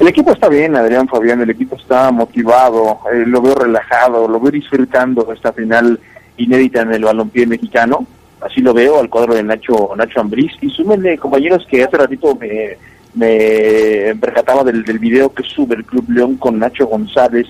El 0.00 0.08
equipo 0.08 0.32
está 0.32 0.48
bien, 0.48 0.74
Adrián 0.76 1.06
Fabián, 1.06 1.40
el 1.40 1.50
equipo 1.50 1.76
está 1.76 2.10
motivado, 2.10 2.98
eh, 3.12 3.24
lo 3.26 3.40
veo 3.40 3.54
relajado, 3.54 4.26
lo 4.26 4.40
veo 4.40 4.50
disfrutando 4.50 5.32
esta 5.32 5.52
final 5.52 6.00
inédita 6.36 6.82
en 6.82 6.92
el 6.92 7.04
balompié 7.04 7.46
mexicano, 7.46 8.04
así 8.40 8.60
lo 8.60 8.74
veo 8.74 8.98
al 8.98 9.08
cuadro 9.08 9.34
de 9.34 9.44
Nacho 9.44 9.92
Nacho 9.96 10.20
Ambriz, 10.20 10.52
y 10.60 10.68
súmenle 10.70 11.16
compañeros 11.16 11.64
que 11.70 11.84
hace 11.84 11.96
ratito 11.96 12.34
me, 12.34 12.76
me 13.14 14.16
percataba 14.20 14.64
del, 14.64 14.84
del 14.84 14.98
video 14.98 15.32
que 15.32 15.44
sube 15.44 15.76
el 15.76 15.84
Club 15.84 16.10
León 16.10 16.36
con 16.38 16.58
Nacho 16.58 16.86
González, 16.86 17.46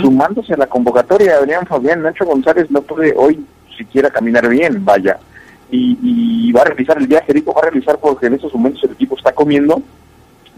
sumándose 0.00 0.54
a 0.54 0.58
la 0.58 0.68
convocatoria, 0.68 1.34
Adrián 1.34 1.66
Fabián, 1.66 2.02
Nacho 2.02 2.24
González 2.24 2.70
no 2.70 2.82
puede 2.82 3.12
hoy 3.16 3.44
siquiera 3.76 4.10
caminar 4.10 4.48
bien, 4.48 4.84
vaya, 4.84 5.18
y, 5.72 5.98
y 6.00 6.52
va 6.52 6.62
a 6.62 6.66
realizar 6.66 6.98
el 6.98 7.08
viaje, 7.08 7.32
va 7.32 7.60
a 7.60 7.70
realizar 7.70 7.98
porque 8.00 8.26
en 8.26 8.34
estos 8.34 8.54
momentos 8.54 8.84
el 8.84 8.92
equipo 8.92 9.16
está 9.16 9.32
comiendo, 9.32 9.82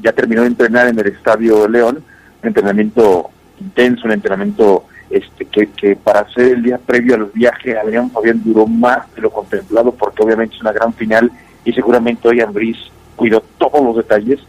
ya 0.03 0.12
terminó 0.12 0.42
de 0.42 0.48
entrenar 0.48 0.88
en 0.88 0.98
el 0.98 1.07
Estadio 1.07 1.68
León, 1.68 2.05
un 2.42 2.48
entrenamiento 2.48 3.30
intenso, 3.61 4.07
un 4.07 4.12
entrenamiento 4.12 4.84
este 5.11 5.46
que, 5.46 5.96
para 5.96 6.20
hacer 6.20 6.53
el 6.53 6.62
día 6.62 6.78
previo 6.78 7.14
al 7.14 7.26
viaje, 7.26 7.78
Adrián 7.78 8.11
Fabián 8.11 8.42
duró 8.42 8.66
más 8.66 9.14
de 9.14 9.22
lo 9.22 9.30
contemplado 9.30 9.92
porque 9.92 10.22
obviamente 10.22 10.57
es 10.57 10.61
una 10.62 10.72
gran 10.72 10.92
final 10.94 11.30
y 11.64 11.72
seguramente 11.72 12.28
hoy 12.28 12.40
Ambriz 12.40 12.78
cuidó 13.14 13.42
todos 13.59 13.82
los 13.82 13.96
detalles 13.96 14.40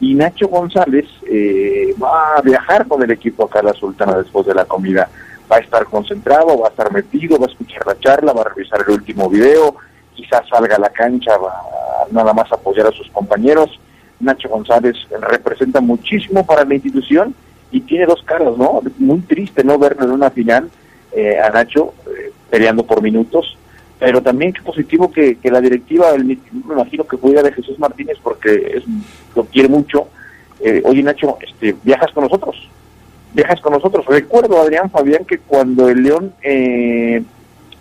y 0.00 0.14
Nacho 0.14 0.48
González 0.48 1.06
eh, 1.28 1.94
va 2.02 2.36
a 2.36 2.42
viajar 2.42 2.86
con 2.86 3.02
el 3.02 3.10
equipo 3.10 3.44
acá 3.44 3.60
a 3.60 3.64
la 3.64 3.72
Sultana 3.72 4.18
después 4.18 4.46
de 4.46 4.54
la 4.54 4.64
comida. 4.64 5.08
Va 5.50 5.56
a 5.56 5.60
estar 5.60 5.84
concentrado, 5.86 6.58
va 6.58 6.68
a 6.68 6.70
estar 6.70 6.92
metido, 6.92 7.38
va 7.38 7.46
a 7.46 7.50
escuchar 7.50 7.86
la 7.86 7.98
charla, 7.98 8.32
va 8.32 8.42
a 8.42 8.48
revisar 8.54 8.84
el 8.86 8.94
último 8.94 9.28
video, 9.28 9.76
quizás 10.14 10.46
salga 10.48 10.76
a 10.76 10.80
la 10.80 10.90
cancha, 10.90 11.36
va 11.38 11.50
a 11.50 12.12
nada 12.12 12.32
más 12.32 12.50
apoyar 12.52 12.86
a 12.86 12.92
sus 12.92 13.08
compañeros. 13.10 13.80
Nacho 14.20 14.48
González 14.48 14.96
representa 15.20 15.80
muchísimo 15.80 16.44
para 16.44 16.64
la 16.64 16.74
institución 16.74 17.34
y 17.70 17.80
tiene 17.80 18.06
dos 18.06 18.22
caras, 18.22 18.56
¿no? 18.56 18.80
Muy 18.98 19.20
triste 19.20 19.62
no 19.62 19.78
verlo 19.78 20.04
en 20.04 20.10
una 20.12 20.30
final 20.30 20.70
eh, 21.12 21.38
a 21.38 21.50
Nacho 21.50 21.94
eh, 22.06 22.32
peleando 22.50 22.84
por 22.84 23.02
minutos, 23.02 23.56
pero 23.98 24.22
también 24.22 24.52
qué 24.52 24.62
positivo 24.62 25.10
que, 25.10 25.36
que 25.36 25.50
la 25.50 25.60
directiva, 25.60 26.10
el, 26.10 26.24
me 26.24 26.38
imagino 26.70 27.04
que 27.04 27.16
cuida 27.16 27.42
de 27.42 27.52
Jesús 27.52 27.78
Martínez 27.78 28.18
porque 28.22 28.74
es, 28.76 28.84
lo 29.34 29.44
quiere 29.44 29.68
mucho. 29.68 30.08
Eh, 30.60 30.82
Oye 30.84 31.02
Nacho, 31.02 31.38
este, 31.40 31.76
viajas 31.82 32.10
con 32.12 32.24
nosotros, 32.24 32.68
viajas 33.32 33.60
con 33.60 33.72
nosotros. 33.72 34.04
Recuerdo, 34.06 34.60
Adrián 34.60 34.90
Fabián, 34.90 35.24
que 35.24 35.38
cuando 35.38 35.88
el 35.88 36.02
León 36.02 36.32
eh, 36.42 37.22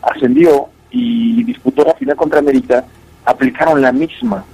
ascendió 0.02 0.70
y 0.92 1.44
disputó 1.44 1.84
la 1.84 1.94
final 1.96 2.16
contra 2.16 2.40
América, 2.40 2.86
aplicaron 3.26 3.82
la 3.82 3.92
misma. 3.92 4.46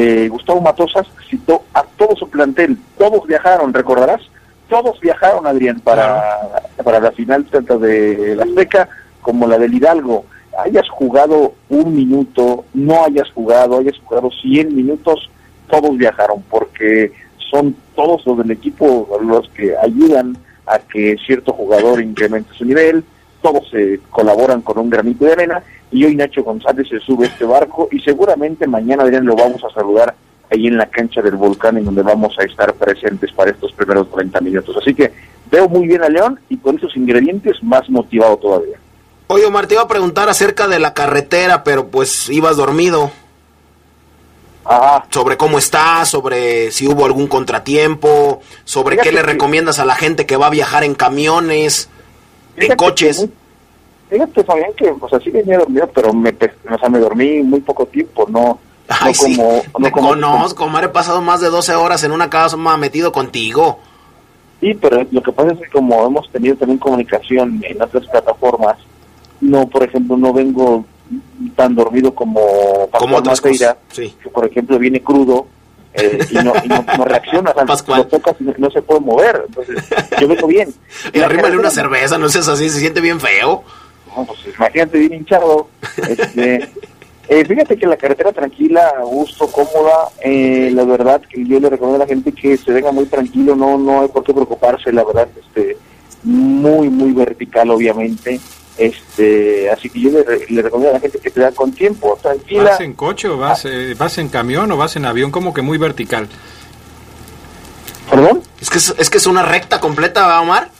Eh, 0.00 0.28
Gustavo 0.28 0.60
Matosas 0.60 1.08
citó 1.28 1.64
a 1.74 1.82
todo 1.82 2.14
su 2.14 2.30
plantel, 2.30 2.78
todos 2.96 3.26
viajaron, 3.26 3.74
recordarás, 3.74 4.20
todos 4.68 5.00
viajaron, 5.00 5.44
Adrián, 5.44 5.80
para, 5.80 6.62
para 6.84 7.00
la 7.00 7.10
final 7.10 7.44
tanto 7.46 7.80
de 7.80 8.36
la 8.36 8.44
Azteca 8.44 8.88
como 9.20 9.48
la 9.48 9.58
del 9.58 9.74
Hidalgo. 9.74 10.24
Hayas 10.56 10.88
jugado 10.88 11.54
un 11.68 11.96
minuto, 11.96 12.64
no 12.74 13.04
hayas 13.04 13.28
jugado, 13.32 13.78
hayas 13.78 13.98
jugado 14.04 14.30
100 14.30 14.72
minutos, 14.72 15.28
todos 15.68 15.98
viajaron, 15.98 16.44
porque 16.48 17.12
son 17.50 17.74
todos 17.96 18.24
los 18.24 18.38
del 18.38 18.52
equipo 18.52 19.18
los 19.20 19.48
que 19.48 19.76
ayudan 19.78 20.38
a 20.68 20.78
que 20.78 21.16
cierto 21.26 21.52
jugador 21.52 22.00
incremente 22.00 22.54
su 22.54 22.64
nivel, 22.64 23.02
todos 23.42 23.68
se 23.68 23.98
colaboran 24.10 24.62
con 24.62 24.78
un 24.78 24.90
granito 24.90 25.24
de 25.24 25.32
arena 25.32 25.62
y 25.90 26.04
hoy 26.04 26.14
Nacho 26.14 26.42
González 26.42 26.88
se 26.88 27.00
sube 27.00 27.26
a 27.26 27.28
este 27.28 27.44
barco 27.44 27.88
y 27.90 28.00
seguramente 28.00 28.66
mañana 28.66 29.02
Adrián 29.02 29.24
lo 29.24 29.36
vamos 29.36 29.62
a 29.64 29.72
saludar 29.72 30.14
ahí 30.50 30.66
en 30.66 30.76
la 30.76 30.86
cancha 30.86 31.22
del 31.22 31.36
volcán 31.36 31.76
en 31.78 31.84
donde 31.84 32.02
vamos 32.02 32.34
a 32.38 32.44
estar 32.44 32.72
presentes 32.74 33.32
para 33.32 33.50
estos 33.50 33.72
primeros 33.72 34.08
90 34.10 34.40
minutos. 34.40 34.76
Así 34.76 34.94
que 34.94 35.12
veo 35.50 35.68
muy 35.68 35.86
bien 35.86 36.02
a 36.02 36.08
León 36.08 36.40
y 36.48 36.56
con 36.58 36.76
esos 36.76 36.96
ingredientes 36.96 37.62
más 37.62 37.88
motivado 37.88 38.36
todavía. 38.36 38.78
Oye, 39.28 39.44
Omar, 39.44 39.66
te 39.66 39.74
iba 39.74 39.82
a 39.82 39.88
preguntar 39.88 40.28
acerca 40.28 40.68
de 40.68 40.78
la 40.78 40.94
carretera, 40.94 41.62
pero 41.64 41.88
pues 41.88 42.28
ibas 42.30 42.56
dormido. 42.56 43.10
Sobre 45.10 45.38
cómo 45.38 45.58
está, 45.58 46.04
sobre 46.04 46.70
si 46.72 46.86
hubo 46.86 47.06
algún 47.06 47.26
contratiempo, 47.26 48.42
sobre 48.64 48.98
qué 48.98 49.12
le 49.12 49.22
recomiendas 49.22 49.78
a 49.78 49.86
la 49.86 49.94
gente 49.94 50.26
que 50.26 50.36
va 50.36 50.48
a 50.48 50.50
viajar 50.50 50.84
en 50.84 50.94
camiones, 50.94 51.88
en 52.56 52.76
coches. 52.76 53.20
que 53.20 53.30
Fíjate, 54.10 54.44
Fabián, 54.44 54.70
que 54.76 54.90
o 54.98 55.08
sea, 55.08 55.20
sí 55.20 55.30
venía 55.30 55.58
dormido, 55.58 55.88
pero 55.94 56.12
me, 56.12 56.30
o 56.30 56.78
sea, 56.78 56.88
me 56.88 56.98
dormí 56.98 57.42
muy 57.42 57.60
poco 57.60 57.86
tiempo, 57.86 58.26
no, 58.30 58.58
Ay, 58.88 59.12
no 59.12 59.14
sí, 59.14 59.36
como... 59.36 59.62
no 59.78 59.84
te 59.86 59.92
como- 59.92 60.08
conozco, 60.08 60.70
he 60.82 60.88
pasado 60.88 61.20
más 61.20 61.40
de 61.40 61.48
12 61.48 61.74
horas 61.74 62.02
en 62.04 62.12
una 62.12 62.30
cama 62.30 62.76
metido 62.76 63.12
contigo. 63.12 63.78
Sí, 64.60 64.74
pero 64.74 65.06
lo 65.10 65.22
que 65.22 65.32
pasa 65.32 65.52
es 65.52 65.58
que 65.58 65.68
como 65.68 66.06
hemos 66.06 66.30
tenido 66.32 66.56
también 66.56 66.78
comunicación 66.78 67.60
en 67.62 67.80
otras 67.80 68.06
plataformas, 68.06 68.78
no, 69.40 69.68
por 69.68 69.84
ejemplo, 69.84 70.16
no 70.16 70.32
vengo 70.32 70.84
tan 71.54 71.74
dormido 71.74 72.12
como 72.14 72.88
Pascual 72.90 73.24
Maceira, 73.24 73.76
sí. 73.92 74.14
que 74.22 74.28
por 74.28 74.44
ejemplo 74.46 74.78
viene 74.78 75.00
crudo 75.00 75.46
eh, 75.94 76.18
y, 76.30 76.34
no, 76.34 76.52
y 76.64 76.68
no, 76.68 76.84
no 76.98 77.04
reacciona, 77.04 77.50
o 77.50 77.54
sea, 77.76 77.96
lo 77.96 78.06
tocas 78.06 78.34
y 78.40 78.44
no, 78.44 78.52
no 78.58 78.70
se 78.70 78.82
puede 78.82 79.00
mover, 79.00 79.44
entonces 79.48 79.84
yo 80.20 80.28
vengo 80.28 80.46
bien. 80.46 80.74
Y 81.12 81.18
La 81.18 81.26
arrímale 81.26 81.56
una 81.56 81.70
cerveza, 81.70 82.18
no 82.18 82.28
seas 82.28 82.48
así, 82.48 82.68
se 82.68 82.80
siente 82.80 83.00
bien 83.00 83.20
feo. 83.20 83.62
No, 84.18 84.24
pues 84.24 84.40
imagínate 84.56 84.98
bien 84.98 85.14
hinchado. 85.14 85.68
Este, 86.08 86.68
eh, 87.28 87.44
fíjate 87.44 87.76
que 87.76 87.86
la 87.86 87.96
carretera 87.96 88.32
tranquila, 88.32 88.92
a 88.98 89.04
gusto, 89.04 89.46
cómoda. 89.48 90.10
eh, 90.20 90.70
la 90.74 90.84
verdad 90.84 91.22
que 91.22 91.44
yo 91.46 91.60
le 91.60 91.70
recomiendo 91.70 92.02
a 92.02 92.06
la 92.06 92.12
gente 92.12 92.32
que 92.32 92.56
se 92.56 92.72
venga 92.72 92.90
muy 92.90 93.06
tranquilo, 93.06 93.54
no 93.54 93.78
no 93.78 94.00
hay 94.02 94.08
por 94.08 94.24
qué 94.24 94.34
preocuparse, 94.34 94.92
la 94.92 95.04
verdad, 95.04 95.28
este, 95.38 95.76
muy 96.24 96.88
muy 96.88 97.12
vertical, 97.12 97.70
obviamente. 97.70 98.40
Este, 98.76 99.68
así 99.70 99.88
que 99.90 100.00
yo 100.00 100.10
le, 100.10 100.24
le 100.48 100.62
recomiendo 100.62 100.90
a 100.90 100.94
la 100.94 101.00
gente 101.00 101.18
que 101.18 101.30
se 101.30 101.40
vea 101.40 101.50
con 101.52 101.72
tiempo, 101.72 102.16
tranquila. 102.22 102.70
¿Vas 102.70 102.80
en 102.80 102.94
coche 102.94 103.28
o 103.28 103.36
vas, 103.36 103.64
eh, 103.64 103.94
vas 103.98 104.18
en 104.18 104.28
camión 104.28 104.70
o 104.72 104.76
vas 104.76 104.94
en 104.96 105.04
avión? 105.04 105.30
Como 105.30 105.52
que 105.52 105.62
muy 105.62 105.78
vertical. 105.78 106.28
¿Perdón? 108.10 108.42
Es 108.60 108.70
que 108.70 108.78
es, 108.78 108.94
es 108.98 109.10
que 109.10 109.18
es 109.18 109.26
una 109.26 109.42
recta 109.42 109.80
completa, 109.80 110.22
¿verdad, 110.22 110.42
Omar? 110.42 110.70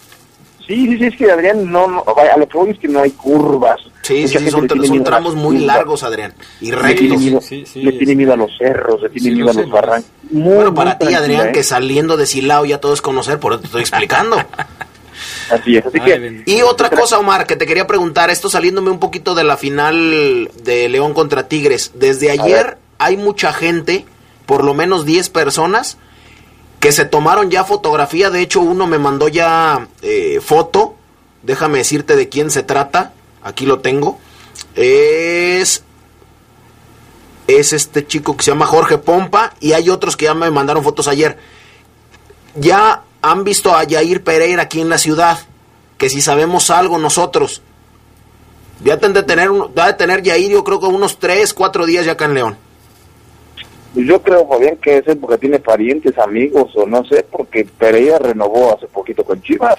Sí, 0.69 0.87
sí, 0.87 0.99
sí, 0.99 1.05
es 1.07 1.16
que 1.16 1.31
Adrián, 1.33 1.71
no, 1.73 1.89
no 1.89 2.05
a 2.07 2.37
lo 2.37 2.47
que 2.47 2.59
voy 2.59 2.71
es 2.71 2.79
que 2.79 2.87
no 2.89 3.01
hay 3.01 3.11
curvas. 3.12 3.81
Sí, 4.03 4.21
Mucha 4.23 4.29
sí, 4.29 4.35
gente 4.45 4.51
son, 4.51 4.87
son 4.87 5.03
tramos 5.05 5.35
muy 5.35 5.59
largos, 5.59 6.03
Adrián. 6.03 6.35
Y 6.61 6.71
Le 6.71 6.77
tiene, 6.95 7.16
rectos. 7.16 7.19
miedo, 7.19 7.41
le 7.75 7.93
tiene 7.93 8.14
miedo 8.14 8.33
a 8.35 8.37
los 8.37 8.51
cerros, 8.59 9.01
le 9.03 9.09
tiene 9.09 9.29
Sí, 9.31 9.35
miedo 9.35 9.47
lo 9.47 9.59
a 9.59 9.62
los 9.62 9.71
barrancos. 9.71 10.11
Muy, 10.31 10.55
Bueno, 10.55 10.75
para 10.75 10.99
ti, 10.99 11.12
Adrián, 11.14 11.49
¿eh? 11.49 11.53
que 11.53 11.62
saliendo 11.64 12.16
de 12.19 12.27
Silao 12.27 12.64
ya 12.66 12.79
todo 12.79 12.93
es 12.93 13.01
conocer, 13.03 13.41
por 13.41 13.53
eso 13.53 13.61
te 13.62 13.66
estoy 13.66 13.81
explicando. 13.81 14.37
Así 15.51 15.77
es, 15.77 15.85
así 15.85 15.99
que... 15.99 16.43
Y 16.47 16.62
otra 16.62 16.91
cosa, 16.91 17.19
Omar, 17.19 17.47
que 17.47 17.57
te 17.57 17.66
quería 17.66 17.87
preguntar, 17.87 18.31
esto 18.31 18.49
saliéndome 18.49 18.91
un 18.91 19.01
poquito 19.01 19.35
de 19.35 19.43
la 19.45 19.57
final 19.57 20.51
de 20.62 20.89
León 20.89 21.12
contra 21.14 21.49
Tigres. 21.49 21.93
Desde 21.95 22.31
ayer 22.31 22.79
hay 22.99 23.16
mucha 23.16 23.53
gente, 23.53 24.05
por 24.47 24.62
lo 24.62 24.75
menos 24.75 25.05
10 25.07 25.31
personas, 25.31 25.97
que 26.81 26.93
se 26.93 27.05
tomaron 27.05 27.51
ya 27.51 27.64
fotografía. 27.64 28.31
De 28.31 28.41
hecho, 28.41 28.61
uno 28.61 28.87
me 28.87 28.99
mandó 28.99 29.29
ya 29.29 29.89
eh, 30.03 30.41
foto. 30.45 30.95
Déjame 31.43 31.79
decirte 31.79 32.16
de 32.16 32.29
quién 32.29 32.51
se 32.51 32.62
trata. 32.62 33.12
Aquí 33.43 33.66
lo 33.66 33.81
tengo. 33.81 34.18
Es 34.74 35.85
es 37.49 37.72
este 37.72 38.07
chico 38.07 38.37
que 38.37 38.45
se 38.45 38.51
llama 38.51 38.66
Jorge 38.66 38.99
Pompa 38.99 39.55
y 39.59 39.72
hay 39.72 39.89
otros 39.89 40.16
que 40.16 40.26
ya 40.26 40.35
me 40.35 40.51
mandaron 40.51 40.85
fotos 40.85 41.09
ayer. 41.09 41.39
Ya 42.55 43.03
han 43.22 43.43
visto 43.43 43.74
a 43.74 43.85
Yair 43.85 44.22
Pereira 44.22 44.62
aquí 44.62 44.81
en 44.81 44.91
la 44.91 44.99
ciudad, 44.99 45.39
que 45.97 46.11
si 46.11 46.20
sabemos 46.20 46.70
algo 46.70 46.99
nosotros, 46.99 47.62
ya 48.85 48.97
de 48.97 49.22
tener, 49.22 49.51
va 49.51 49.87
a 49.87 49.97
tener 49.97 50.22
Yair 50.22 50.51
yo 50.53 50.62
creo 50.62 50.79
que 50.79 50.87
unos 50.87 51.18
3, 51.18 51.55
4 51.55 51.87
días 51.87 52.05
ya 52.05 52.12
acá 52.12 52.26
en 52.26 52.35
León. 52.35 52.59
Pues 53.99 54.07
Yo 54.07 54.23
creo, 54.23 54.47
Fabián, 54.47 54.77
que 54.77 54.99
es 54.99 55.17
porque 55.21 55.39
tiene 55.39 55.59
parientes, 55.59 56.17
amigos 56.19 56.71
o 56.77 56.87
no 56.87 57.05
sé, 57.05 57.27
porque 57.29 57.65
Pereira 57.65 58.17
renovó 58.21 58.77
hace 58.77 58.87
poquito 58.87 59.25
con 59.25 59.43
Chivas. 59.43 59.75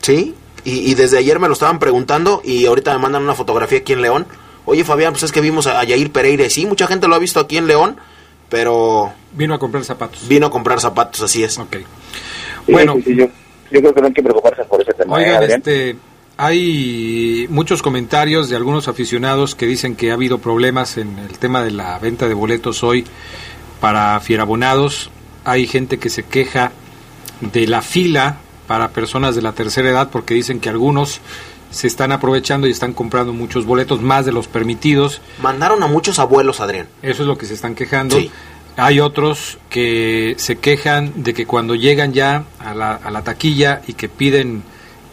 ¿Sí? 0.00 0.34
Y, 0.64 0.90
y 0.90 0.94
desde 0.96 1.18
ayer 1.18 1.38
me 1.38 1.46
lo 1.46 1.52
estaban 1.52 1.78
preguntando 1.78 2.40
y 2.42 2.66
ahorita 2.66 2.92
me 2.94 2.98
mandan 2.98 3.22
una 3.22 3.36
fotografía 3.36 3.78
aquí 3.78 3.92
en 3.92 4.02
León. 4.02 4.26
Oye 4.64 4.82
Fabián, 4.82 5.12
pues 5.12 5.22
es 5.22 5.30
que 5.30 5.40
vimos 5.40 5.68
a, 5.68 5.78
a 5.78 5.84
Yair 5.84 6.10
Pereira 6.10 6.50
sí, 6.50 6.66
mucha 6.66 6.88
gente 6.88 7.06
lo 7.06 7.14
ha 7.14 7.20
visto 7.20 7.38
aquí 7.38 7.58
en 7.58 7.68
León, 7.68 7.96
pero 8.48 9.12
Vino 9.34 9.54
a 9.54 9.60
comprar 9.60 9.84
zapatos. 9.84 10.26
vino 10.26 10.46
a 10.46 10.50
comprar 10.50 10.80
zapatos, 10.80 11.22
así 11.22 11.44
es. 11.44 11.60
Bueno. 12.66 12.94
Sí, 12.96 13.02
sí, 13.02 13.14
yo, 13.14 13.26
yo 13.70 13.80
creo 13.82 13.94
que 13.94 14.00
no 14.00 14.06
hay 14.08 14.12
que 14.14 14.22
preocuparse 14.24 14.64
por 14.64 14.82
ese 14.82 14.94
tema. 14.94 15.16
¿eh, 15.22 15.26
Oigan, 15.26 15.42
Adrián? 15.44 15.58
este, 15.60 15.96
hay 16.42 17.46
muchos 17.50 17.82
comentarios 17.82 18.48
de 18.48 18.56
algunos 18.56 18.88
aficionados 18.88 19.54
que 19.54 19.66
dicen 19.66 19.94
que 19.94 20.10
ha 20.10 20.14
habido 20.14 20.38
problemas 20.38 20.96
en 20.96 21.18
el 21.18 21.38
tema 21.38 21.62
de 21.62 21.70
la 21.70 21.98
venta 21.98 22.28
de 22.28 22.34
boletos 22.34 22.82
hoy 22.82 23.04
para 23.78 24.18
fierabonados. 24.20 25.10
Hay 25.44 25.66
gente 25.66 25.98
que 25.98 26.08
se 26.08 26.22
queja 26.22 26.72
de 27.42 27.66
la 27.66 27.82
fila 27.82 28.38
para 28.66 28.88
personas 28.88 29.36
de 29.36 29.42
la 29.42 29.52
tercera 29.52 29.90
edad 29.90 30.08
porque 30.10 30.32
dicen 30.32 30.60
que 30.60 30.70
algunos 30.70 31.20
se 31.70 31.86
están 31.86 32.10
aprovechando 32.10 32.66
y 32.66 32.70
están 32.70 32.94
comprando 32.94 33.34
muchos 33.34 33.66
boletos 33.66 34.00
más 34.00 34.24
de 34.24 34.32
los 34.32 34.48
permitidos. 34.48 35.20
Mandaron 35.42 35.82
a 35.82 35.88
muchos 35.88 36.18
abuelos, 36.18 36.60
Adrián. 36.60 36.88
Eso 37.02 37.22
es 37.22 37.28
lo 37.28 37.36
que 37.36 37.44
se 37.44 37.52
están 37.52 37.74
quejando. 37.74 38.16
Sí. 38.18 38.30
Hay 38.78 38.98
otros 38.98 39.58
que 39.68 40.36
se 40.38 40.56
quejan 40.56 41.22
de 41.22 41.34
que 41.34 41.44
cuando 41.44 41.74
llegan 41.74 42.14
ya 42.14 42.44
a 42.58 42.72
la, 42.72 42.94
a 42.94 43.10
la 43.10 43.24
taquilla 43.24 43.82
y 43.86 43.92
que 43.92 44.08
piden 44.08 44.62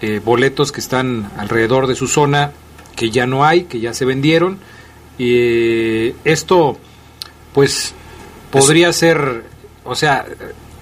eh, 0.01 0.21
boletos 0.23 0.71
que 0.71 0.79
están 0.79 1.31
alrededor 1.37 1.87
de 1.87 1.95
su 1.95 2.07
zona, 2.07 2.51
que 2.95 3.09
ya 3.09 3.25
no 3.25 3.45
hay, 3.45 3.63
que 3.63 3.79
ya 3.79 3.93
se 3.93 4.05
vendieron. 4.05 4.59
Y 5.17 5.33
eh, 5.35 6.15
esto, 6.23 6.77
pues, 7.53 7.93
podría 8.51 8.93
ser, 8.93 9.45
o 9.83 9.95
sea, 9.95 10.25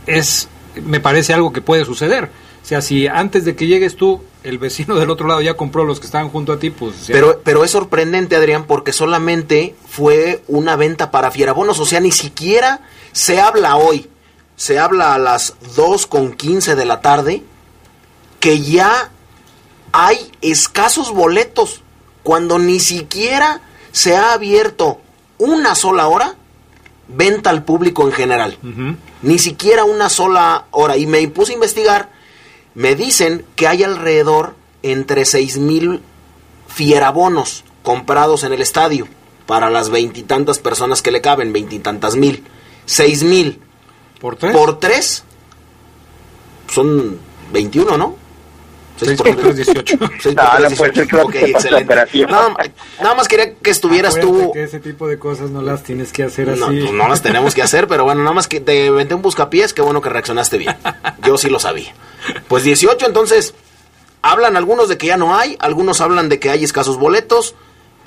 es, 0.06 0.50
me 0.84 1.00
parece 1.00 1.34
algo 1.34 1.54
que 1.54 1.62
puede 1.62 1.86
suceder. 1.86 2.30
O 2.62 2.68
sea, 2.68 2.82
si 2.82 3.08
antes 3.08 3.46
de 3.46 3.56
que 3.56 3.68
llegues 3.68 3.96
tú, 3.96 4.22
el 4.44 4.58
vecino 4.58 4.96
del 4.96 5.10
otro 5.10 5.28
lado 5.28 5.40
ya 5.42 5.54
compró 5.54 5.86
los 5.86 6.00
que 6.00 6.08
estaban 6.08 6.30
junto 6.30 6.52
a 6.52 6.60
ti, 6.60 6.72
pues... 6.72 6.96
Pero, 7.08 7.42
pero 7.44 7.64
es 7.64 7.72
sorprendente, 7.72 8.36
Adrián, 8.36 8.66
porque 8.66 8.92
solamente 8.92 9.76
fue 9.88 10.44
una 10.48 10.76
venta 10.76 11.12
para 11.12 11.32
fierabonos. 11.32 11.80
O 11.80 11.86
sea, 11.86 12.00
ni 12.00 12.12
siquiera 12.12 12.82
se 13.12 13.40
habla 13.40 13.78
hoy. 13.78 14.10
Se 14.56 14.80
habla 14.80 15.14
a 15.14 15.20
las 15.20 15.56
2 15.76 16.08
con 16.08 16.34
15 16.34 16.76
de 16.76 16.86
la 16.86 17.02
tarde 17.02 17.44
que 18.46 18.62
ya 18.62 19.10
hay 19.92 20.32
escasos 20.42 21.12
boletos. 21.12 21.82
Cuando 22.22 22.60
ni 22.60 22.80
siquiera 22.80 23.62
se 23.92 24.16
ha 24.16 24.34
abierto 24.34 25.02
una 25.40 25.74
sola 25.74 26.08
hora 26.08 26.36
venta 27.08 27.50
al 27.50 27.64
público 27.64 28.04
en 28.04 28.12
general. 28.12 28.60
Ni 29.24 29.40
siquiera 29.40 29.84
una 29.84 30.10
sola 30.10 30.68
hora. 30.70 30.96
Y 30.96 31.08
me 31.08 31.28
puse 31.28 31.54
a 31.54 31.56
investigar. 31.56 32.12
Me 32.76 32.94
dicen 32.94 33.44
que 33.56 33.68
hay 33.68 33.82
alrededor 33.82 34.56
entre 34.84 35.26
seis 35.26 35.58
mil 35.58 36.04
fierabonos 36.68 37.64
comprados 37.82 38.44
en 38.44 38.54
el 38.54 38.62
estadio 38.62 39.08
para 39.48 39.72
las 39.72 39.90
veintitantas 39.90 40.60
personas 40.60 41.02
que 41.02 41.10
le 41.10 41.22
caben, 41.22 41.52
veintitantas 41.52 42.16
mil. 42.16 42.44
Seis 42.86 43.24
mil. 43.24 43.60
¿Por 44.22 44.36
tres? 44.36 44.56
Por 44.56 44.80
tres 44.80 45.24
son 46.72 47.18
21, 47.52 47.98
¿no? 47.98 48.25
Seis 48.98 49.22
por 49.22 49.36
tres, 49.36 49.56
18. 49.58 49.98
Seis 50.22 50.36
No, 50.36 50.44
por 50.44 50.62
no 50.62 50.68
tres, 50.68 50.78
puede 50.78 50.94
ser 50.94 51.08
18. 51.08 51.08
que 51.08 51.16
Ok, 51.22 51.36
excelente. 51.36 51.96
Nada, 52.28 52.54
nada 53.02 53.16
más 53.16 53.28
quería 53.28 53.54
que 53.56 53.70
estuvieras 53.70 54.16
Acuérdate 54.16 54.46
tú 54.46 54.54
que 54.54 54.64
ese 54.64 54.80
tipo 54.80 55.08
de 55.08 55.20
cosas 55.20 55.50
no 55.50 55.62
las 55.62 55.84
tienes 55.84 56.12
que 56.12 56.24
hacer 56.24 56.58
no, 56.58 56.68
así. 56.68 56.80
pues 56.80 56.92
no 56.92 57.08
las 57.08 57.22
tenemos 57.22 57.54
que 57.54 57.62
hacer, 57.62 57.88
pero 57.88 58.04
bueno, 58.06 58.22
nada 58.22 58.34
más 58.34 58.48
que 58.48 58.62
te 58.62 58.86
inventé 58.88 59.16
un 59.16 59.22
buscapiés, 59.22 59.74
qué 59.74 59.82
bueno 59.82 60.02
que 60.02 60.10
reaccionaste 60.10 60.58
bien. 60.58 60.76
Yo 61.24 61.38
sí 61.38 61.50
lo 61.50 61.60
sabía. 61.60 61.94
Pues 62.48 62.64
18, 62.64 63.06
entonces, 63.06 63.54
hablan 64.22 64.56
algunos 64.58 64.90
de 64.90 64.98
que 64.98 65.08
ya 65.08 65.18
no 65.18 65.38
hay, 65.38 65.58
algunos 65.60 66.02
hablan 66.02 66.30
de 66.30 66.40
que 66.40 66.50
hay 66.50 66.64
escasos 66.64 66.98
boletos. 66.98 67.56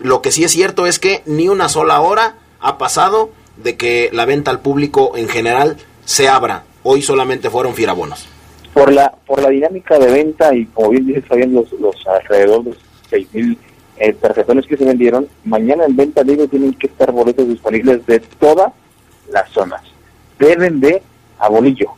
Lo 0.00 0.22
que 0.22 0.32
sí 0.32 0.44
es 0.44 0.52
cierto 0.52 0.86
es 0.86 0.98
que 0.98 1.22
ni 1.26 1.48
una 1.48 1.68
sola 1.68 2.00
hora 2.00 2.36
ha 2.60 2.78
pasado 2.78 3.30
de 3.56 3.76
que 3.76 4.10
la 4.12 4.24
venta 4.24 4.50
al 4.50 4.60
público 4.60 5.12
en 5.16 5.28
general 5.28 5.76
se 6.04 6.28
abra. 6.28 6.64
Hoy 6.82 7.02
solamente 7.02 7.50
fueron 7.50 7.74
fierabonos. 7.74 8.26
Por 8.78 8.92
la 8.92 9.12
por 9.26 9.42
la 9.42 9.48
dinámica 9.48 9.98
de 9.98 10.12
venta 10.12 10.54
y 10.54 10.66
como 10.66 10.90
bien 10.90 11.06
dices 11.06 11.24
Fabián 11.26 11.52
los, 11.52 11.72
los 11.72 11.96
alrededor 12.06 12.64
de 12.64 12.74
seis 13.10 13.28
mil 13.32 13.58
eh, 13.98 14.12
tarjetones 14.12 14.66
que 14.66 14.76
se 14.76 14.84
vendieron 14.84 15.26
mañana 15.44 15.84
en 15.84 15.96
venta 15.96 16.22
libre 16.22 16.46
tienen 16.46 16.74
que 16.74 16.86
estar 16.86 17.10
boletos 17.10 17.48
disponibles 17.48 18.06
de 18.06 18.20
todas 18.20 18.72
las 19.32 19.50
zonas 19.50 19.82
deben 20.38 20.80
de 20.80 21.02
a 21.38 21.48
bolillo 21.48 21.90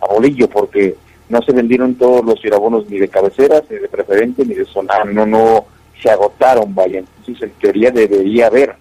a 0.00 0.12
bolillo 0.12 0.48
porque 0.48 0.96
no 1.28 1.42
se 1.42 1.52
vendieron 1.52 1.94
todos 1.94 2.24
los 2.24 2.42
irabonos 2.44 2.88
ni 2.88 2.98
de 2.98 3.08
cabeceras 3.08 3.62
ni 3.70 3.76
de 3.76 3.88
preferente 3.88 4.44
ni 4.44 4.54
de 4.54 4.64
zona. 4.64 5.04
No 5.04 5.26
no 5.26 5.66
se 6.00 6.10
agotaron 6.10 6.74
vaya. 6.74 7.00
Entonces 7.00 7.42
en 7.42 7.50
teoría 7.60 7.90
debería 7.90 8.46
haber 8.46 8.76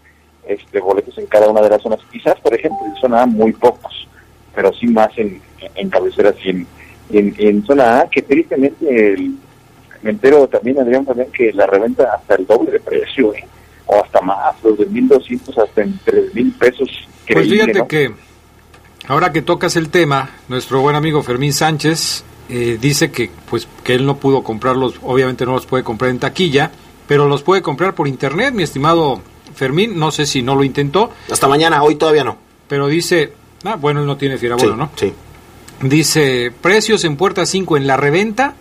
este 0.48 0.80
boletos 0.80 1.18
en 1.18 1.26
cada 1.26 1.50
una 1.50 1.62
de 1.62 1.70
las 1.70 1.82
zonas. 1.82 2.00
Quizás 2.12 2.40
por 2.40 2.54
ejemplo 2.54 2.86
en 2.86 2.96
zona 2.96 3.26
muy 3.26 3.52
pocos 3.54 4.08
pero 4.56 4.74
sí 4.74 4.88
más 4.88 5.10
en, 5.18 5.40
en 5.76 5.90
cabeceras 5.90 6.34
y 6.44 6.66
en, 7.12 7.66
zona 7.66 8.02
A, 8.02 8.10
que 8.10 8.22
tristemente 8.22 9.14
el, 9.14 9.36
me 10.02 10.12
entero 10.12 10.48
también, 10.48 10.80
Adrián, 10.80 11.06
también 11.06 11.32
que 11.32 11.52
la 11.54 11.66
reventa 11.66 12.14
hasta 12.16 12.36
el 12.36 12.46
doble 12.46 12.72
de 12.72 12.80
precio, 12.80 13.34
¿eh? 13.34 13.46
o 13.86 14.04
hasta 14.04 14.22
más, 14.22 14.56
los 14.64 14.78
de 14.78 14.88
1.200 14.90 15.64
hasta 15.64 15.82
en 15.82 16.00
3.000 16.06 16.58
pesos. 16.58 16.90
Pues 17.32 17.50
fíjate 17.50 17.80
¿no? 17.80 17.88
que 17.88 18.12
ahora 19.08 19.32
que 19.32 19.42
tocas 19.42 19.76
el 19.76 19.90
tema, 19.90 20.30
nuestro 20.50 20.82
buen 20.82 20.96
amigo 20.96 21.24
Fermín 21.24 21.54
Sánchez 21.54 22.24
eh, 22.50 22.78
dice 22.80 23.12
que 23.12 23.30
pues 23.50 23.68
que 23.84 23.96
él 23.96 24.06
no 24.06 24.18
pudo 24.18 24.44
comprarlos, 24.44 24.96
obviamente 25.04 25.46
no 25.46 25.54
los 25.54 25.66
puede 25.66 25.84
comprar 25.84 26.12
en 26.12 26.20
taquilla, 26.20 26.72
pero 27.08 27.28
los 27.28 27.44
puede 27.44 27.62
comprar 27.62 27.96
por 27.96 28.08
internet, 28.08 28.54
mi 28.54 28.64
estimado 28.64 29.22
Fermín, 29.56 29.98
no 29.98 30.12
sé 30.12 30.26
si 30.26 30.42
no 30.42 30.56
lo 30.56 30.64
intentó, 30.64 31.12
Hasta 31.32 31.48
mañana, 31.48 31.82
hoy 31.84 31.96
todavía 31.96 32.24
no. 32.24 32.38
pero 32.68 32.88
dice, 32.88 33.34
ah, 33.64 33.76
bueno, 33.76 34.02
él 34.02 34.06
no 34.06 34.18
tiene 34.18 34.38
fierabono, 34.38 34.72
Sí, 34.72 34.78
¿no? 34.78 34.90
sí. 34.96 35.14
Dice, 35.82 36.52
precios 36.62 37.04
en 37.04 37.18
puerta 37.18 37.46
5 37.46 37.78
en 37.78 37.88
la 37.88 37.98
reventa 37.98 38.56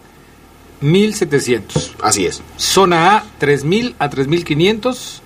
1700. 0.81 1.95
Así 2.03 2.27
es. 2.27 2.43
Zona 2.57 3.17
A 3.17 3.25
3000 3.39 3.97
a 3.99 4.11
3500, 4.11 5.23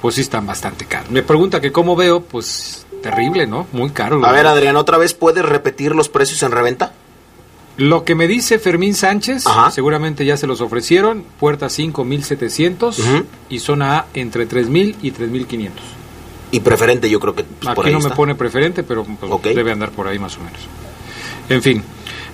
pues 0.00 0.14
sí 0.16 0.20
están 0.20 0.46
bastante 0.46 0.84
caros. 0.84 1.10
Me 1.10 1.22
pregunta 1.22 1.60
que 1.60 1.72
cómo 1.72 1.96
veo, 1.96 2.22
pues 2.22 2.86
terrible, 3.02 3.46
¿no? 3.46 3.66
Muy 3.72 3.90
caro. 3.90 4.24
A 4.24 4.32
ver. 4.32 4.46
Adrián, 4.46 4.76
¿otra 4.76 4.98
vez 4.98 5.14
puedes 5.14 5.44
repetir 5.44 5.94
los 5.94 6.08
precios 6.08 6.42
en 6.42 6.52
reventa? 6.52 6.92
Lo 7.78 8.04
que 8.04 8.14
me 8.14 8.26
dice 8.28 8.58
Fermín 8.58 8.94
Sánchez, 8.94 9.46
Ajá. 9.46 9.70
seguramente 9.70 10.26
ya 10.26 10.36
se 10.36 10.46
los 10.46 10.60
ofrecieron, 10.60 11.24
puerta 11.40 11.70
5 11.70 12.04
1700 12.04 12.98
Ujú. 12.98 13.24
y 13.48 13.58
zona 13.60 13.96
A 14.00 14.06
entre 14.12 14.44
3000 14.44 14.96
y 15.00 15.10
3500. 15.10 15.82
Y 16.50 16.60
preferente, 16.60 17.08
yo 17.08 17.18
creo 17.18 17.34
que 17.34 17.44
pues, 17.44 17.74
por 17.74 17.86
Aquí 17.86 17.94
ahí 17.94 18.00
no 18.00 18.06
me 18.06 18.14
pone 18.14 18.34
preferente, 18.34 18.82
pero 18.82 19.04
pues, 19.04 19.54
debe 19.56 19.72
andar 19.72 19.90
por 19.90 20.06
ahí 20.06 20.18
más 20.18 20.36
o 20.36 20.40
menos. 20.40 20.60
En 21.48 21.62
fin, 21.62 21.82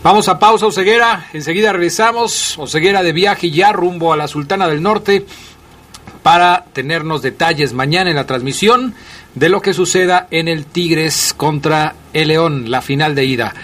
vamos 0.02 0.28
a 0.28 0.38
pausa, 0.38 0.66
Oseguera. 0.66 1.28
Enseguida 1.32 1.72
regresamos. 1.72 2.58
Oseguera 2.58 3.02
de 3.02 3.12
viaje 3.12 3.50
ya 3.50 3.72
rumbo 3.72 4.12
a 4.12 4.16
la 4.16 4.28
Sultana 4.28 4.68
del 4.68 4.82
Norte 4.82 5.24
para 6.22 6.64
tenernos 6.72 7.22
detalles 7.22 7.72
mañana 7.72 8.10
en 8.10 8.16
la 8.16 8.26
transmisión 8.26 8.94
de 9.34 9.48
lo 9.48 9.62
que 9.62 9.72
suceda 9.72 10.26
en 10.30 10.48
el 10.48 10.66
Tigres 10.66 11.32
contra 11.36 11.94
el 12.12 12.28
León, 12.28 12.70
la 12.70 12.82
final 12.82 13.14
de 13.14 13.24
ida. 13.24 13.54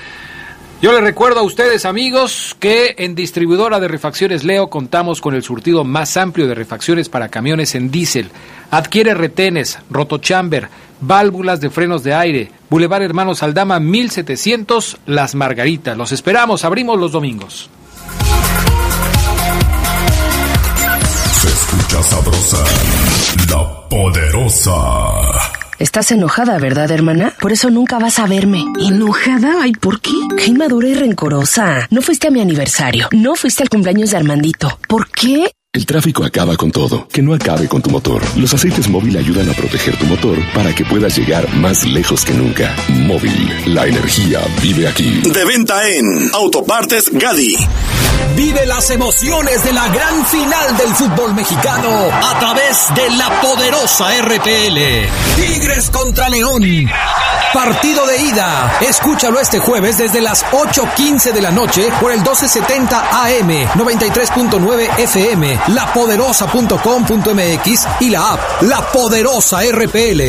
Yo 0.82 0.92
les 0.92 1.00
recuerdo 1.00 1.40
a 1.40 1.44
ustedes, 1.44 1.86
amigos, 1.86 2.56
que 2.58 2.94
en 2.98 3.14
distribuidora 3.14 3.80
de 3.80 3.88
refacciones 3.88 4.44
Leo 4.44 4.68
contamos 4.68 5.20
con 5.20 5.34
el 5.34 5.42
surtido 5.42 5.82
más 5.82 6.16
amplio 6.16 6.46
de 6.46 6.54
refacciones 6.54 7.08
para 7.08 7.28
camiones 7.28 7.74
en 7.74 7.90
diésel. 7.90 8.30
Adquiere 8.70 9.14
retenes, 9.14 9.78
rotochamber, 9.88 10.68
válvulas 11.00 11.60
de 11.60 11.70
frenos 11.70 12.02
de 12.02 12.14
aire. 12.14 12.50
Boulevard 12.70 13.02
Hermanos 13.02 13.42
Aldama 13.42 13.80
1700, 13.80 14.98
Las 15.06 15.34
Margaritas. 15.34 15.96
Los 15.96 16.12
esperamos, 16.12 16.64
abrimos 16.64 16.98
los 16.98 17.12
domingos. 17.12 17.70
Se 21.40 21.48
escucha 21.48 22.02
sabrosa, 22.02 22.64
la 23.50 23.88
poderosa. 23.88 24.72
Estás 25.78 26.12
enojada, 26.12 26.58
¿verdad, 26.58 26.90
hermana? 26.92 27.34
Por 27.40 27.52
eso 27.52 27.68
nunca 27.68 27.98
vas 27.98 28.18
a 28.20 28.26
verme. 28.26 28.64
¿Enojada? 28.80 29.56
Ay, 29.60 29.72
¿por 29.72 30.00
qué? 30.00 30.12
Qué 30.36 30.46
inmadura 30.46 30.88
y 30.88 30.94
rencorosa. 30.94 31.88
No 31.90 32.00
fuiste 32.00 32.28
a 32.28 32.30
mi 32.30 32.40
aniversario. 32.40 33.08
No 33.10 33.34
fuiste 33.34 33.64
al 33.64 33.68
cumpleaños 33.68 34.12
de 34.12 34.16
Armandito. 34.18 34.78
¿Por 34.88 35.08
qué? 35.08 35.50
El 35.74 35.86
tráfico 35.86 36.24
acaba 36.24 36.56
con 36.56 36.70
todo. 36.70 37.08
Que 37.08 37.20
no 37.20 37.34
acabe 37.34 37.66
con 37.66 37.82
tu 37.82 37.90
motor. 37.90 38.22
Los 38.36 38.54
aceites 38.54 38.88
móvil 38.88 39.16
ayudan 39.16 39.50
a 39.50 39.52
proteger 39.54 39.96
tu 39.96 40.06
motor 40.06 40.38
para 40.54 40.72
que 40.72 40.84
puedas 40.84 41.18
llegar 41.18 41.52
más 41.56 41.84
lejos 41.84 42.24
que 42.24 42.32
nunca. 42.32 42.72
Móvil, 42.90 43.52
la 43.74 43.84
energía 43.84 44.38
vive 44.62 44.86
aquí. 44.86 45.20
De 45.22 45.44
venta 45.44 45.84
en 45.88 46.30
Autopartes 46.32 47.10
Gadi. 47.10 47.56
Vive 48.36 48.66
las 48.66 48.88
emociones 48.90 49.64
de 49.64 49.72
la 49.72 49.88
gran 49.88 50.24
final 50.26 50.76
del 50.76 50.94
fútbol 50.94 51.34
mexicano 51.34 51.90
a 52.22 52.38
través 52.38 52.86
de 52.94 53.10
la 53.16 53.40
poderosa 53.40 54.10
RPL. 54.22 55.40
Tigres 55.40 55.90
contra 55.90 56.28
León. 56.28 56.62
Partido 57.52 58.04
de 58.06 58.20
ida. 58.20 58.78
Escúchalo 58.80 59.38
este 59.38 59.60
jueves 59.60 59.96
desde 59.96 60.20
las 60.20 60.44
8.15 60.46 61.32
de 61.32 61.40
la 61.40 61.52
noche 61.52 61.88
por 62.00 62.10
el 62.10 62.18
1270 62.18 63.24
AM, 63.24 63.48
93.9 63.74 64.98
FM, 64.98 65.60
lapoderosa.com.mx 65.68 67.86
y 68.00 68.10
la 68.10 68.32
app 68.32 68.40
La 68.62 68.80
Poderosa 68.92 69.60
RPL. 69.62 70.22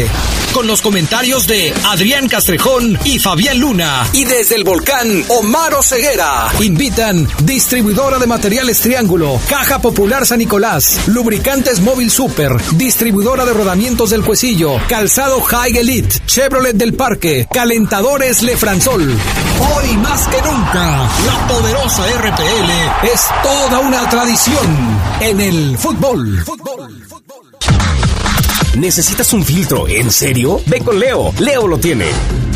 Con 0.53 0.67
los 0.67 0.81
comentarios 0.81 1.47
de 1.47 1.73
Adrián 1.85 2.29
Castrejón 2.29 2.97
y 3.03 3.19
Fabián 3.19 3.59
Luna. 3.59 4.07
Y 4.13 4.23
desde 4.23 4.55
el 4.55 4.63
volcán, 4.63 5.25
Omar 5.27 5.73
Ceguera. 5.83 6.47
Invitan 6.61 7.27
distribuidora 7.43 8.19
de 8.19 8.27
materiales 8.27 8.79
Triángulo, 8.79 9.37
Caja 9.49 9.79
Popular 9.79 10.25
San 10.25 10.39
Nicolás, 10.39 11.01
Lubricantes 11.07 11.81
Móvil 11.81 12.09
Super, 12.09 12.55
distribuidora 12.77 13.43
de 13.43 13.51
rodamientos 13.51 14.11
del 14.11 14.23
Cuecillo, 14.23 14.77
Calzado 14.87 15.41
High 15.41 15.77
Elite, 15.77 16.21
Chevrolet 16.25 16.77
del 16.77 16.93
Parque, 16.93 17.49
Calentadores 17.51 18.41
Lefranzol. 18.41 19.01
Hoy 19.01 19.97
más 19.97 20.25
que 20.27 20.41
nunca, 20.41 21.09
la 21.25 21.47
poderosa 21.47 22.05
RPL 22.07 23.07
es 23.13 23.25
toda 23.43 23.79
una 23.79 24.07
tradición 24.09 24.99
en 25.25 25.41
el 25.41 25.77
fútbol. 25.77 26.43
¿Necesitas 28.77 29.33
un 29.33 29.43
filtro? 29.43 29.87
¿En 29.87 30.11
serio? 30.11 30.61
Ve 30.67 30.81
con 30.81 30.99
Leo. 30.99 31.33
Leo 31.39 31.67
lo 31.67 31.79
tiene. 31.79 32.05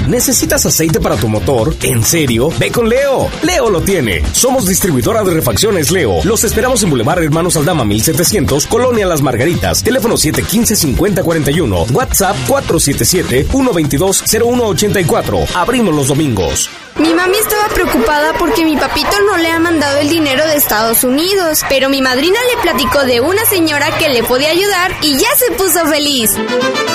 ¿Necesitas 0.09 0.65
aceite 0.65 0.99
para 0.99 1.15
tu 1.17 1.27
motor? 1.27 1.75
¿En 1.83 2.03
serio? 2.03 2.49
Ve 2.57 2.71
con 2.71 2.89
Leo. 2.89 3.29
Leo 3.43 3.69
lo 3.69 3.81
tiene. 3.81 4.23
Somos 4.31 4.65
distribuidora 4.65 5.23
de 5.23 5.35
refacciones 5.35 5.91
Leo. 5.91 6.23
Los 6.23 6.43
esperamos 6.43 6.81
en 6.81 6.89
Boulevard 6.89 7.21
Hermanos 7.21 7.55
Aldama 7.57 7.85
1700, 7.85 8.65
Colonia 8.65 9.05
Las 9.05 9.21
Margaritas. 9.21 9.83
Teléfono 9.83 10.15
715-5041. 10.15 11.91
WhatsApp 11.91 12.35
477-122-0184. 12.47 15.47
Abrimos 15.53 15.93
los 15.93 16.07
domingos. 16.07 16.71
Mi 16.97 17.13
mami 17.13 17.37
estaba 17.37 17.67
preocupada 17.69 18.33
porque 18.33 18.65
mi 18.65 18.75
papito 18.75 19.21
no 19.25 19.37
le 19.37 19.49
ha 19.49 19.59
mandado 19.59 19.99
el 19.99 20.09
dinero 20.09 20.45
de 20.47 20.55
Estados 20.55 21.05
Unidos, 21.05 21.61
pero 21.69 21.87
mi 21.87 22.01
madrina 22.01 22.37
le 22.53 22.61
platicó 22.61 23.05
de 23.05 23.21
una 23.21 23.45
señora 23.45 23.97
que 23.97 24.09
le 24.09 24.21
podía 24.23 24.49
ayudar 24.49 24.91
y 25.01 25.17
ya 25.17 25.29
se 25.37 25.49
puso 25.51 25.85
feliz. 25.85 26.35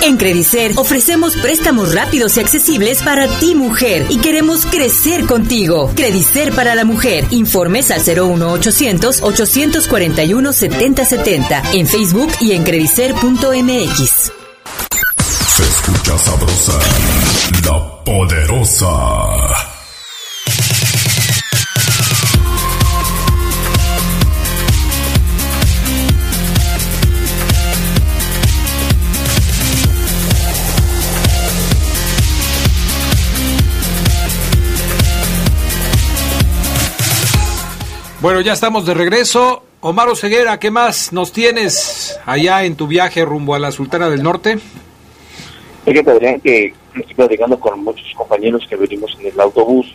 En 0.03 0.19
Credicer 0.19 0.73
ofrecemos 0.77 1.37
préstamos 1.37 1.95
rápidos 1.95 2.37
y 2.37 2.41
accesibles 2.41 3.03
para 3.05 3.29
ti 3.39 3.55
mujer 3.55 4.07
y 4.09 4.19
queremos 4.19 4.67
crecer 4.67 5.27
contigo. 5.27 5.93
Credicer 5.95 6.53
para 6.53 6.75
la 6.75 6.85
mujer. 6.85 7.27
Informes 7.31 7.91
al 7.91 8.01
01800 8.01 9.23
841 9.23 10.53
7070 10.53 11.63
en 11.73 11.87
Facebook 11.87 12.33
y 12.41 12.53
en 12.53 12.65
credicer.mx. 12.65 14.33
Se 15.57 15.63
escucha 15.63 16.19
sabrosa, 16.19 16.79
la 17.65 18.05
poderosa. 18.05 19.74
Bueno, 38.25 38.41
ya 38.41 38.55
estamos 38.55 38.87
de 38.87 38.95
regreso. 38.95 39.65
Omar 39.83 40.17
Ceguera, 40.17 40.59
¿qué 40.59 40.71
más 40.71 41.13
nos 41.13 41.31
tienes 41.31 42.19
allá 42.25 42.65
en 42.65 42.75
tu 42.75 42.87
viaje 42.87 43.23
rumbo 43.23 43.55
a 43.55 43.59
la 43.59 43.71
Sultana 43.71 44.09
del 44.09 44.23
Norte? 44.23 44.59
Fíjate, 45.85 46.41
que 46.43 46.73
estoy 46.97 47.15
platicando 47.15 47.61
con 47.61 47.85
muchos 47.85 48.11
compañeros 48.17 48.65
que 48.67 48.77
venimos 48.77 49.15
en 49.21 49.27
el 49.27 49.39
autobús. 49.39 49.95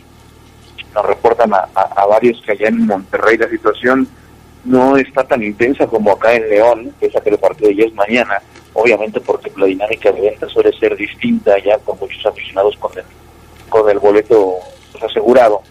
Nos 0.94 1.06
reportan 1.06 1.52
a, 1.54 1.68
a, 1.74 2.06
varios 2.06 2.40
que 2.42 2.52
allá 2.52 2.68
en 2.68 2.86
Monterrey 2.86 3.36
la 3.36 3.48
situación 3.48 4.06
no 4.64 4.96
está 4.96 5.24
tan 5.24 5.42
intensa 5.42 5.88
como 5.88 6.12
acá 6.12 6.32
en 6.32 6.48
León, 6.48 6.94
que 7.00 7.06
es 7.06 7.16
aquel 7.16 7.36
partido 7.36 7.72
ya 7.72 7.86
es 7.86 7.94
mañana, 7.94 8.40
obviamente 8.74 9.20
porque 9.20 9.50
la 9.56 9.66
dinámica 9.66 10.12
de 10.12 10.20
venta 10.20 10.48
suele 10.48 10.72
ser 10.78 10.96
distinta 10.96 11.58
ya 11.58 11.78
con 11.78 11.98
muchos 11.98 12.24
aficionados 12.24 12.76
con 12.76 12.96
el, 12.96 13.04
con 13.68 13.90
el 13.90 13.98
boleto 13.98 14.54
pues, 14.92 15.02
asegurado 15.02 15.62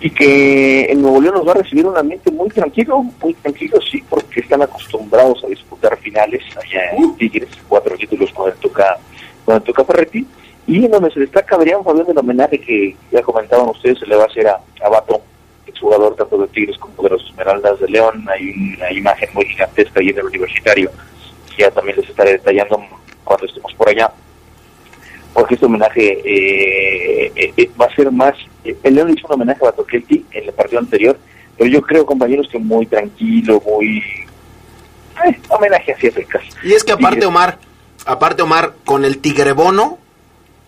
y 0.00 0.10
que 0.10 0.84
en 0.84 1.02
Nuevo 1.02 1.20
León 1.20 1.34
nos 1.34 1.46
va 1.48 1.52
a 1.52 1.56
recibir 1.56 1.86
un 1.86 1.96
ambiente 1.96 2.30
muy 2.30 2.48
tranquilo, 2.50 3.02
muy 3.20 3.34
tranquilo, 3.34 3.80
sí, 3.80 4.04
porque 4.08 4.40
están 4.40 4.62
acostumbrados 4.62 5.42
a 5.44 5.48
disputar 5.48 5.96
finales 5.98 6.42
allá 6.56 6.92
en 6.92 7.16
Tigres, 7.16 7.48
cuatro 7.68 7.96
títulos 7.96 8.32
con 8.32 8.50
el 8.50 8.56
Tuca, 8.58 8.96
con 9.44 9.56
el 9.56 9.62
Tuca 9.62 9.84
Ferretti, 9.84 10.26
y 10.66 10.84
en 10.84 10.90
donde 10.90 11.10
se 11.10 11.20
destaca 11.20 11.56
Adrián 11.56 11.82
Fabián 11.82 12.06
del 12.06 12.18
homenaje 12.18 12.60
que 12.60 12.94
ya 13.10 13.22
comentaban 13.22 13.68
ustedes, 13.70 13.98
se 13.98 14.06
le 14.06 14.14
va 14.14 14.24
a 14.24 14.26
hacer 14.26 14.46
a, 14.46 14.60
a 14.84 14.88
Bato, 14.88 15.20
exjugador 15.66 16.14
tanto 16.14 16.38
de 16.38 16.48
Tigres 16.48 16.78
como 16.78 17.02
de 17.02 17.10
los 17.10 17.24
Esmeraldas 17.24 17.80
de 17.80 17.88
León, 17.88 18.24
hay 18.28 18.76
una 18.76 18.92
imagen 18.92 19.28
muy 19.34 19.46
gigantesca 19.46 19.98
ahí 19.98 20.10
en 20.10 20.18
el 20.18 20.26
universitario, 20.26 20.90
que 21.56 21.62
ya 21.62 21.70
también 21.72 21.96
les 21.96 22.08
estaré 22.08 22.32
detallando 22.32 22.80
cuando 23.24 23.46
estemos 23.46 23.74
por 23.74 23.88
allá 23.88 24.12
porque 25.32 25.54
este 25.54 25.66
homenaje 25.66 26.20
eh, 26.24 27.52
eh, 27.56 27.70
va 27.80 27.86
a 27.86 27.94
ser 27.94 28.10
más... 28.10 28.34
el 28.64 28.94
León 28.94 29.10
hizo 29.10 29.26
un 29.26 29.34
homenaje 29.34 29.60
a 29.62 29.70
Batoquelti 29.70 30.24
en 30.32 30.44
el 30.44 30.52
partido 30.52 30.80
anterior, 30.80 31.18
pero 31.56 31.70
yo 31.70 31.82
creo, 31.82 32.06
compañeros, 32.06 32.48
que 32.50 32.58
muy 32.58 32.86
tranquilo, 32.86 33.62
muy... 33.66 33.98
Eh, 35.26 35.40
homenaje 35.48 35.92
así 35.92 36.06
eficaz. 36.06 36.42
Y 36.62 36.72
es 36.72 36.84
que 36.84 36.92
aparte, 36.92 37.26
Omar, 37.26 37.58
aparte, 38.06 38.42
Omar, 38.42 38.74
con 38.84 39.04
el 39.04 39.18
tigrebono 39.18 39.98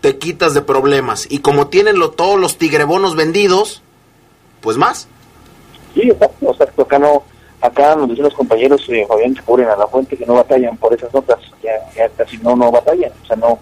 te 0.00 0.18
quitas 0.18 0.54
de 0.54 0.62
problemas. 0.62 1.26
Y 1.30 1.38
como 1.38 1.68
tienen 1.68 1.98
lo, 1.98 2.10
todos 2.10 2.38
los 2.38 2.58
tigrebonos 2.58 3.16
vendidos, 3.16 3.82
pues 4.60 4.76
más. 4.76 5.08
Sí, 5.94 6.02
exacto, 6.02 6.50
exacto. 6.50 6.82
Acá 6.82 6.98
no, 6.98 7.22
acá 7.60 7.96
nos 7.96 8.08
dicen 8.08 8.24
los 8.24 8.34
compañeros, 8.34 8.82
eh, 8.88 9.04
Fabián, 9.06 9.34
que 9.34 9.42
cubren 9.42 9.68
a 9.68 9.76
la 9.76 9.86
fuente, 9.86 10.16
que 10.16 10.26
no 10.26 10.34
batallan 10.34 10.76
por 10.76 10.94
esas 10.94 11.12
notas. 11.12 11.38
Ya, 11.62 11.72
ya 11.94 12.08
casi 12.10 12.38
no, 12.38 12.56
no 12.56 12.70
batallan. 12.70 13.12
O 13.22 13.26
sea, 13.26 13.36
no 13.36 13.58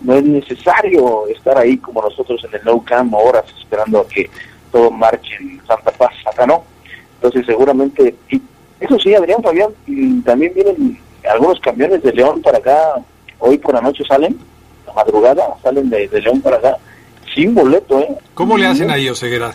no 0.00 0.14
es 0.14 0.24
necesario 0.24 1.26
estar 1.28 1.58
ahí 1.58 1.76
como 1.78 2.02
nosotros 2.02 2.42
en 2.44 2.54
el 2.54 2.64
no 2.64 2.82
cam 2.82 3.12
horas 3.14 3.44
esperando 3.58 4.00
a 4.00 4.08
que 4.08 4.30
todo 4.70 4.90
marche 4.90 5.36
en 5.40 5.60
Santa 5.66 5.90
Paz, 5.92 6.12
acá 6.30 6.46
no. 6.46 6.62
Entonces 7.14 7.46
seguramente, 7.46 8.14
y 8.30 8.40
eso 8.80 8.98
sí, 8.98 9.14
Adrián 9.14 9.42
Fabián, 9.42 9.70
también 10.24 10.52
vienen 10.54 10.98
algunos 11.28 11.58
camiones 11.60 12.02
de 12.02 12.12
León 12.12 12.40
para 12.42 12.58
acá, 12.58 12.78
hoy 13.38 13.58
por 13.58 13.74
la 13.74 13.80
noche 13.80 14.04
salen, 14.06 14.38
la 14.86 14.92
madrugada, 14.92 15.42
salen 15.62 15.90
de, 15.90 16.08
León 16.08 16.40
para 16.40 16.56
acá, 16.56 16.76
sin 17.34 17.54
boleto, 17.54 17.98
¿eh? 18.00 18.16
¿Cómo 18.34 18.56
le 18.56 18.66
hacen 18.66 18.90
ahí, 18.90 19.08
Oseguera? 19.08 19.52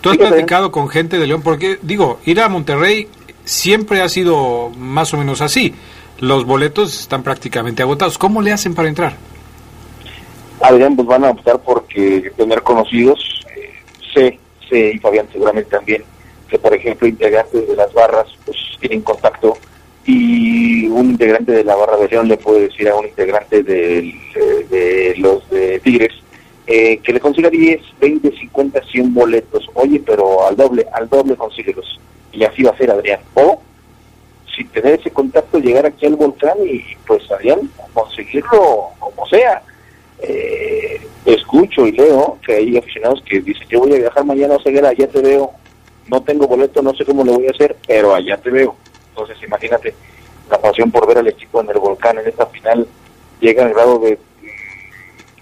Tú 0.00 0.10
has 0.10 0.16
platicado 0.16 0.72
con 0.72 0.88
gente 0.88 1.18
de 1.18 1.26
León, 1.26 1.42
porque 1.42 1.78
digo, 1.82 2.18
ir 2.24 2.40
a 2.40 2.48
Monterrey 2.48 3.08
siempre 3.44 4.02
ha 4.02 4.08
sido 4.08 4.70
más 4.70 5.12
o 5.14 5.16
menos 5.16 5.40
así. 5.40 5.74
Los 6.18 6.44
boletos 6.44 7.00
están 7.00 7.22
prácticamente 7.22 7.82
agotados. 7.82 8.18
¿Cómo 8.18 8.42
le 8.42 8.52
hacen 8.52 8.74
para 8.74 8.88
entrar? 8.88 9.16
Adrián, 10.62 10.96
pues 10.96 11.08
van 11.08 11.24
a 11.24 11.30
optar 11.30 11.58
porque 11.60 12.30
tener 12.36 12.62
conocidos, 12.62 13.44
eh, 13.56 13.70
sé, 14.14 14.38
sé, 14.68 14.92
y 14.94 14.98
Fabián 14.98 15.26
seguramente 15.32 15.70
también, 15.70 16.04
que 16.48 16.58
por 16.58 16.72
ejemplo 16.74 17.06
integrantes 17.08 17.68
de 17.68 17.76
las 17.76 17.92
barras 17.92 18.26
pues 18.44 18.56
tienen 18.80 19.02
contacto 19.02 19.56
y 20.04 20.88
un 20.88 21.10
integrante 21.10 21.52
de 21.52 21.64
la 21.64 21.76
barra 21.76 21.96
de 21.96 22.08
León 22.08 22.28
le 22.28 22.36
puede 22.36 22.62
decir 22.68 22.88
a 22.88 22.96
un 22.96 23.06
integrante 23.06 23.62
de, 23.62 25.14
los 25.18 25.48
de 25.50 25.80
Tigres 25.80 26.12
eh, 26.66 26.98
que 26.98 27.12
le 27.12 27.20
consiga 27.20 27.50
10, 27.50 27.80
20, 28.00 28.36
50, 28.38 28.82
100 28.84 29.14
boletos. 29.14 29.68
Oye, 29.74 30.02
pero 30.04 30.46
al 30.46 30.56
doble, 30.56 30.86
al 30.92 31.08
doble 31.08 31.36
consíguelos. 31.36 32.00
Y 32.32 32.44
así 32.44 32.62
va 32.62 32.70
a 32.70 32.76
ser 32.76 32.90
Adrián. 32.90 33.20
O, 33.34 33.60
si 34.54 34.64
tener 34.64 34.98
ese 34.98 35.10
contacto, 35.10 35.58
llegar 35.58 35.86
aquí 35.86 36.06
al 36.06 36.16
volcán 36.16 36.56
y 36.64 36.82
pues 37.06 37.30
Adrián, 37.30 37.70
conseguirlo 37.92 38.88
como 38.98 39.26
sea. 39.26 39.62
Eh, 40.22 41.00
escucho 41.24 41.86
y 41.86 41.92
leo 41.92 42.38
que 42.44 42.54
hay 42.54 42.76
aficionados 42.76 43.22
que 43.28 43.40
dicen, 43.40 43.66
yo 43.68 43.80
voy 43.80 43.94
a 43.94 43.98
viajar 43.98 44.24
mañana 44.24 44.56
a 44.56 44.62
Ceguera, 44.62 44.88
allá 44.90 45.08
te 45.08 45.20
veo. 45.20 45.50
No 46.08 46.22
tengo 46.22 46.46
boleto, 46.46 46.82
no 46.82 46.94
sé 46.94 47.04
cómo 47.04 47.24
lo 47.24 47.34
voy 47.34 47.46
a 47.46 47.50
hacer, 47.50 47.76
pero 47.86 48.14
allá 48.14 48.36
te 48.36 48.50
veo. 48.50 48.76
Entonces, 49.10 49.36
imagínate, 49.42 49.94
la 50.50 50.58
pasión 50.58 50.90
por 50.90 51.06
ver 51.06 51.18
al 51.18 51.28
equipo 51.28 51.60
en 51.60 51.70
el 51.70 51.78
volcán 51.78 52.18
en 52.18 52.28
esta 52.28 52.46
final 52.46 52.86
llega 53.40 53.64
al 53.64 53.74
grado 53.74 53.98
de 53.98 54.18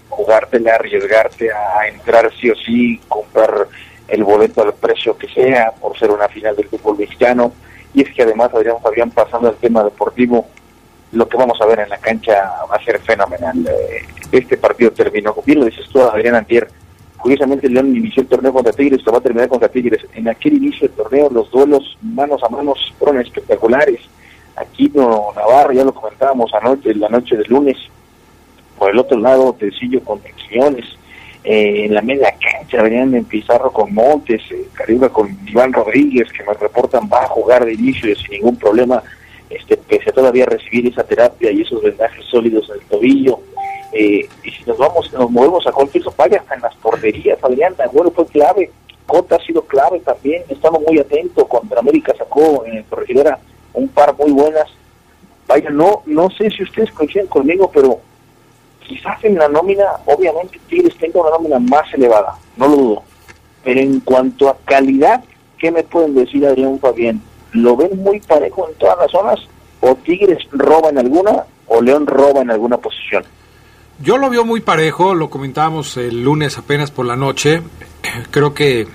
jugártela, 0.09 0.75
arriesgarte 0.75 1.49
a 1.51 1.87
entrar 1.87 2.31
sí 2.39 2.49
o 2.49 2.55
sí, 2.55 2.99
comprar 3.07 3.67
el 4.07 4.23
boleto 4.23 4.61
al 4.61 4.73
precio 4.73 5.17
que 5.17 5.27
sea 5.29 5.71
por 5.79 5.97
ser 5.97 6.11
una 6.11 6.27
final 6.27 6.55
del 6.55 6.67
fútbol 6.67 6.97
mexicano. 6.97 7.53
Y 7.93 8.01
es 8.01 8.13
que 8.13 8.23
además, 8.23 8.53
Adrián 8.53 8.81
Fabián, 8.81 9.11
pasando 9.11 9.49
al 9.49 9.55
tema 9.55 9.83
deportivo, 9.83 10.47
lo 11.11 11.27
que 11.27 11.37
vamos 11.37 11.59
a 11.61 11.65
ver 11.65 11.79
en 11.79 11.89
la 11.89 11.97
cancha 11.97 12.51
va 12.69 12.75
a 12.75 12.83
ser 12.83 12.99
fenomenal. 12.99 13.57
Eh, 13.67 14.05
Este 14.31 14.57
partido 14.57 14.91
terminó, 14.91 15.35
bien 15.45 15.59
lo 15.59 15.65
dices 15.65 15.87
tú, 15.89 16.01
Adrián 16.01 16.35
Antier, 16.35 16.67
curiosamente 17.17 17.69
León 17.69 17.95
inició 17.95 18.23
el 18.23 18.29
torneo 18.29 18.53
contra 18.53 18.71
Tigres, 18.71 19.05
lo 19.05 19.11
va 19.11 19.17
a 19.17 19.21
terminar 19.21 19.49
contra 19.49 19.69
Tigres. 19.69 20.05
En 20.15 20.29
aquel 20.29 20.53
inicio 20.53 20.87
del 20.87 20.95
torneo 20.95 21.29
los 21.29 21.51
duelos 21.51 21.97
manos 22.01 22.41
a 22.43 22.49
manos 22.49 22.93
fueron 22.97 23.21
espectaculares. 23.21 23.99
Aquino 24.55 25.27
Navarro, 25.35 25.73
ya 25.73 25.83
lo 25.83 25.93
comentábamos 25.93 26.53
anoche, 26.53 26.93
la 26.95 27.09
noche 27.09 27.35
del 27.35 27.47
lunes, 27.49 27.77
por 28.77 28.91
el 28.91 28.99
otro 28.99 29.19
lado, 29.19 29.53
Tecillo 29.53 30.03
con 30.03 30.19
Quiñones, 30.19 30.85
eh, 31.43 31.85
en 31.85 31.93
la 31.93 32.01
media 32.01 32.33
cancha 32.39 32.83
venían 32.83 33.15
en 33.15 33.25
Pizarro 33.25 33.71
con 33.71 33.93
Montes, 33.93 34.41
eh, 34.51 34.67
Caribe 34.73 35.09
con 35.09 35.35
Iván 35.47 35.73
Rodríguez, 35.73 36.31
que 36.31 36.43
nos 36.43 36.59
reportan 36.59 37.09
va 37.11 37.23
a 37.23 37.27
jugar 37.27 37.65
de 37.65 37.73
inicio 37.73 38.11
y 38.11 38.15
sin 38.15 38.31
ningún 38.31 38.55
problema, 38.57 39.01
este, 39.53 39.79
a 40.07 40.11
todavía 40.11 40.45
recibir 40.45 40.87
esa 40.87 41.03
terapia 41.03 41.51
y 41.51 41.61
esos 41.61 41.81
vendajes 41.81 42.25
sólidos 42.25 42.69
en 42.69 42.75
el 42.75 42.87
tobillo. 42.87 43.39
Eh, 43.93 44.27
y 44.43 44.51
si 44.51 44.63
nos 44.65 44.77
vamos, 44.77 45.11
nos 45.13 45.29
movemos 45.29 45.67
a 45.67 45.71
cualquier 45.71 46.03
vaya 46.15 46.39
hasta 46.39 46.55
en 46.55 46.61
las 46.61 46.75
porterías, 46.75 47.43
Adrián 47.43 47.75
Agüero 47.77 48.11
fue 48.11 48.25
clave, 48.27 48.71
Cota 49.05 49.35
ha 49.35 49.45
sido 49.45 49.63
clave 49.63 49.99
también, 49.99 50.43
estamos 50.47 50.81
muy 50.87 50.97
atentos, 50.99 51.47
contra 51.47 51.79
América 51.79 52.13
sacó 52.17 52.65
en 52.65 52.83
Corregidora 52.83 53.39
un 53.73 53.89
par 53.89 54.15
muy 54.17 54.31
buenas. 54.31 54.67
Vaya, 55.47 55.69
no, 55.69 56.03
no 56.05 56.29
sé 56.29 56.49
si 56.49 56.63
ustedes 56.63 56.91
coinciden 56.91 57.27
conmigo, 57.27 57.69
pero 57.73 57.99
quizás 58.79 59.21
en 59.25 59.37
la 59.37 59.49
nómina, 59.49 59.85
obviamente 60.05 60.59
Tigres 60.69 60.97
tenga 60.97 61.19
una 61.19 61.31
nómina 61.31 61.59
más 61.59 61.93
elevada, 61.93 62.35
no 62.55 62.67
lo 62.67 62.75
dudo. 62.75 63.03
Pero 63.63 63.79
en 63.81 63.99
cuanto 63.99 64.47
a 64.47 64.57
calidad, 64.63 65.23
¿qué 65.57 65.71
me 65.71 65.83
pueden 65.83 66.15
decir 66.15 66.45
Adrián 66.45 66.79
Fabián? 66.79 67.21
¿Lo 67.51 67.75
ven 67.75 68.01
muy 68.01 68.19
parejo 68.19 68.67
en 68.69 68.75
todas 68.75 68.97
las 68.97 69.11
zonas? 69.11 69.39
¿O 69.81 69.95
Tigres 69.95 70.39
roba 70.51 70.89
en 70.89 70.97
alguna 70.97 71.43
o 71.67 71.81
León 71.81 72.07
roba 72.07 72.41
en 72.41 72.51
alguna 72.51 72.77
posición? 72.77 73.23
Yo 74.01 74.17
lo 74.17 74.29
veo 74.29 74.45
muy 74.45 74.61
parejo, 74.61 75.13
lo 75.13 75.29
comentábamos 75.29 75.95
el 75.97 76.23
lunes 76.23 76.57
apenas 76.57 76.91
por 76.91 77.05
la 77.05 77.15
noche. 77.15 77.61
Creo 78.31 78.53
que 78.53 78.87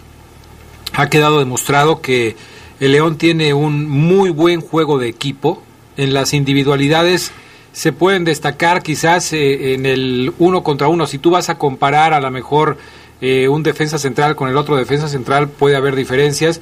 ha 0.94 1.08
quedado 1.08 1.38
demostrado 1.38 2.00
que 2.00 2.36
el 2.80 2.92
León 2.92 3.16
tiene 3.16 3.54
un 3.54 3.88
muy 3.88 4.30
buen 4.30 4.60
juego 4.60 4.98
de 4.98 5.08
equipo. 5.08 5.62
En 5.96 6.12
las 6.12 6.34
individualidades 6.34 7.32
se 7.72 7.92
pueden 7.92 8.24
destacar 8.24 8.82
quizás 8.82 9.32
eh, 9.32 9.74
en 9.74 9.86
el 9.86 10.32
uno 10.38 10.62
contra 10.62 10.88
uno. 10.88 11.06
Si 11.06 11.18
tú 11.18 11.30
vas 11.30 11.50
a 11.50 11.58
comparar 11.58 12.14
a 12.14 12.20
lo 12.20 12.30
mejor 12.30 12.78
eh, 13.20 13.48
un 13.48 13.62
defensa 13.62 13.98
central 13.98 14.34
con 14.34 14.48
el 14.48 14.56
otro 14.56 14.76
defensa 14.76 15.08
central, 15.08 15.48
puede 15.48 15.76
haber 15.76 15.94
diferencias. 15.94 16.60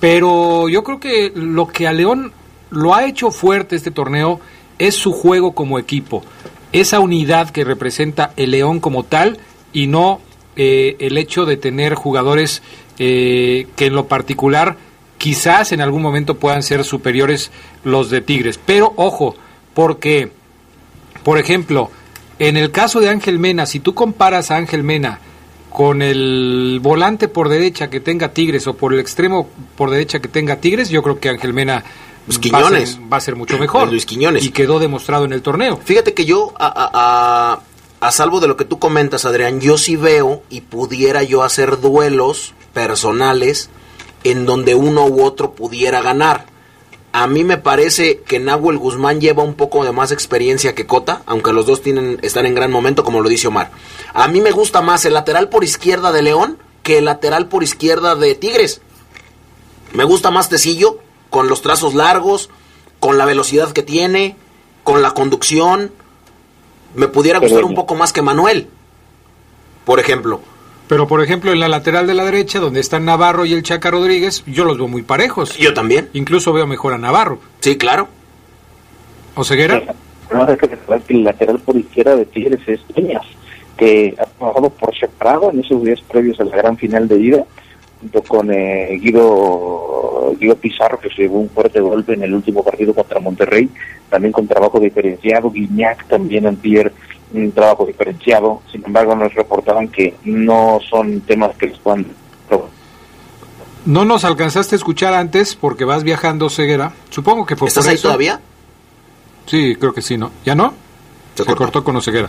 Pero 0.00 0.68
yo 0.68 0.84
creo 0.84 1.00
que 1.00 1.32
lo 1.34 1.68
que 1.68 1.86
a 1.86 1.92
León 1.92 2.32
lo 2.70 2.94
ha 2.94 3.06
hecho 3.06 3.30
fuerte 3.30 3.76
este 3.76 3.90
torneo 3.90 4.40
es 4.78 4.94
su 4.94 5.12
juego 5.12 5.52
como 5.52 5.78
equipo. 5.78 6.22
Esa 6.72 7.00
unidad 7.00 7.50
que 7.50 7.64
representa 7.64 8.32
el 8.36 8.50
León 8.50 8.80
como 8.80 9.04
tal 9.04 9.38
y 9.72 9.86
no 9.86 10.20
eh, 10.56 10.96
el 11.00 11.16
hecho 11.18 11.46
de 11.46 11.56
tener 11.56 11.94
jugadores 11.94 12.62
eh, 12.98 13.68
que 13.76 13.86
en 13.86 13.94
lo 13.94 14.08
particular 14.08 14.76
quizás 15.18 15.72
en 15.72 15.80
algún 15.80 16.02
momento 16.02 16.38
puedan 16.38 16.62
ser 16.62 16.84
superiores 16.84 17.50
los 17.84 18.10
de 18.10 18.20
Tigres. 18.20 18.60
Pero 18.64 18.92
ojo, 18.96 19.36
porque, 19.74 20.30
por 21.22 21.38
ejemplo, 21.38 21.90
en 22.38 22.56
el 22.56 22.70
caso 22.70 23.00
de 23.00 23.08
Ángel 23.08 23.38
Mena, 23.38 23.66
si 23.66 23.80
tú 23.80 23.94
comparas 23.94 24.50
a 24.50 24.56
Ángel 24.56 24.82
Mena 24.82 25.20
con 25.76 26.00
el 26.00 26.78
volante 26.82 27.28
por 27.28 27.50
derecha 27.50 27.90
que 27.90 28.00
tenga 28.00 28.32
Tigres 28.32 28.66
o 28.66 28.72
por 28.78 28.94
el 28.94 28.98
extremo 28.98 29.46
por 29.76 29.90
derecha 29.90 30.20
que 30.20 30.28
tenga 30.28 30.56
Tigres, 30.56 30.88
yo 30.88 31.02
creo 31.02 31.20
que 31.20 31.28
Ángel 31.28 31.52
Mena 31.52 31.84
Luis 32.26 32.38
va 32.38 32.60
a, 32.60 32.62
Quiñones. 32.62 32.90
ser, 32.92 33.12
va 33.12 33.16
a 33.18 33.20
ser 33.20 33.36
mucho 33.36 33.58
mejor. 33.58 33.90
Luis 33.90 34.06
Quiñones. 34.06 34.42
Y 34.42 34.52
quedó 34.52 34.78
demostrado 34.78 35.26
en 35.26 35.34
el 35.34 35.42
torneo. 35.42 35.76
Fíjate 35.84 36.14
que 36.14 36.24
yo, 36.24 36.54
a, 36.58 36.66
a- 36.68 36.90
a- 37.52 37.60
a 38.00 38.10
salvo 38.10 38.40
de 38.40 38.48
lo 38.48 38.56
que 38.56 38.64
tú 38.64 38.78
comentas, 38.78 39.26
Adrián, 39.26 39.60
yo 39.60 39.76
sí 39.76 39.96
veo 39.96 40.42
y 40.48 40.62
pudiera 40.62 41.22
yo 41.24 41.42
hacer 41.42 41.78
duelos 41.78 42.54
personales 42.72 43.68
en 44.24 44.46
donde 44.46 44.74
uno 44.74 45.04
u 45.06 45.22
otro 45.22 45.52
pudiera 45.52 46.00
ganar. 46.00 46.46
A 47.18 47.26
mí 47.28 47.44
me 47.44 47.56
parece 47.56 48.18
que 48.18 48.38
Nahuel 48.38 48.76
Guzmán 48.76 49.22
lleva 49.22 49.42
un 49.42 49.54
poco 49.54 49.82
de 49.86 49.90
más 49.90 50.12
experiencia 50.12 50.74
que 50.74 50.86
Cota, 50.86 51.22
aunque 51.24 51.54
los 51.54 51.64
dos 51.64 51.80
tienen, 51.80 52.18
están 52.20 52.44
en 52.44 52.54
gran 52.54 52.70
momento, 52.70 53.04
como 53.04 53.22
lo 53.22 53.30
dice 53.30 53.48
Omar. 53.48 53.70
A 54.12 54.28
mí 54.28 54.42
me 54.42 54.50
gusta 54.50 54.82
más 54.82 55.06
el 55.06 55.14
lateral 55.14 55.48
por 55.48 55.64
izquierda 55.64 56.12
de 56.12 56.20
León 56.20 56.58
que 56.82 56.98
el 56.98 57.06
lateral 57.06 57.48
por 57.48 57.62
izquierda 57.62 58.16
de 58.16 58.34
Tigres. 58.34 58.82
Me 59.94 60.04
gusta 60.04 60.30
más 60.30 60.50
Tecillo, 60.50 60.98
con 61.30 61.48
los 61.48 61.62
trazos 61.62 61.94
largos, 61.94 62.50
con 63.00 63.16
la 63.16 63.24
velocidad 63.24 63.72
que 63.72 63.82
tiene, 63.82 64.36
con 64.84 65.00
la 65.00 65.12
conducción. 65.12 65.92
Me 66.94 67.08
pudiera 67.08 67.38
gustar 67.38 67.64
un 67.64 67.74
poco 67.74 67.94
más 67.94 68.12
que 68.12 68.20
Manuel, 68.20 68.68
por 69.86 70.00
ejemplo. 70.00 70.42
Pero 70.88 71.08
por 71.08 71.22
ejemplo 71.22 71.52
en 71.52 71.60
la 71.60 71.68
lateral 71.68 72.06
de 72.06 72.14
la 72.14 72.24
derecha, 72.24 72.60
donde 72.60 72.80
están 72.80 73.04
Navarro 73.04 73.44
y 73.44 73.52
el 73.52 73.62
Chaca 73.62 73.90
Rodríguez, 73.90 74.44
yo 74.46 74.64
los 74.64 74.78
veo 74.78 74.88
muy 74.88 75.02
parejos. 75.02 75.56
Yo 75.58 75.74
también. 75.74 76.08
Incluso 76.12 76.52
veo 76.52 76.66
mejor 76.66 76.94
a 76.94 76.98
Navarro. 76.98 77.40
Sí, 77.60 77.76
claro. 77.76 78.08
¿O 79.34 79.44
Ceguera? 79.44 79.82
No 80.32 80.48
es 80.48 80.58
que 80.58 80.78
el 81.08 81.24
lateral 81.24 81.58
por 81.60 81.76
izquierda 81.76 82.16
de 82.16 82.24
Tigres 82.24 82.60
es 82.66 82.80
Dueñas, 82.94 83.24
que 83.76 84.14
ha 84.18 84.24
trabajado 84.24 84.70
por 84.70 84.96
separado 84.96 85.50
en 85.50 85.60
esos 85.60 85.82
días 85.84 86.00
previos 86.00 86.40
a 86.40 86.44
la 86.44 86.56
gran 86.56 86.76
final 86.76 87.06
de 87.06 87.20
ida, 87.20 87.44
junto 88.00 88.22
con 88.22 88.50
eh, 88.52 88.98
Guido, 89.00 90.34
Guido 90.38 90.56
Pizarro, 90.56 90.98
que 90.98 91.10
se 91.10 91.22
llevó 91.22 91.40
un 91.40 91.50
fuerte 91.50 91.80
golpe 91.80 92.14
en 92.14 92.22
el 92.24 92.34
último 92.34 92.64
partido 92.64 92.92
contra 92.94 93.20
Monterrey, 93.20 93.68
también 94.10 94.32
con 94.32 94.48
trabajo 94.48 94.80
diferenciado, 94.80 95.50
Guiñac 95.50 96.06
también 96.08 96.46
antier 96.46 96.92
un 97.36 97.52
trabajo 97.52 97.86
diferenciado, 97.86 98.62
sin 98.70 98.84
embargo 98.84 99.14
nos 99.14 99.32
reportaban 99.34 99.88
que 99.88 100.14
no 100.24 100.80
son 100.88 101.20
temas 101.22 101.56
que 101.56 101.66
les 101.66 101.78
puedan 101.78 102.06
No 103.84 104.04
nos 104.04 104.24
alcanzaste 104.24 104.74
a 104.74 104.78
escuchar 104.78 105.14
antes 105.14 105.54
porque 105.54 105.84
vas 105.84 106.02
viajando, 106.02 106.50
Ceguera. 106.50 106.92
Supongo 107.10 107.46
que 107.46 107.56
fue 107.56 107.68
¿Estás 107.68 107.84
por 107.84 107.90
ahí 107.90 107.94
eso. 107.96 108.08
todavía? 108.08 108.40
Sí, 109.46 109.76
creo 109.78 109.94
que 109.94 110.02
sí, 110.02 110.18
¿no? 110.18 110.30
¿Ya 110.44 110.54
no? 110.54 110.74
Se, 111.34 111.44
cortó. 111.44 111.84
con 111.84 111.94
Oseguera. 111.96 112.28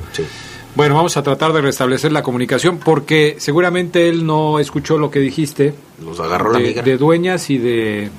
Bueno, 0.76 0.96
vamos 0.96 1.18
a 1.18 1.24
tratar 1.24 1.54
de 1.54 1.62
restablecer 1.62 2.12
la 2.12 2.22
comunicación 2.22 2.78
porque 2.78 3.38
seguramente 3.40 4.10
él 4.10 4.26
no 4.26 4.60
escuchó 4.60 4.98
lo 4.98 5.10
que 5.10 5.20
dijiste. 5.20 5.74
Nos 6.00 6.20
agarró 6.20 6.52
la 6.52 6.60
de, 6.60 6.68
migra. 6.68 6.84
de 6.84 6.98
Dueñas 6.98 7.50
y 7.50 7.58
de... 7.58 8.12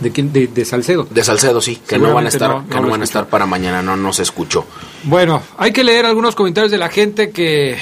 ¿De 0.00 0.10
quién? 0.12 0.32
De, 0.32 0.46
de 0.48 0.64
Salcedo. 0.64 1.06
De 1.10 1.24
Salcedo, 1.24 1.60
sí, 1.60 1.76
que 1.86 1.98
no 1.98 2.12
van 2.12 2.26
a 2.26 2.28
estar, 2.28 2.50
no- 2.50 2.68
que 2.68 2.80
no 2.80 2.88
van 2.90 3.00
a 3.00 3.04
estar 3.04 3.26
para 3.28 3.46
mañana, 3.46 3.80
no, 3.82 3.96
no 3.96 4.12
se 4.12 4.22
escuchó. 4.22 4.66
Bueno, 5.04 5.42
hay 5.56 5.72
que 5.72 5.82
leer 5.84 6.04
algunos 6.06 6.34
comentarios 6.34 6.70
de 6.70 6.78
la 6.78 6.88
gente 6.90 7.30
que 7.30 7.76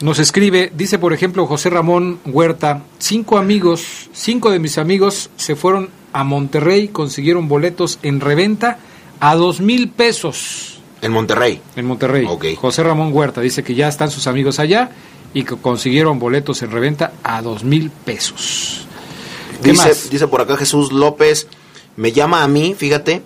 nos 0.00 0.18
escribe. 0.18 0.72
Dice, 0.74 0.98
por 0.98 1.12
ejemplo, 1.12 1.46
José 1.46 1.70
Ramón 1.70 2.20
Huerta, 2.24 2.82
cinco 2.98 3.38
amigos, 3.38 4.10
cinco 4.12 4.50
de 4.50 4.58
mis 4.58 4.78
amigos 4.78 5.30
se 5.36 5.56
fueron 5.56 5.90
a 6.12 6.24
Monterrey, 6.24 6.88
consiguieron 6.88 7.48
boletos 7.48 7.98
en 8.02 8.20
reventa 8.20 8.78
a 9.20 9.34
dos 9.36 9.60
mil 9.60 9.88
pesos. 9.88 10.80
En 11.00 11.10
Monterrey. 11.12 11.60
En 11.76 11.86
Monterrey. 11.86 12.26
José 12.60 12.82
Ramón 12.84 13.10
Huerta 13.12 13.40
dice 13.40 13.64
que 13.64 13.74
ya 13.74 13.88
están 13.88 14.10
sus 14.10 14.26
amigos 14.28 14.58
allá 14.60 14.90
y 15.34 15.42
que 15.44 15.56
consiguieron 15.56 16.18
boletos 16.18 16.62
en 16.62 16.70
reventa 16.70 17.12
a 17.24 17.42
dos 17.42 17.64
mil 17.64 17.90
pesos. 17.90 18.86
¿Qué 19.62 19.70
Dice, 19.70 19.94
dice 20.10 20.28
por 20.28 20.40
acá 20.40 20.56
Jesús 20.56 20.92
López, 20.92 21.46
me 21.96 22.12
llama 22.12 22.42
a 22.42 22.48
mí, 22.48 22.74
fíjate, 22.76 23.22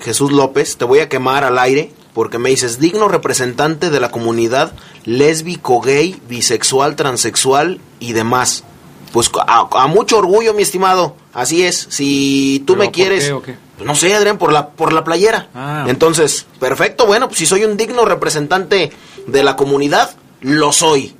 Jesús 0.00 0.32
López, 0.32 0.76
te 0.76 0.84
voy 0.84 1.00
a 1.00 1.08
quemar 1.08 1.44
al 1.44 1.58
aire 1.58 1.92
porque 2.14 2.38
me 2.38 2.50
dices 2.50 2.78
digno 2.80 3.08
representante 3.08 3.90
de 3.90 4.00
la 4.00 4.10
comunidad 4.10 4.72
lésbico, 5.04 5.80
gay, 5.80 6.20
bisexual, 6.28 6.96
transexual 6.96 7.80
y 8.00 8.12
demás. 8.12 8.64
Pues 9.12 9.30
a, 9.46 9.68
a 9.70 9.86
mucho 9.86 10.18
orgullo, 10.18 10.52
mi 10.52 10.62
estimado. 10.62 11.16
Así 11.32 11.64
es. 11.64 11.86
Si 11.90 12.62
tú 12.66 12.74
¿Pero 12.74 12.84
me 12.84 12.90
quieres, 12.90 13.32
qué 13.44 13.56
qué? 13.78 13.84
no 13.84 13.94
sé, 13.94 14.14
Adrián, 14.14 14.38
por 14.38 14.52
la 14.52 14.70
por 14.70 14.92
la 14.92 15.04
playera. 15.04 15.48
Ah. 15.54 15.86
Entonces, 15.88 16.46
perfecto. 16.58 17.06
Bueno, 17.06 17.28
pues 17.28 17.38
si 17.38 17.46
soy 17.46 17.64
un 17.64 17.76
digno 17.76 18.04
representante 18.04 18.90
de 19.26 19.42
la 19.42 19.56
comunidad, 19.56 20.10
lo 20.40 20.72
soy. 20.72 21.14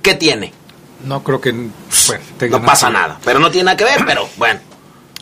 ¿Qué 0.00 0.14
tiene? 0.14 0.52
No 1.04 1.22
creo 1.22 1.40
que 1.40 1.52
bueno, 1.52 2.24
no 2.50 2.62
pasa 2.62 2.90
nada, 2.90 3.18
pero 3.24 3.38
no 3.38 3.50
tiene 3.50 3.66
nada 3.66 3.76
que 3.76 3.84
ver, 3.84 4.04
pero 4.06 4.28
bueno. 4.36 4.60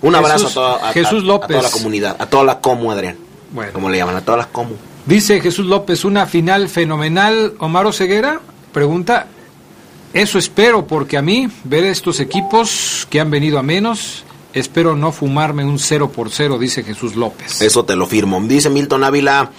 Un 0.02 0.14
abrazo 0.14 0.46
a 0.46 0.50
toda, 0.50 0.88
a, 0.88 0.92
Jesús 0.92 1.24
López. 1.24 1.56
a 1.56 1.60
toda 1.60 1.62
la 1.62 1.70
comunidad, 1.70 2.16
a 2.18 2.26
toda 2.26 2.44
la 2.44 2.60
comu, 2.60 2.90
Adrián. 2.90 3.18
Bueno. 3.50 3.72
Como 3.72 3.90
le 3.90 3.98
llaman, 3.98 4.16
a 4.16 4.22
todas 4.22 4.38
las 4.38 4.46
comu. 4.46 4.74
Dice 5.06 5.40
Jesús 5.40 5.66
López, 5.66 6.04
una 6.04 6.26
final 6.26 6.68
fenomenal. 6.68 7.54
Omar 7.58 7.92
Ceguera 7.92 8.40
pregunta, 8.72 9.26
eso 10.12 10.38
espero, 10.38 10.86
porque 10.86 11.16
a 11.16 11.22
mí, 11.22 11.48
ver 11.64 11.84
estos 11.84 12.20
equipos 12.20 13.06
que 13.10 13.20
han 13.20 13.30
venido 13.30 13.58
a 13.58 13.62
menos, 13.62 14.24
espero 14.52 14.96
no 14.96 15.12
fumarme 15.12 15.64
un 15.64 15.78
0 15.78 16.10
por 16.10 16.30
0, 16.30 16.58
dice 16.58 16.82
Jesús 16.82 17.16
López. 17.16 17.60
Eso 17.60 17.84
te 17.84 17.96
lo 17.96 18.06
firmo. 18.06 18.40
Dice 18.42 18.70
Milton 18.70 19.04
Ávila, 19.04 19.50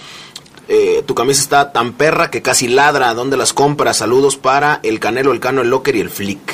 eh, 0.67 1.03
tu 1.05 1.15
camisa 1.15 1.41
está 1.41 1.71
tan 1.71 1.93
perra 1.93 2.29
que 2.31 2.41
casi 2.41 2.67
ladra. 2.67 3.13
¿Dónde 3.13 3.37
las 3.37 3.53
compras? 3.53 3.97
Saludos 3.97 4.37
para 4.37 4.79
el 4.83 4.99
Canelo, 4.99 5.31
el 5.31 5.39
Cano, 5.39 5.61
el 5.61 5.69
Locker 5.69 5.95
y 5.95 6.01
el 6.01 6.09
Flick. 6.09 6.53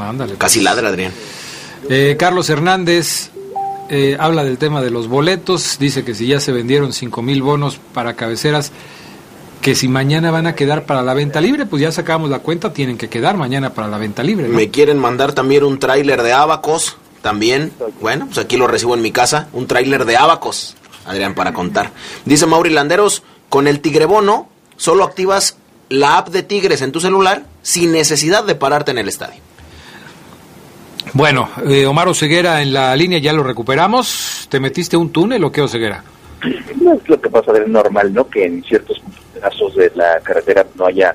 Ándale. 0.00 0.34
Casi 0.34 0.60
ladra, 0.60 0.88
Adrián. 0.88 1.12
Eh, 1.88 2.16
Carlos 2.18 2.48
Hernández 2.48 3.30
eh, 3.90 4.16
habla 4.18 4.44
del 4.44 4.58
tema 4.58 4.80
de 4.80 4.90
los 4.90 5.08
boletos, 5.08 5.78
dice 5.78 6.04
que 6.04 6.14
si 6.14 6.26
ya 6.26 6.40
se 6.40 6.52
vendieron 6.52 6.92
5 6.92 7.20
mil 7.22 7.42
bonos 7.42 7.78
para 7.92 8.14
cabeceras, 8.14 8.72
que 9.60 9.74
si 9.74 9.88
mañana 9.88 10.30
van 10.30 10.46
a 10.46 10.54
quedar 10.54 10.84
para 10.84 11.02
la 11.02 11.14
venta 11.14 11.40
libre, 11.40 11.66
pues 11.66 11.82
ya 11.82 11.92
sacamos 11.92 12.30
la 12.30 12.38
cuenta, 12.38 12.72
tienen 12.72 12.96
que 12.96 13.08
quedar 13.08 13.36
mañana 13.36 13.74
para 13.74 13.88
la 13.88 13.98
venta 13.98 14.22
libre. 14.22 14.48
¿no? 14.48 14.54
Me 14.54 14.70
quieren 14.70 14.98
mandar 14.98 15.32
también 15.32 15.64
un 15.64 15.78
tráiler 15.78 16.22
de 16.22 16.32
Abacos. 16.32 16.96
También, 17.22 17.72
bueno, 18.02 18.26
pues 18.26 18.36
aquí 18.36 18.58
lo 18.58 18.66
recibo 18.66 18.94
en 18.94 19.00
mi 19.00 19.10
casa. 19.10 19.48
Un 19.54 19.66
tráiler 19.66 20.04
de 20.04 20.18
Abacos, 20.18 20.76
Adrián, 21.06 21.34
para 21.34 21.54
contar. 21.54 21.92
Dice 22.26 22.44
Mauri 22.44 22.68
Landeros, 22.68 23.22
con 23.54 23.68
el 23.68 23.78
Tigrebono 23.78 24.48
solo 24.76 25.04
activas 25.04 25.56
la 25.88 26.18
app 26.18 26.26
de 26.30 26.42
Tigres 26.42 26.82
en 26.82 26.90
tu 26.90 26.98
celular 26.98 27.44
sin 27.62 27.92
necesidad 27.92 28.42
de 28.42 28.56
pararte 28.56 28.90
en 28.90 28.98
el 28.98 29.06
estadio. 29.06 29.40
Bueno, 31.12 31.48
eh, 31.68 31.86
Omar 31.86 32.08
Oseguera 32.08 32.62
en 32.62 32.72
la 32.72 32.96
línea 32.96 33.20
ya 33.20 33.32
lo 33.32 33.44
recuperamos. 33.44 34.48
¿Te 34.50 34.58
metiste 34.58 34.96
un 34.96 35.10
túnel 35.12 35.44
o 35.44 35.52
qué, 35.52 35.60
Oseguera? 35.62 36.02
No 36.82 36.94
es 36.94 37.08
lo 37.08 37.20
que 37.20 37.30
pasa 37.30 37.52
de 37.52 37.64
normal, 37.68 38.12
¿no? 38.12 38.28
Que 38.28 38.44
en 38.44 38.64
ciertos 38.64 39.00
pedazos 39.32 39.76
de 39.76 39.92
la 39.94 40.18
carretera 40.24 40.66
no 40.74 40.86
haya 40.86 41.14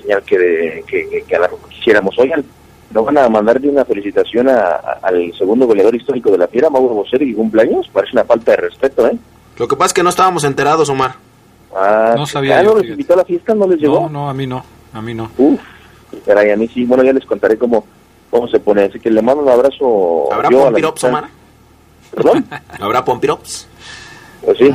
señal 0.00 0.22
que, 0.22 0.38
de- 0.38 0.84
que, 0.86 1.08
que, 1.10 1.24
que 1.24 1.34
a 1.34 1.40
la 1.40 1.48
que 1.48 1.56
quisiéramos. 1.70 2.16
Oigan, 2.20 2.44
¿no 2.92 3.02
van 3.02 3.18
a 3.18 3.28
mandarle 3.28 3.68
una 3.68 3.84
felicitación 3.84 4.48
a- 4.48 4.52
a- 4.76 4.98
al 5.02 5.32
segundo 5.36 5.66
goleador 5.66 5.96
histórico 5.96 6.30
de 6.30 6.38
la 6.38 6.46
Fiera, 6.46 6.70
Mauro 6.70 6.94
Bocero, 6.94 7.24
y 7.24 7.34
cumpleaños? 7.34 7.90
Parece 7.92 8.12
una 8.12 8.22
falta 8.24 8.52
de 8.52 8.58
respeto, 8.58 9.08
¿eh? 9.08 9.16
Lo 9.58 9.66
que 9.66 9.74
pasa 9.74 9.86
es 9.88 9.94
que 9.94 10.02
no 10.04 10.10
estábamos 10.10 10.44
enterados, 10.44 10.88
Omar. 10.88 11.16
Ah, 11.74 12.14
No 12.16 12.26
sabía 12.26 12.58
ah, 12.58 12.62
yo, 12.62 12.68
¿no 12.70 12.74
les 12.76 12.82
fíjate. 12.82 12.92
invitó 12.92 13.14
a 13.14 13.16
la 13.16 13.24
fiesta? 13.24 13.54
¿No 13.54 13.66
les 13.68 13.80
llegó? 13.80 14.00
No, 14.02 14.08
no, 14.08 14.30
a 14.30 14.34
mí 14.34 14.46
no, 14.46 14.64
a 14.92 15.02
mí 15.02 15.14
no. 15.14 15.30
Uf, 15.36 15.60
caray, 16.24 16.50
a 16.50 16.56
mí 16.56 16.68
sí. 16.68 16.84
Bueno, 16.84 17.02
ya 17.02 17.12
les 17.12 17.24
contaré 17.26 17.58
cómo, 17.58 17.84
cómo 18.30 18.46
se 18.48 18.60
pone. 18.60 18.82
Así 18.84 19.00
que 19.00 19.10
le 19.10 19.22
mando 19.22 19.42
un 19.42 19.48
abrazo. 19.48 20.32
¿Habrá 20.32 20.50
pompirops. 20.50 21.04
Omar? 21.04 21.24
¿Perdón? 22.14 22.46
¿Habrá 22.80 23.04
pompirops? 23.04 23.68
Pues 24.44 24.58
sí. 24.58 24.70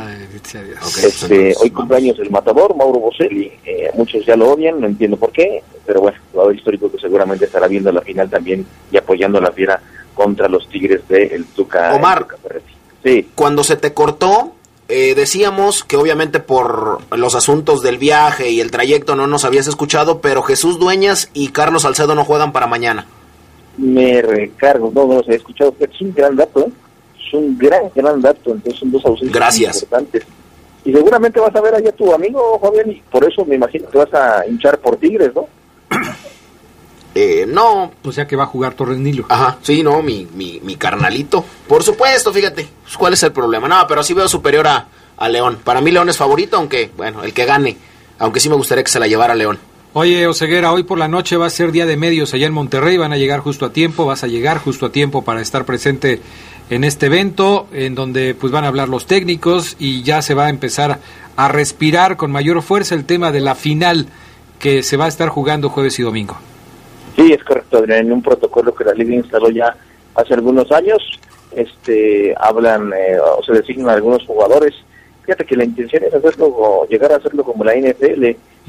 Este, 1.03 1.53
hoy 1.61 1.69
cumpleaños 1.69 2.17
el 2.19 2.31
matador, 2.31 2.75
Mauro 2.75 2.99
Boselli. 2.99 3.51
Eh, 3.65 3.91
muchos 3.93 4.25
ya 4.25 4.35
lo 4.35 4.51
odian, 4.51 4.81
no 4.81 4.87
entiendo 4.87 5.15
por 5.17 5.31
qué, 5.31 5.63
pero 5.85 6.01
bueno, 6.01 6.17
jugador 6.31 6.55
histórico 6.55 6.91
que 6.91 6.97
seguramente 6.97 7.45
estará 7.45 7.67
viendo 7.67 7.91
la 7.91 8.01
final 8.01 8.29
también 8.29 8.65
y 8.91 8.97
apoyando 8.97 9.37
a 9.37 9.41
la 9.41 9.51
fiera 9.51 9.79
contra 10.15 10.47
los 10.49 10.67
Tigres 10.69 11.07
de 11.07 11.23
el 11.27 11.45
Tuca. 11.45 11.93
Omar. 11.93 12.17
el 12.17 12.23
Tuca 12.25 12.37
Ferretti. 12.41 12.73
Sí. 13.03 13.29
Cuando 13.35 13.63
se 13.63 13.77
te 13.77 13.93
cortó, 13.93 14.55
eh, 14.89 15.13
decíamos 15.15 15.83
que 15.83 15.97
obviamente 15.97 16.39
por 16.39 16.99
los 17.15 17.35
asuntos 17.35 17.81
del 17.83 17.99
viaje 17.99 18.49
y 18.49 18.59
el 18.59 18.71
trayecto 18.71 19.15
no 19.15 19.27
nos 19.27 19.45
habías 19.45 19.67
escuchado, 19.67 20.19
pero 20.19 20.41
Jesús 20.41 20.79
Dueñas 20.79 21.29
y 21.33 21.49
Carlos 21.49 21.83
Salcedo 21.83 22.15
no 22.15 22.25
juegan 22.25 22.51
para 22.51 22.65
mañana. 22.65 23.05
Me 23.77 24.21
recargo, 24.21 24.91
no, 24.93 25.05
no 25.05 25.13
los 25.15 25.29
he 25.29 25.35
escuchado, 25.35 25.73
es 25.79 26.01
un 26.01 26.13
gran 26.13 26.35
dato, 26.35 26.61
¿eh? 26.61 26.71
es 27.17 27.33
un 27.33 27.57
gran, 27.57 27.83
gran 27.93 28.19
dato, 28.19 28.51
entonces 28.51 28.79
son 28.79 28.91
dos 28.91 29.05
ausencias 29.05 29.33
Gracias. 29.33 29.83
importantes. 29.83 30.25
Y 30.83 30.91
seguramente 30.91 31.39
vas 31.39 31.55
a 31.55 31.61
ver 31.61 31.75
allá 31.75 31.89
a 31.89 31.93
tu 31.93 32.11
amigo, 32.13 32.59
Fabián, 32.59 32.89
y 32.91 33.01
por 33.11 33.23
eso 33.23 33.45
me 33.45 33.55
imagino 33.55 33.87
que 33.89 33.97
vas 33.99 34.13
a 34.13 34.45
hinchar 34.47 34.79
por 34.79 34.97
Tigres, 34.97 35.31
¿no? 35.35 35.47
Eh, 37.21 37.45
no. 37.45 37.91
O 38.01 38.11
sea 38.13 38.25
que 38.25 38.37
va 38.37 38.43
a 38.43 38.47
jugar 38.47 38.75
Torres 38.75 38.97
Nilo. 38.97 39.25
Ajá, 39.27 39.57
sí, 39.61 39.83
no, 39.83 40.01
mi, 40.01 40.25
mi, 40.33 40.61
mi 40.63 40.77
carnalito. 40.77 41.43
Por 41.67 41.83
supuesto, 41.83 42.31
fíjate. 42.31 42.69
Pues, 42.83 42.95
¿Cuál 42.95 43.11
es 43.11 43.23
el 43.23 43.33
problema? 43.33 43.67
No, 43.67 43.85
pero 43.89 44.03
sí 44.03 44.13
veo 44.13 44.29
superior 44.29 44.65
a, 44.67 44.87
a 45.17 45.27
León. 45.27 45.59
Para 45.61 45.81
mí 45.81 45.91
León 45.91 46.07
es 46.07 46.15
favorito, 46.15 46.55
aunque, 46.55 46.91
bueno, 46.95 47.23
el 47.23 47.33
que 47.33 47.43
gane. 47.43 47.75
Aunque 48.19 48.39
sí 48.39 48.47
me 48.47 48.55
gustaría 48.55 48.85
que 48.85 48.91
se 48.91 49.01
la 49.01 49.07
llevara 49.07 49.35
León. 49.35 49.59
Oye, 49.91 50.27
Oseguera, 50.27 50.71
hoy 50.71 50.83
por 50.83 50.97
la 50.97 51.09
noche 51.09 51.35
va 51.35 51.47
a 51.47 51.49
ser 51.49 51.73
día 51.73 51.85
de 51.85 51.97
medios 51.97 52.33
allá 52.33 52.47
en 52.47 52.53
Monterrey, 52.53 52.95
van 52.95 53.11
a 53.11 53.17
llegar 53.17 53.41
justo 53.41 53.65
a 53.65 53.73
tiempo, 53.73 54.05
vas 54.05 54.23
a 54.23 54.27
llegar 54.27 54.59
justo 54.59 54.85
a 54.85 54.91
tiempo 54.93 55.25
para 55.25 55.41
estar 55.41 55.65
presente 55.65 56.21
en 56.69 56.85
este 56.85 57.07
evento, 57.07 57.67
en 57.73 57.95
donde 57.95 58.33
pues 58.33 58.53
van 58.53 58.63
a 58.63 58.67
hablar 58.67 58.87
los 58.87 59.07
técnicos 59.07 59.75
y 59.77 60.03
ya 60.03 60.21
se 60.21 60.35
va 60.35 60.45
a 60.45 60.49
empezar 60.49 60.99
a 61.35 61.47
respirar 61.49 62.15
con 62.15 62.31
mayor 62.31 62.61
fuerza 62.61 62.95
el 62.95 63.03
tema 63.03 63.31
de 63.31 63.41
la 63.41 63.55
final 63.55 64.07
que 64.59 64.83
se 64.83 64.95
va 64.95 65.05
a 65.05 65.09
estar 65.09 65.27
jugando 65.29 65.69
jueves 65.69 65.97
y 65.99 66.03
domingo. 66.03 66.37
Sí, 67.19 67.33
es 67.33 67.43
correcto, 67.43 67.79
Adrián, 67.79 68.05
en 68.05 68.13
un 68.13 68.21
protocolo 68.21 68.73
que 68.73 68.85
la 68.85 68.93
Liga 68.93 69.13
instaló 69.13 69.49
ya 69.49 69.75
hace 70.15 70.33
algunos 70.33 70.71
años, 70.71 71.19
este, 71.53 72.33
hablan 72.39 72.93
eh, 72.93 73.17
o 73.19 73.43
se 73.43 73.51
designan 73.51 73.89
algunos 73.89 74.25
jugadores. 74.25 74.73
Fíjate 75.23 75.43
que 75.43 75.57
la 75.57 75.65
intención 75.65 76.03
es 76.05 76.13
hacerlo, 76.13 76.87
llegar 76.89 77.11
a 77.11 77.17
hacerlo 77.17 77.43
como 77.43 77.65
la 77.65 77.75
NFL, 77.75 78.21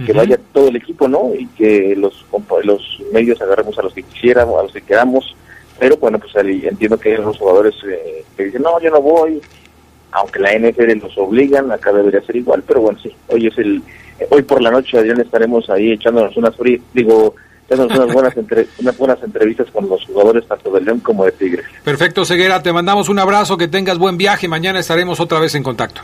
que 0.05 0.13
Ujú. 0.13 0.15
vaya 0.15 0.37
todo 0.53 0.67
el 0.69 0.77
equipo, 0.77 1.07
¿no? 1.07 1.31
Y 1.33 1.47
que 1.47 1.95
los 1.95 2.27
los 2.65 3.03
medios 3.13 3.41
agarremos 3.41 3.79
a 3.79 3.83
los 3.83 3.95
que 3.95 4.03
quisiéramos, 4.03 4.59
a 4.59 4.63
los 4.65 4.73
que 4.73 4.83
queramos. 4.83 5.37
Pero 5.79 5.97
bueno, 5.99 6.19
pues 6.19 6.35
ahí 6.37 6.67
entiendo 6.67 6.99
que 6.99 7.11
hay 7.11 7.15
algunos 7.17 7.39
jugadores 7.39 7.75
eh, 7.89 8.25
que 8.37 8.47
dicen, 8.47 8.63
no, 8.63 8.81
yo 8.81 8.91
no 8.91 9.01
voy, 9.01 9.41
aunque 10.11 10.41
la 10.41 10.53
NFL 10.59 10.99
los 11.01 11.17
obligan, 11.17 11.71
acá 11.71 11.93
debería 11.93 12.21
ser 12.23 12.35
igual, 12.37 12.65
pero 12.67 12.81
bueno, 12.81 12.99
sí, 13.01 13.15
hoy 13.29 13.47
es 13.47 13.57
el, 13.59 13.81
hoy 14.29 14.43
por 14.43 14.61
la 14.61 14.71
noche, 14.73 14.99
Adrián, 14.99 15.21
estaremos 15.21 15.71
ahí 15.71 15.93
echándonos 15.93 16.37
unas 16.37 16.55
fri- 16.59 16.83
digo, 16.93 17.35
echándonos 17.71 17.97
unas 17.99 18.13
buenas, 18.15 18.37
entre- 18.37 18.67
unas 18.81 18.97
buenas 18.99 19.23
entrevistas 19.23 19.69
con 19.73 19.89
los 19.89 20.05
jugadores 20.05 20.47
tanto 20.47 20.71
de 20.73 20.81
León 20.81 21.01
como 21.01 21.25
de 21.25 21.33
Tigres. 21.33 21.67
Perfecto, 21.85 22.25
Ceguera, 22.25 22.63
te 22.63 22.73
mandamos 22.73 23.09
un 23.09 23.19
abrazo, 23.19 23.57
que 23.57 23.69
tengas 23.69 23.97
buen 23.99 24.17
viaje, 24.17 24.49
mañana 24.49 24.81
estaremos 24.81 25.21
otra 25.21 25.39
vez 25.39 25.55
en 25.55 25.63
contacto. 25.63 26.01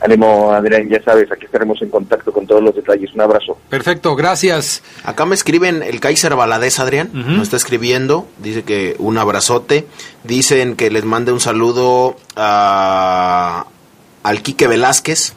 Ánimo, 0.00 0.52
Adrián, 0.52 0.88
ya 0.88 1.02
sabes, 1.02 1.30
aquí 1.32 1.46
estaremos 1.46 1.82
en 1.82 1.90
contacto 1.90 2.30
con 2.32 2.46
todos 2.46 2.62
los 2.62 2.72
detalles. 2.72 3.12
Un 3.14 3.20
abrazo. 3.20 3.58
Perfecto, 3.68 4.14
gracias. 4.14 4.84
Acá 5.02 5.26
me 5.26 5.34
escriben 5.34 5.82
el 5.82 5.98
Kaiser 5.98 6.36
Valadez, 6.36 6.78
Adrián. 6.78 7.10
Me 7.12 7.42
está 7.42 7.56
escribiendo. 7.56 8.28
Dice 8.38 8.62
que 8.62 8.94
un 9.00 9.18
abrazote. 9.18 9.86
Dicen 10.22 10.76
que 10.76 10.92
les 10.92 11.04
mande 11.04 11.32
un 11.32 11.40
saludo 11.40 12.14
a, 12.36 13.66
al 14.22 14.42
Quique 14.42 14.68
Velázquez. 14.68 15.34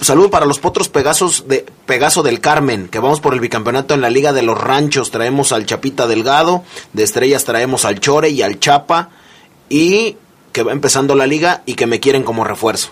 Saludo 0.00 0.30
para 0.30 0.46
los 0.46 0.58
potros 0.58 0.88
Pegasos 0.88 1.46
de 1.48 1.66
Pegaso 1.86 2.22
del 2.22 2.40
Carmen, 2.40 2.88
que 2.88 2.98
vamos 2.98 3.20
por 3.20 3.34
el 3.34 3.40
bicampeonato 3.40 3.94
en 3.94 4.00
la 4.00 4.10
Liga 4.10 4.32
de 4.32 4.42
los 4.42 4.58
Ranchos. 4.58 5.10
Traemos 5.10 5.52
al 5.52 5.66
Chapita 5.66 6.06
Delgado, 6.06 6.62
de 6.92 7.02
Estrellas 7.02 7.44
traemos 7.44 7.84
al 7.84 8.00
Chore 8.00 8.30
y 8.30 8.42
al 8.42 8.60
Chapa, 8.60 9.10
y 9.68 10.16
que 10.52 10.62
va 10.62 10.72
empezando 10.72 11.14
la 11.14 11.26
liga 11.26 11.62
y 11.66 11.74
que 11.74 11.86
me 11.86 11.98
quieren 11.98 12.22
como 12.22 12.44
refuerzo. 12.44 12.90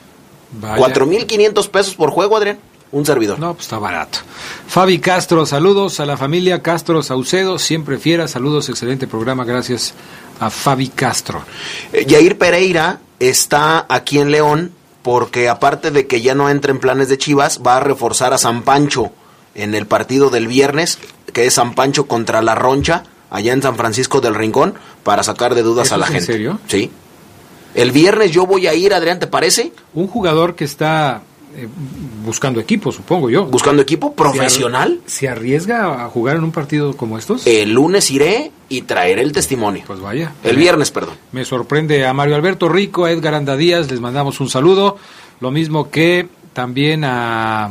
Vaya. 0.52 0.82
4.500 0.82 1.68
pesos 1.68 1.94
por 1.94 2.10
juego, 2.10 2.36
Adrián. 2.36 2.58
Un 2.92 3.06
servidor. 3.06 3.38
No, 3.38 3.54
pues 3.54 3.66
está 3.66 3.78
barato. 3.78 4.18
Fabi 4.66 4.98
Castro, 4.98 5.46
saludos 5.46 6.00
a 6.00 6.06
la 6.06 6.16
familia 6.16 6.60
Castro 6.60 7.02
Saucedo, 7.04 7.58
siempre 7.58 7.98
fiera, 7.98 8.26
saludos, 8.26 8.68
excelente 8.68 9.06
programa, 9.06 9.44
gracias 9.44 9.94
a 10.40 10.50
Fabi 10.50 10.88
Castro. 10.88 11.44
Eh, 11.92 12.04
Yair 12.06 12.36
Pereira 12.36 12.98
está 13.20 13.86
aquí 13.88 14.18
en 14.18 14.32
León 14.32 14.72
porque 15.02 15.48
aparte 15.48 15.90
de 15.90 16.06
que 16.06 16.20
ya 16.20 16.34
no 16.34 16.48
entra 16.50 16.70
en 16.72 16.78
planes 16.78 17.08
de 17.08 17.18
Chivas, 17.18 17.60
va 17.66 17.76
a 17.76 17.80
reforzar 17.80 18.32
a 18.32 18.38
San 18.38 18.62
Pancho 18.62 19.12
en 19.54 19.74
el 19.74 19.86
partido 19.86 20.30
del 20.30 20.46
viernes, 20.46 20.98
que 21.32 21.46
es 21.46 21.54
San 21.54 21.74
Pancho 21.74 22.06
contra 22.06 22.42
la 22.42 22.54
Roncha, 22.54 23.04
allá 23.30 23.52
en 23.52 23.62
San 23.62 23.76
Francisco 23.76 24.20
del 24.20 24.34
Rincón, 24.34 24.74
para 25.02 25.22
sacar 25.22 25.54
de 25.54 25.62
dudas 25.62 25.86
¿Eso 25.86 25.94
a 25.94 25.98
la 25.98 26.04
es 26.06 26.10
en 26.10 26.14
gente. 26.16 26.32
serio? 26.32 26.60
Sí. 26.68 26.90
El 27.74 27.92
viernes 27.92 28.32
yo 28.32 28.46
voy 28.46 28.66
a 28.66 28.74
ir, 28.74 28.92
Adrián, 28.92 29.20
¿te 29.20 29.26
parece? 29.26 29.72
Un 29.94 30.08
jugador 30.08 30.54
que 30.56 30.64
está 30.64 31.22
eh, 31.56 31.68
buscando 32.24 32.60
equipo, 32.60 32.92
supongo 32.92 33.30
yo. 33.30 33.46
Buscando 33.46 33.82
equipo 33.82 34.14
profesional. 34.14 35.00
¿Se 35.06 35.28
arriesga 35.28 36.04
a 36.04 36.08
jugar 36.08 36.36
en 36.36 36.44
un 36.44 36.52
partido 36.52 36.96
como 36.96 37.18
estos? 37.18 37.46
El 37.46 37.72
lunes 37.72 38.10
iré 38.10 38.52
y 38.68 38.82
traeré 38.82 39.22
el 39.22 39.32
testimonio. 39.32 39.82
Pues 39.86 40.00
vaya. 40.00 40.32
El 40.44 40.56
viernes, 40.56 40.90
perdón. 40.90 41.14
Me 41.32 41.44
sorprende 41.44 42.06
a 42.06 42.12
Mario 42.12 42.36
Alberto 42.36 42.68
Rico, 42.68 43.04
a 43.04 43.10
Edgar 43.10 43.34
Anda 43.34 43.56
Díaz, 43.56 43.90
les 43.90 44.00
mandamos 44.00 44.40
un 44.40 44.48
saludo. 44.48 44.96
Lo 45.40 45.50
mismo 45.50 45.90
que 45.90 46.28
también 46.52 47.04
a 47.04 47.70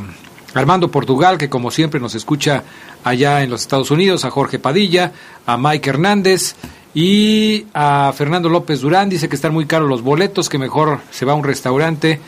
Armando 0.54 0.90
Portugal, 0.90 1.38
que 1.38 1.50
como 1.50 1.72
siempre 1.72 2.00
nos 2.00 2.16
escucha 2.16 2.64
allá 3.04 3.44
en 3.44 3.50
los 3.50 3.62
Estados 3.62 3.92
Unidos, 3.92 4.26
a 4.26 4.32
Jorge 4.32 4.60
Padilla, 4.60 5.14
a 5.46 5.58
Mike 5.58 5.90
Hernández 5.90 6.56
y 6.94 7.66
a 7.74 8.12
Fernando 8.16 8.50
López 8.50 8.82
Durán. 8.82 9.10
Dice 9.10 9.30
que 9.30 9.36
están 9.36 9.54
muy 9.54 9.66
caros 9.66 9.88
los 9.88 10.02
boletos, 10.02 10.50
que 10.50 10.58
mejor 10.58 11.00
se 11.12 11.26
va 11.26 11.34
a 11.34 11.36
un 11.36 11.44
restaurante 11.44 12.20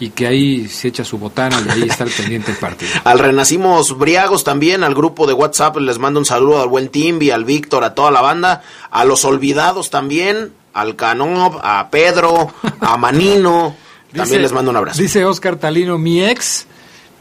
y 0.00 0.10
que 0.10 0.26
ahí 0.26 0.66
se 0.66 0.88
echa 0.88 1.04
su 1.04 1.18
botana 1.18 1.62
y 1.66 1.70
ahí 1.70 1.82
está 1.88 2.04
el 2.04 2.10
pendiente 2.10 2.50
del 2.52 2.60
partido. 2.60 2.90
Al 3.04 3.18
Renacimos 3.18 3.96
Briagos 3.98 4.42
también, 4.44 4.82
al 4.82 4.94
grupo 4.94 5.26
de 5.26 5.34
WhatsApp 5.34 5.76
les 5.76 5.98
mando 5.98 6.18
un 6.18 6.26
saludo 6.26 6.60
al 6.62 6.68
buen 6.68 6.88
Timbi, 6.88 7.30
al 7.30 7.44
Víctor, 7.44 7.84
a 7.84 7.94
toda 7.94 8.10
la 8.10 8.20
banda, 8.22 8.62
a 8.90 9.04
los 9.04 9.24
olvidados 9.24 9.90
también, 9.90 10.52
al 10.72 10.96
Canob, 10.96 11.60
a 11.62 11.88
Pedro, 11.90 12.52
a 12.80 12.96
Manino, 12.96 13.76
también 14.08 14.24
Dice- 14.24 14.38
les 14.40 14.52
mando 14.52 14.70
un 14.70 14.78
abrazo. 14.78 15.00
Dice 15.02 15.24
Oscar 15.24 15.56
Talino, 15.56 15.98
mi 15.98 16.24
ex 16.24 16.66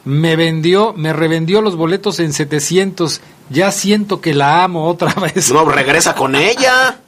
me 0.05 0.35
vendió, 0.37 0.93
me 0.95 1.11
revendió 1.13 1.61
los 1.61 1.75
boletos 1.75 2.19
en 2.21 2.31
700. 2.33 3.19
Ya 3.49 3.71
siento 3.71 4.21
que 4.21 4.33
la 4.33 4.63
amo 4.63 4.87
otra 4.87 5.13
vez. 5.33 5.51
No, 5.51 5.65
regresa 5.65 6.15
con 6.15 6.35
ella, 6.35 6.99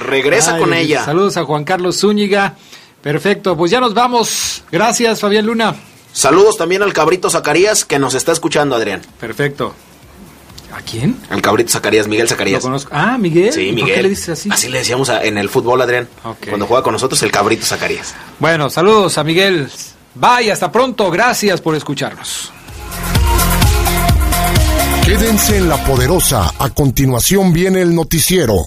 regresa 0.00 0.54
Ay, 0.54 0.60
con 0.60 0.72
ella. 0.72 1.04
Saludos 1.04 1.36
a 1.36 1.44
Juan 1.44 1.64
Carlos 1.64 1.98
Zúñiga. 2.00 2.56
Perfecto, 3.02 3.56
pues 3.56 3.70
ya 3.70 3.80
nos 3.80 3.94
vamos. 3.94 4.62
Gracias, 4.72 5.20
Fabián 5.20 5.46
Luna. 5.46 5.74
Saludos 6.12 6.56
también 6.56 6.82
al 6.82 6.92
Cabrito 6.92 7.30
Zacarías 7.30 7.84
que 7.84 7.98
nos 7.98 8.14
está 8.14 8.32
escuchando, 8.32 8.74
Adrián. 8.74 9.02
Perfecto. 9.20 9.74
¿A 10.74 10.80
quién? 10.82 11.16
Al 11.30 11.40
Cabrito 11.40 11.70
Zacarías, 11.70 12.08
Miguel 12.08 12.24
Lo 12.26 12.30
Zacarías. 12.30 12.62
conozco. 12.62 12.90
Ah, 12.92 13.16
Miguel. 13.18 13.52
Sí, 13.52 13.68
¿Y 13.68 13.72
Miguel. 13.72 13.86
¿Por 13.86 13.94
qué 13.94 14.02
le 14.02 14.08
dices 14.10 14.28
así? 14.46 14.68
le 14.68 14.78
decíamos 14.78 15.08
a- 15.08 15.24
en 15.24 15.38
el 15.38 15.48
fútbol, 15.48 15.80
Adrián. 15.80 16.08
Cuando 16.48 16.66
juega 16.66 16.82
con 16.82 16.92
nosotros, 16.92 17.22
el 17.22 17.30
Cabrito 17.30 17.64
Zacarías. 17.64 18.14
Bueno, 18.38 18.68
saludos 18.68 19.16
a 19.16 19.24
Miguel. 19.24 19.70
Bye, 20.14 20.50
hasta 20.52 20.70
pronto. 20.72 21.10
Gracias 21.10 21.60
por 21.60 21.74
escucharnos. 21.74 22.52
Quédense 25.04 25.56
en 25.56 25.68
la 25.68 25.82
poderosa. 25.84 26.52
A 26.58 26.68
continuación 26.70 27.52
viene 27.52 27.80
el 27.80 27.94
noticiero. 27.94 28.66